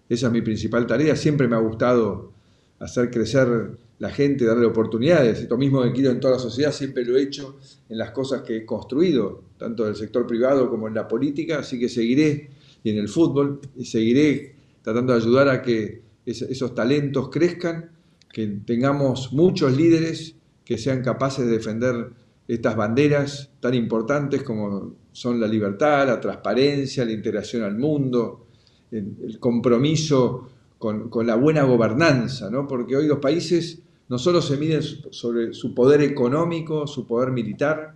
Esa 0.09 0.27
es 0.27 0.33
mi 0.33 0.41
principal 0.41 0.85
tarea. 0.85 1.15
Siempre 1.15 1.47
me 1.47 1.55
ha 1.55 1.59
gustado 1.59 2.33
hacer 2.79 3.09
crecer 3.09 3.77
la 3.99 4.09
gente, 4.09 4.45
darle 4.45 4.65
oportunidades. 4.65 5.39
Esto 5.39 5.57
mismo 5.57 5.81
que 5.83 5.91
quiero 5.91 6.11
en 6.11 6.19
toda 6.19 6.33
la 6.33 6.39
sociedad, 6.39 6.71
siempre 6.71 7.05
lo 7.05 7.17
he 7.17 7.21
hecho 7.23 7.57
en 7.89 7.97
las 7.97 8.11
cosas 8.11 8.41
que 8.41 8.57
he 8.57 8.65
construido, 8.65 9.43
tanto 9.57 9.83
en 9.83 9.89
el 9.89 9.95
sector 9.95 10.27
privado 10.27 10.69
como 10.69 10.87
en 10.87 10.93
la 10.93 11.07
política, 11.07 11.59
así 11.59 11.79
que 11.79 11.89
seguiré, 11.89 12.49
y 12.83 12.89
en 12.89 12.97
el 12.97 13.07
fútbol, 13.07 13.61
seguiré 13.83 14.55
tratando 14.81 15.13
de 15.13 15.19
ayudar 15.19 15.49
a 15.49 15.61
que 15.61 16.01
esos 16.25 16.75
talentos 16.75 17.29
crezcan, 17.29 17.91
que 18.31 18.47
tengamos 18.65 19.31
muchos 19.31 19.75
líderes 19.75 20.35
que 20.63 20.77
sean 20.77 21.01
capaces 21.01 21.45
de 21.45 21.51
defender 21.51 22.09
estas 22.47 22.75
banderas 22.75 23.51
tan 23.59 23.73
importantes 23.73 24.43
como 24.43 24.95
son 25.11 25.39
la 25.39 25.47
libertad, 25.47 26.07
la 26.07 26.19
transparencia, 26.19 27.05
la 27.05 27.13
integración 27.13 27.63
al 27.63 27.77
mundo, 27.77 28.47
el, 28.91 29.39
compromiso 29.39 30.49
con, 30.77 31.09
la 31.25 31.35
buena 31.35 31.63
gobernanza, 31.63 32.49
¿no? 32.49 32.67
porque 32.67 32.95
hoy 32.97 33.07
los 33.07 33.19
países 33.19 33.81
no 34.07 34.17
solo 34.17 34.41
se 34.41 34.57
miden 34.57 34.81
sobre 34.83 35.53
su 35.53 35.73
poder 35.73 36.01
económico, 36.01 36.85
su 36.87 37.07
poder 37.07 37.31
militar, 37.31 37.95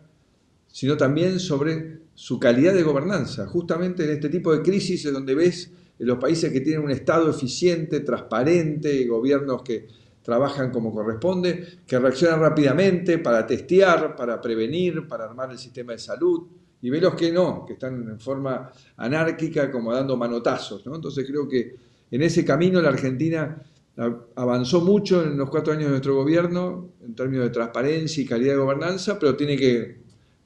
sino 0.68 0.98
también 0.98 1.40
sobre 1.40 2.00
su 2.16 2.40
calidad 2.40 2.74
de 2.74 2.84
gobernanza. 2.84 3.48
Justamente 3.48 4.04
en 4.04 4.12
este 4.12 4.30
tipo 4.30 4.52
de 4.52 4.62
crisis 4.62 5.06
es 5.06 5.14
donde 5.14 5.36
ves 5.36 5.72
en 6.00 6.08
los 6.08 6.18
países 6.18 6.52
que 6.52 6.62
tienen 6.62 6.84
un 6.84 6.92
Estado 6.92 7.30
eficiente, 7.30 8.00
transparente, 8.00 9.06
gobiernos 9.06 9.62
que 9.64 9.88
trabajan 10.22 10.72
como 10.72 10.94
corresponde, 10.94 11.80
que 11.86 12.00
reaccionan 12.00 12.40
rápidamente 12.40 13.18
para 13.18 13.46
testear, 13.46 14.16
para 14.16 14.40
prevenir, 14.40 15.08
para 15.08 15.26
armar 15.26 15.52
el 15.52 15.58
sistema 15.58 15.94
de 15.94 16.00
salud, 16.00 16.48
y 16.82 16.90
ve 16.90 17.02
los 17.02 17.16
que 17.16 17.32
no, 17.32 17.66
que 17.66 17.74
están 17.74 18.08
en 18.10 18.20
forma 18.20 18.72
anárquica, 18.98 19.70
como 19.72 19.94
dando 19.94 20.16
manotazos. 20.16 20.82
Entonces 20.86 21.26
creo 21.28 21.48
que 21.48 21.76
en 22.12 22.22
ese 22.22 22.46
camino 22.46 22.82
la 22.82 22.90
Argentina 22.90 23.62
avanzó 24.36 24.82
mucho 24.82 25.24
en 25.24 25.38
los 25.38 25.50
cuatro 25.50 25.74
años 25.74 25.86
de 25.86 25.90
nuestro 25.92 26.16
gobierno 26.16 26.90
en 27.06 27.16
términos 27.16 27.46
de 27.46 27.52
transparencia 27.52 28.24
y 28.24 28.26
calidad 28.26 28.54
de 28.54 28.60
gobernanza, 28.60 29.20
pero 29.20 29.36
tiene 29.36 29.58
que 29.58 29.98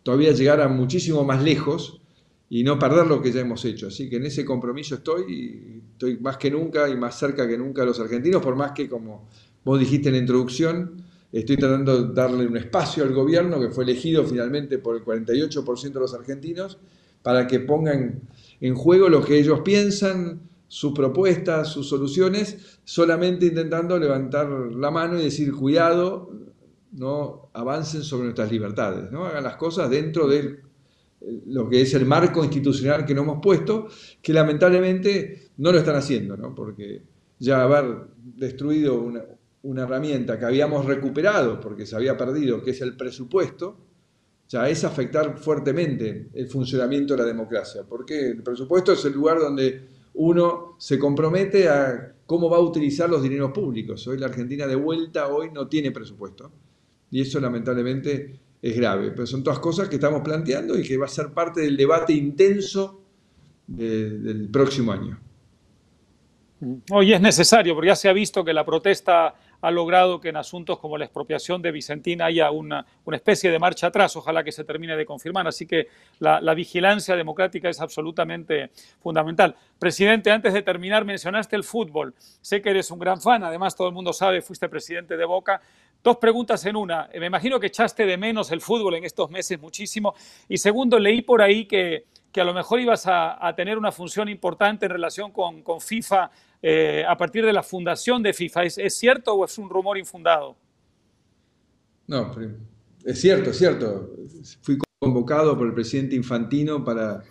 todavía 0.01 0.31
llegar 0.31 0.59
a 0.61 0.67
muchísimo 0.67 1.23
más 1.23 1.43
lejos 1.43 2.01
y 2.49 2.63
no 2.63 2.77
perder 2.77 3.07
lo 3.07 3.21
que 3.21 3.31
ya 3.31 3.41
hemos 3.41 3.63
hecho. 3.65 3.87
Así 3.87 4.09
que 4.09 4.17
en 4.17 4.25
ese 4.25 4.43
compromiso 4.43 4.95
estoy, 4.95 5.23
y 5.31 5.81
estoy 5.93 6.17
más 6.17 6.37
que 6.37 6.51
nunca 6.51 6.89
y 6.89 6.97
más 6.97 7.17
cerca 7.17 7.47
que 7.47 7.57
nunca 7.57 7.83
a 7.83 7.85
los 7.85 7.99
argentinos, 7.99 8.41
por 8.41 8.55
más 8.55 8.71
que, 8.71 8.89
como 8.89 9.27
vos 9.63 9.79
dijiste 9.79 10.09
en 10.09 10.15
la 10.15 10.21
introducción, 10.21 11.03
estoy 11.31 11.57
tratando 11.57 12.03
de 12.03 12.13
darle 12.13 12.45
un 12.45 12.57
espacio 12.57 13.03
al 13.03 13.13
gobierno 13.13 13.59
que 13.59 13.69
fue 13.69 13.83
elegido 13.83 14.23
finalmente 14.23 14.77
por 14.77 14.95
el 14.95 15.03
48% 15.03 15.93
de 15.93 15.99
los 15.99 16.13
argentinos 16.13 16.77
para 17.23 17.47
que 17.47 17.59
pongan 17.59 18.21
en 18.61 18.75
juego 18.75 19.09
lo 19.09 19.23
que 19.23 19.39
ellos 19.39 19.61
piensan, 19.61 20.41
sus 20.73 20.91
propuestas, 20.91 21.67
sus 21.67 21.87
soluciones, 21.87 22.79
solamente 22.83 23.45
intentando 23.45 23.95
levantar 23.99 24.49
la 24.49 24.89
mano 24.89 25.19
y 25.19 25.25
decir, 25.25 25.53
cuidado, 25.53 26.31
no 26.93 27.51
avancen 27.53 28.01
sobre 28.01 28.23
nuestras 28.23 28.51
libertades, 28.51 29.11
¿no? 29.11 29.23
hagan 29.27 29.43
las 29.43 29.55
cosas 29.55 29.87
dentro 29.87 30.27
de 30.27 30.61
lo 31.45 31.69
que 31.69 31.81
es 31.81 31.93
el 31.93 32.07
marco 32.07 32.43
institucional 32.43 33.05
que 33.05 33.13
nos 33.13 33.23
hemos 33.23 33.39
puesto, 33.39 33.87
que 34.19 34.33
lamentablemente 34.33 35.51
no 35.57 35.71
lo 35.71 35.77
están 35.77 35.95
haciendo, 35.95 36.35
¿no? 36.35 36.55
porque 36.55 37.03
ya 37.37 37.61
haber 37.61 38.07
destruido 38.17 38.99
una, 38.99 39.23
una 39.61 39.83
herramienta 39.83 40.39
que 40.39 40.45
habíamos 40.45 40.87
recuperado 40.87 41.59
porque 41.59 41.85
se 41.85 41.95
había 41.95 42.17
perdido, 42.17 42.63
que 42.63 42.71
es 42.71 42.81
el 42.81 42.97
presupuesto, 42.97 43.77
ya 44.49 44.67
es 44.67 44.83
afectar 44.83 45.37
fuertemente 45.37 46.29
el 46.33 46.47
funcionamiento 46.47 47.13
de 47.13 47.19
la 47.19 47.27
democracia, 47.27 47.83
porque 47.87 48.29
el 48.29 48.41
presupuesto 48.41 48.93
es 48.93 49.05
el 49.05 49.13
lugar 49.13 49.37
donde 49.37 49.92
uno 50.15 50.75
se 50.77 50.99
compromete 50.99 51.67
a 51.69 52.13
cómo 52.25 52.49
va 52.49 52.57
a 52.57 52.61
utilizar 52.61 53.09
los 53.09 53.23
dineros 53.23 53.51
públicos. 53.51 54.07
Hoy 54.07 54.17
la 54.17 54.27
Argentina 54.27 54.67
de 54.67 54.75
vuelta 54.75 55.27
hoy 55.27 55.49
no 55.51 55.67
tiene 55.67 55.91
presupuesto 55.91 56.51
y 57.11 57.21
eso 57.21 57.39
lamentablemente 57.39 58.39
es 58.61 58.75
grave, 58.75 59.11
pero 59.11 59.27
son 59.27 59.43
todas 59.43 59.59
cosas 59.59 59.89
que 59.89 59.95
estamos 59.95 60.21
planteando 60.21 60.77
y 60.77 60.83
que 60.83 60.97
va 60.97 61.05
a 61.05 61.09
ser 61.09 61.31
parte 61.33 61.61
del 61.61 61.75
debate 61.75 62.13
intenso 62.13 63.01
del 63.67 64.49
próximo 64.51 64.91
año. 64.91 65.19
Hoy 66.91 67.13
es 67.13 67.21
necesario, 67.21 67.75
porque 67.75 67.87
ya 67.87 67.95
se 67.95 68.07
ha 68.07 68.13
visto 68.13 68.43
que 68.43 68.53
la 68.53 68.65
protesta 68.65 69.35
ha 69.63 69.71
logrado 69.71 70.19
que 70.19 70.27
en 70.27 70.35
asuntos 70.35 70.77
como 70.77 70.97
la 70.97 71.05
expropiación 71.05 71.61
de 71.61 71.71
Vicentín 71.71 72.21
haya 72.21 72.51
una, 72.51 72.85
especie 73.13 73.49
de 73.49 73.59
marcha 73.59 73.87
atrás, 73.87 74.13
ojalá 74.17 74.43
que 74.43 74.51
se 74.51 74.65
termine 74.65 74.97
de 74.97 75.05
confirmar. 75.05 75.47
Así 75.47 75.65
que 75.65 75.87
la, 76.19 76.53
vigilancia 76.53 77.15
democrática 77.15 77.69
es 77.69 77.79
absolutamente 77.79 78.71
fundamental. 79.01 79.55
Presidente, 79.79 80.31
antes 80.31 80.53
de 80.53 80.63
terminar, 80.63 81.05
mencionaste 81.05 81.55
el 81.55 81.63
fútbol. 81.63 82.13
Sé 82.41 82.61
que 82.61 82.71
eres 82.71 82.91
un 82.91 82.99
gran 82.99 83.21
fan, 83.21 83.41
además 83.45 83.73
todo 83.73 83.87
el 83.87 83.93
mundo 83.93 84.11
sabe, 84.11 84.41
fuiste 84.41 84.67
presidente 84.67 85.15
de 85.15 85.23
Boca. 85.23 85.61
Dos 86.03 86.17
preguntas 86.17 86.65
en 86.65 86.75
una. 86.75 87.09
Me 87.17 87.27
imagino 87.27 87.57
que 87.57 87.67
echaste 87.67 88.05
de 88.05 88.17
menos 88.17 88.51
el 88.51 88.59
fútbol 88.59 88.95
en 88.95 89.05
estos 89.05 89.31
meses 89.31 89.57
muchísimo. 89.61 90.13
Y 90.49 90.57
segundo, 90.57 90.99
leí 90.99 91.21
por 91.21 91.41
ahí 91.41 91.65
que, 91.65 92.03
que 92.33 92.41
a 92.41 92.43
lo 92.43 92.53
mejor 92.53 92.81
ibas 92.81 93.05
a, 93.07 93.53
tener 93.55 93.77
una 93.77 93.93
función 93.93 94.27
importante 94.27 94.87
en 94.87 94.91
relación 94.91 95.31
con, 95.31 95.61
con 95.61 95.79
FIFA 95.79 96.31
eh, 96.65 97.03
a 97.05 97.17
partir 97.17 97.45
de 97.45 97.51
la 97.51 97.61
fundación 97.61 98.23
de 98.23 98.31
FIFA. 98.31 98.63
¿Es, 98.63 98.95
cierto 98.95 99.33
o 99.33 99.43
es 99.43 99.57
un 99.57 99.69
rumor 99.69 99.97
infundado? 99.97 100.55
No, 102.07 102.33
es 103.03 103.19
cierto, 103.19 103.49
es 103.49 103.57
cierto. 103.57 104.09
Fui 104.61 104.77
convocado 104.97 105.57
por 105.57 105.67
el 105.67 105.73
presidente 105.73 106.15
Infantino 106.15 106.85
para 106.85 107.21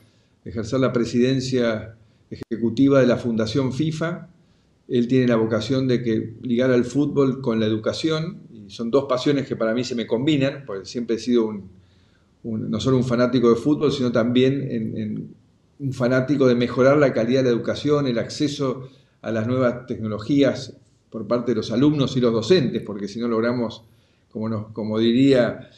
ejercer 0.44 0.80
la 0.80 0.92
presidencia 0.92 1.96
ejecutiva 2.28 3.00
de 3.00 3.06
la 3.06 3.16
Fundación 3.16 3.72
FIFA. 3.72 4.28
Él 4.88 5.08
tiene 5.08 5.26
la 5.28 5.36
vocación 5.36 5.88
de 5.88 6.02
que 6.02 6.34
ligar 6.42 6.70
al 6.70 6.84
fútbol 6.84 7.40
con 7.40 7.58
la 7.58 7.64
educación, 7.64 8.42
y 8.52 8.68
son 8.68 8.90
dos 8.90 9.06
pasiones 9.08 9.46
que 9.46 9.56
para 9.56 9.72
mí 9.72 9.82
se 9.82 9.94
me 9.94 10.06
combinan, 10.06 10.64
porque 10.66 10.84
siempre 10.84 11.16
he 11.16 11.18
sido 11.18 11.46
un, 11.46 11.70
no 12.42 12.80
solo 12.80 12.98
un 12.98 13.04
fanático 13.04 13.48
de 13.48 13.56
fútbol, 13.56 13.92
sino 13.92 14.12
también 14.12 15.34
un 15.78 15.92
fanático 15.94 16.46
de 16.46 16.54
mejorar 16.54 16.98
la 16.98 17.14
calidad 17.14 17.42
de 17.42 17.50
la 17.50 17.56
educación, 17.56 18.06
el 18.06 18.18
acceso 18.18 18.90
a 19.22 19.30
las 19.30 19.46
nuevas 19.46 19.86
tecnologías 19.86 20.74
por 21.10 21.26
parte 21.26 21.52
de 21.52 21.56
los 21.56 21.70
alumnos 21.70 22.16
y 22.16 22.20
los 22.20 22.32
docentes, 22.32 22.82
porque 22.82 23.08
si 23.08 23.20
no 23.20 23.28
logramos, 23.28 23.84
como, 24.30 24.72
como 24.72 24.98
diría 24.98 25.70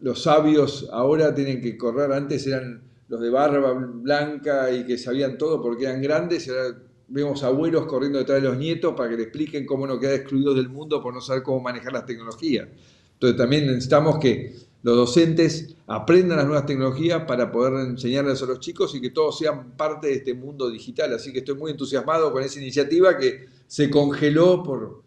los 0.00 0.22
sabios 0.22 0.88
ahora 0.92 1.34
tienen 1.34 1.60
que 1.60 1.76
correr, 1.76 2.12
antes 2.12 2.46
eran 2.46 2.82
los 3.08 3.20
de 3.20 3.30
barba 3.30 3.72
blanca 3.72 4.70
y 4.70 4.84
que 4.84 4.98
sabían 4.98 5.38
todo 5.38 5.60
porque 5.60 5.84
eran 5.84 6.00
grandes, 6.00 6.46
y 6.46 6.50
ahora 6.50 6.78
vemos 7.08 7.42
abuelos 7.42 7.86
corriendo 7.86 8.18
detrás 8.18 8.42
de 8.42 8.48
los 8.48 8.56
nietos 8.56 8.94
para 8.96 9.10
que 9.10 9.16
le 9.16 9.22
expliquen 9.24 9.66
cómo 9.66 9.86
no 9.86 9.98
queda 9.98 10.14
excluido 10.14 10.54
del 10.54 10.68
mundo 10.68 11.02
por 11.02 11.12
no 11.12 11.20
saber 11.20 11.42
cómo 11.42 11.60
manejar 11.60 11.92
las 11.92 12.06
tecnologías. 12.06 12.68
Entonces 13.14 13.36
también 13.36 13.66
necesitamos 13.66 14.18
que 14.18 14.54
los 14.82 14.96
docentes 14.96 15.76
aprendan 15.86 16.38
las 16.38 16.46
nuevas 16.46 16.66
tecnologías 16.66 17.22
para 17.24 17.52
poder 17.52 17.86
enseñarles 17.86 18.42
a 18.42 18.46
los 18.46 18.58
chicos 18.58 18.94
y 18.94 19.00
que 19.00 19.10
todos 19.10 19.38
sean 19.38 19.76
parte 19.76 20.08
de 20.08 20.14
este 20.14 20.34
mundo 20.34 20.68
digital. 20.68 21.12
Así 21.14 21.32
que 21.32 21.38
estoy 21.38 21.54
muy 21.54 21.70
entusiasmado 21.70 22.32
con 22.32 22.42
esa 22.42 22.60
iniciativa 22.60 23.16
que 23.16 23.46
se 23.66 23.88
congeló 23.90 24.62
por, 24.62 25.02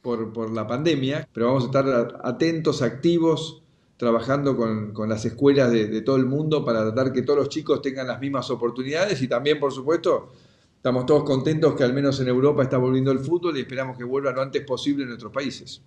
por, 0.00 0.50
la 0.52 0.66
pandemia, 0.66 1.28
pero 1.32 1.46
vamos 1.46 1.64
a 1.64 1.66
estar 1.66 2.20
atentos, 2.22 2.82
activos, 2.82 3.62
trabajando 3.96 4.56
con, 4.56 5.08
las 5.08 5.24
escuelas 5.24 5.72
de, 5.72 5.88
de, 5.88 6.02
todo 6.02 6.16
el 6.16 6.26
mundo 6.26 6.64
para 6.64 6.82
tratar 6.82 7.12
que 7.12 7.22
todos 7.22 7.40
los 7.40 7.48
chicos 7.48 7.82
tengan 7.82 8.06
las 8.06 8.20
mismas 8.20 8.48
oportunidades 8.50 9.20
y 9.20 9.28
también, 9.28 9.58
por 9.58 9.72
supuesto, 9.72 10.28
estamos 10.76 11.04
todos 11.04 11.24
contentos 11.24 11.74
que 11.74 11.82
al 11.82 11.92
menos 11.92 12.18
en 12.20 12.28
Europa 12.28 12.62
está 12.62 12.78
volviendo 12.78 13.10
el 13.10 13.18
fútbol 13.18 13.56
y 13.58 13.60
esperamos 13.60 13.98
que 13.98 14.04
vuelva 14.04 14.30
lo 14.30 14.40
antes 14.40 14.64
posible 14.64 15.02
en 15.02 15.08
nuestros 15.08 15.32
países. 15.32 15.82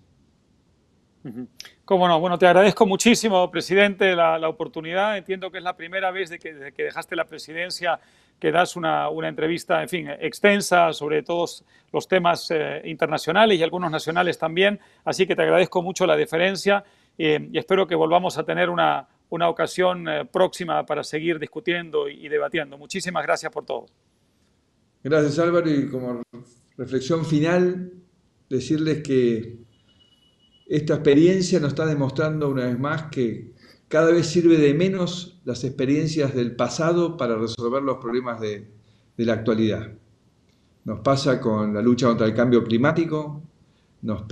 Cómo 1.84 2.06
no, 2.06 2.20
bueno, 2.20 2.38
te 2.38 2.46
agradezco 2.46 2.86
muchísimo, 2.86 3.50
presidente, 3.50 4.14
la, 4.14 4.48
oportunidad. 4.48 5.16
Entiendo 5.16 5.50
que 5.50 5.58
es 5.58 5.64
la 5.64 5.76
primera 5.76 6.10
vez 6.10 6.30
de 6.30 6.38
que, 6.38 6.72
que 6.76 6.84
dejaste 6.84 7.16
la 7.16 7.24
presidencia 7.24 7.98
que 8.38 8.52
das 8.52 8.76
una, 8.76 9.08
entrevista, 9.26 9.82
en 9.82 9.88
fin, 9.88 10.08
extensa 10.20 10.92
sobre 10.92 11.22
todos 11.22 11.64
los 11.92 12.06
temas 12.06 12.50
eh, 12.50 12.82
internacionales 12.84 13.58
y 13.58 13.62
algunos 13.62 13.90
nacionales 13.90 14.38
también. 14.38 14.80
Así 15.04 15.26
que 15.26 15.34
te 15.34 15.42
agradezco 15.42 15.82
mucho 15.82 16.06
la 16.06 16.16
deferencia 16.16 16.84
eh, 17.16 17.48
y 17.52 17.58
espero 17.58 17.86
que 17.86 17.94
volvamos 17.94 18.36
a 18.36 18.44
tener 18.44 18.68
una, 18.68 19.08
ocasión 19.30 20.08
eh, 20.08 20.24
próxima 20.26 20.84
para 20.86 21.02
seguir 21.02 21.38
discutiendo 21.38 22.08
y, 22.08 22.26
y 22.26 22.28
debatiendo. 22.28 22.78
Muchísimas 22.78 23.24
gracias 23.24 23.50
por 23.50 23.64
todo. 23.64 23.86
Gracias 25.02 25.38
Álvaro 25.38 25.70
y 25.70 25.88
como 25.88 26.22
reflexión 26.76 27.24
final, 27.24 27.92
decirles 28.48 29.02
que 29.02 29.58
esta 30.66 30.94
experiencia 30.94 31.60
nos 31.60 31.70
está 31.70 31.86
demostrando 31.86 32.48
una 32.48 32.64
vez 32.66 32.78
más 32.78 33.04
que 33.04 33.52
cada 33.88 34.10
vez 34.10 34.26
sirve 34.26 34.56
de 34.56 34.74
menos 34.74 35.40
las 35.44 35.62
experiencias 35.64 36.34
del 36.34 36.56
pasado 36.56 37.16
para 37.16 37.36
resolver 37.36 37.82
los 37.82 37.98
problemas 37.98 38.40
de, 38.40 38.68
la 39.16 39.34
actualidad. 39.34 39.92
Nos 40.84 41.00
pasa 41.00 41.40
con 41.40 41.72
la 41.74 41.80
lucha 41.80 42.08
contra 42.08 42.26
el 42.26 42.34
cambio 42.34 42.64
climático, 42.64 43.42
nos, 44.02 44.22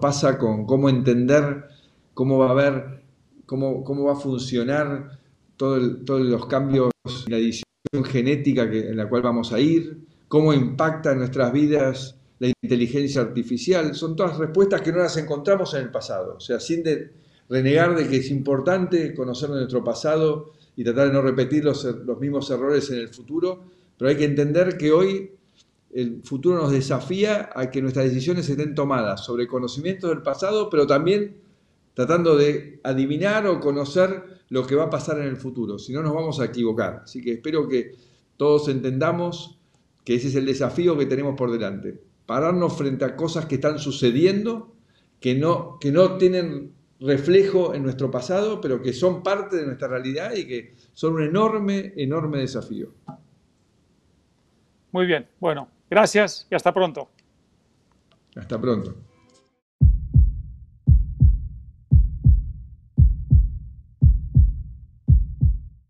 pasa 0.00 0.38
con 0.38 0.66
cómo 0.66 0.88
entender 0.88 1.68
cómo 2.12 2.38
va 2.38 2.48
a 2.48 2.50
haber, 2.50 3.02
cómo, 3.46 3.84
cómo 3.84 4.04
va 4.04 4.14
a 4.14 4.16
funcionar 4.16 5.18
todos 5.56 5.80
los 6.08 6.46
cambios 6.46 6.90
en 7.26 7.32
la 7.32 7.38
edición 7.38 7.64
genética 8.04 8.62
en 8.64 8.96
la 8.96 9.08
cual 9.08 9.22
vamos 9.22 9.52
a 9.52 9.60
ir, 9.60 9.98
cómo 10.28 10.52
impacta 10.52 11.12
en 11.12 11.18
nuestras 11.18 11.52
vidas 11.52 12.18
la 12.38 12.52
inteligencia 12.62 13.20
artificial, 13.20 13.94
son 13.94 14.16
todas 14.16 14.36
respuestas 14.38 14.80
que 14.82 14.92
no 14.92 14.98
las 14.98 15.16
encontramos 15.16 15.74
en 15.74 15.82
el 15.82 15.90
pasado. 15.90 16.36
O 16.36 16.40
sea, 16.40 16.60
sin 16.60 16.82
renegar 17.48 17.94
de 17.94 18.08
que 18.08 18.16
es 18.16 18.30
importante 18.30 19.14
conocer 19.14 19.50
nuestro 19.50 19.84
pasado 19.84 20.52
y 20.76 20.84
tratar 20.84 21.08
de 21.08 21.12
no 21.12 21.22
repetir 21.22 21.64
los, 21.64 21.84
los 21.84 22.18
mismos 22.18 22.50
errores 22.50 22.90
en 22.90 22.98
el 22.98 23.08
futuro, 23.08 23.64
pero 23.96 24.10
hay 24.10 24.16
que 24.16 24.24
entender 24.24 24.76
que 24.76 24.90
hoy 24.92 25.30
el 25.92 26.22
futuro 26.24 26.58
nos 26.58 26.72
desafía 26.72 27.50
a 27.54 27.70
que 27.70 27.80
nuestras 27.80 28.06
decisiones 28.06 28.48
estén 28.48 28.74
tomadas 28.74 29.24
sobre 29.24 29.46
conocimientos 29.46 30.10
del 30.10 30.22
pasado, 30.22 30.68
pero 30.68 30.86
también 30.86 31.36
tratando 31.94 32.36
de 32.36 32.80
adivinar 32.82 33.46
o 33.46 33.60
conocer 33.60 34.42
lo 34.48 34.66
que 34.66 34.74
va 34.74 34.84
a 34.84 34.90
pasar 34.90 35.18
en 35.20 35.26
el 35.26 35.36
futuro, 35.36 35.78
si 35.78 35.92
no 35.92 36.02
nos 36.02 36.12
vamos 36.12 36.40
a 36.40 36.46
equivocar. 36.46 37.02
Así 37.04 37.22
que 37.22 37.34
espero 37.34 37.68
que 37.68 37.92
todos 38.36 38.68
entendamos 38.68 39.58
que 40.04 40.16
ese 40.16 40.28
es 40.28 40.34
el 40.34 40.46
desafío 40.46 40.98
que 40.98 41.06
tenemos 41.06 41.36
por 41.36 41.52
delante, 41.52 42.00
pararnos 42.26 42.76
frente 42.76 43.04
a 43.04 43.16
cosas 43.16 43.46
que 43.46 43.56
están 43.56 43.78
sucediendo, 43.78 44.74
que 45.20 45.34
no, 45.34 45.78
que 45.78 45.92
no 45.92 46.16
tienen 46.16 46.72
reflejo 47.00 47.74
en 47.74 47.82
nuestro 47.82 48.10
pasado, 48.10 48.60
pero 48.60 48.80
que 48.80 48.92
son 48.92 49.22
parte 49.22 49.56
de 49.56 49.66
nuestra 49.66 49.88
realidad 49.88 50.34
y 50.34 50.46
que 50.46 50.74
son 50.92 51.14
un 51.14 51.22
enorme, 51.22 51.92
enorme 51.96 52.38
desafío. 52.38 52.94
Muy 54.92 55.06
bien, 55.06 55.26
bueno, 55.40 55.68
gracias 55.90 56.46
y 56.50 56.54
hasta 56.54 56.72
pronto. 56.72 57.08
Hasta 58.36 58.60
pronto. 58.60 58.94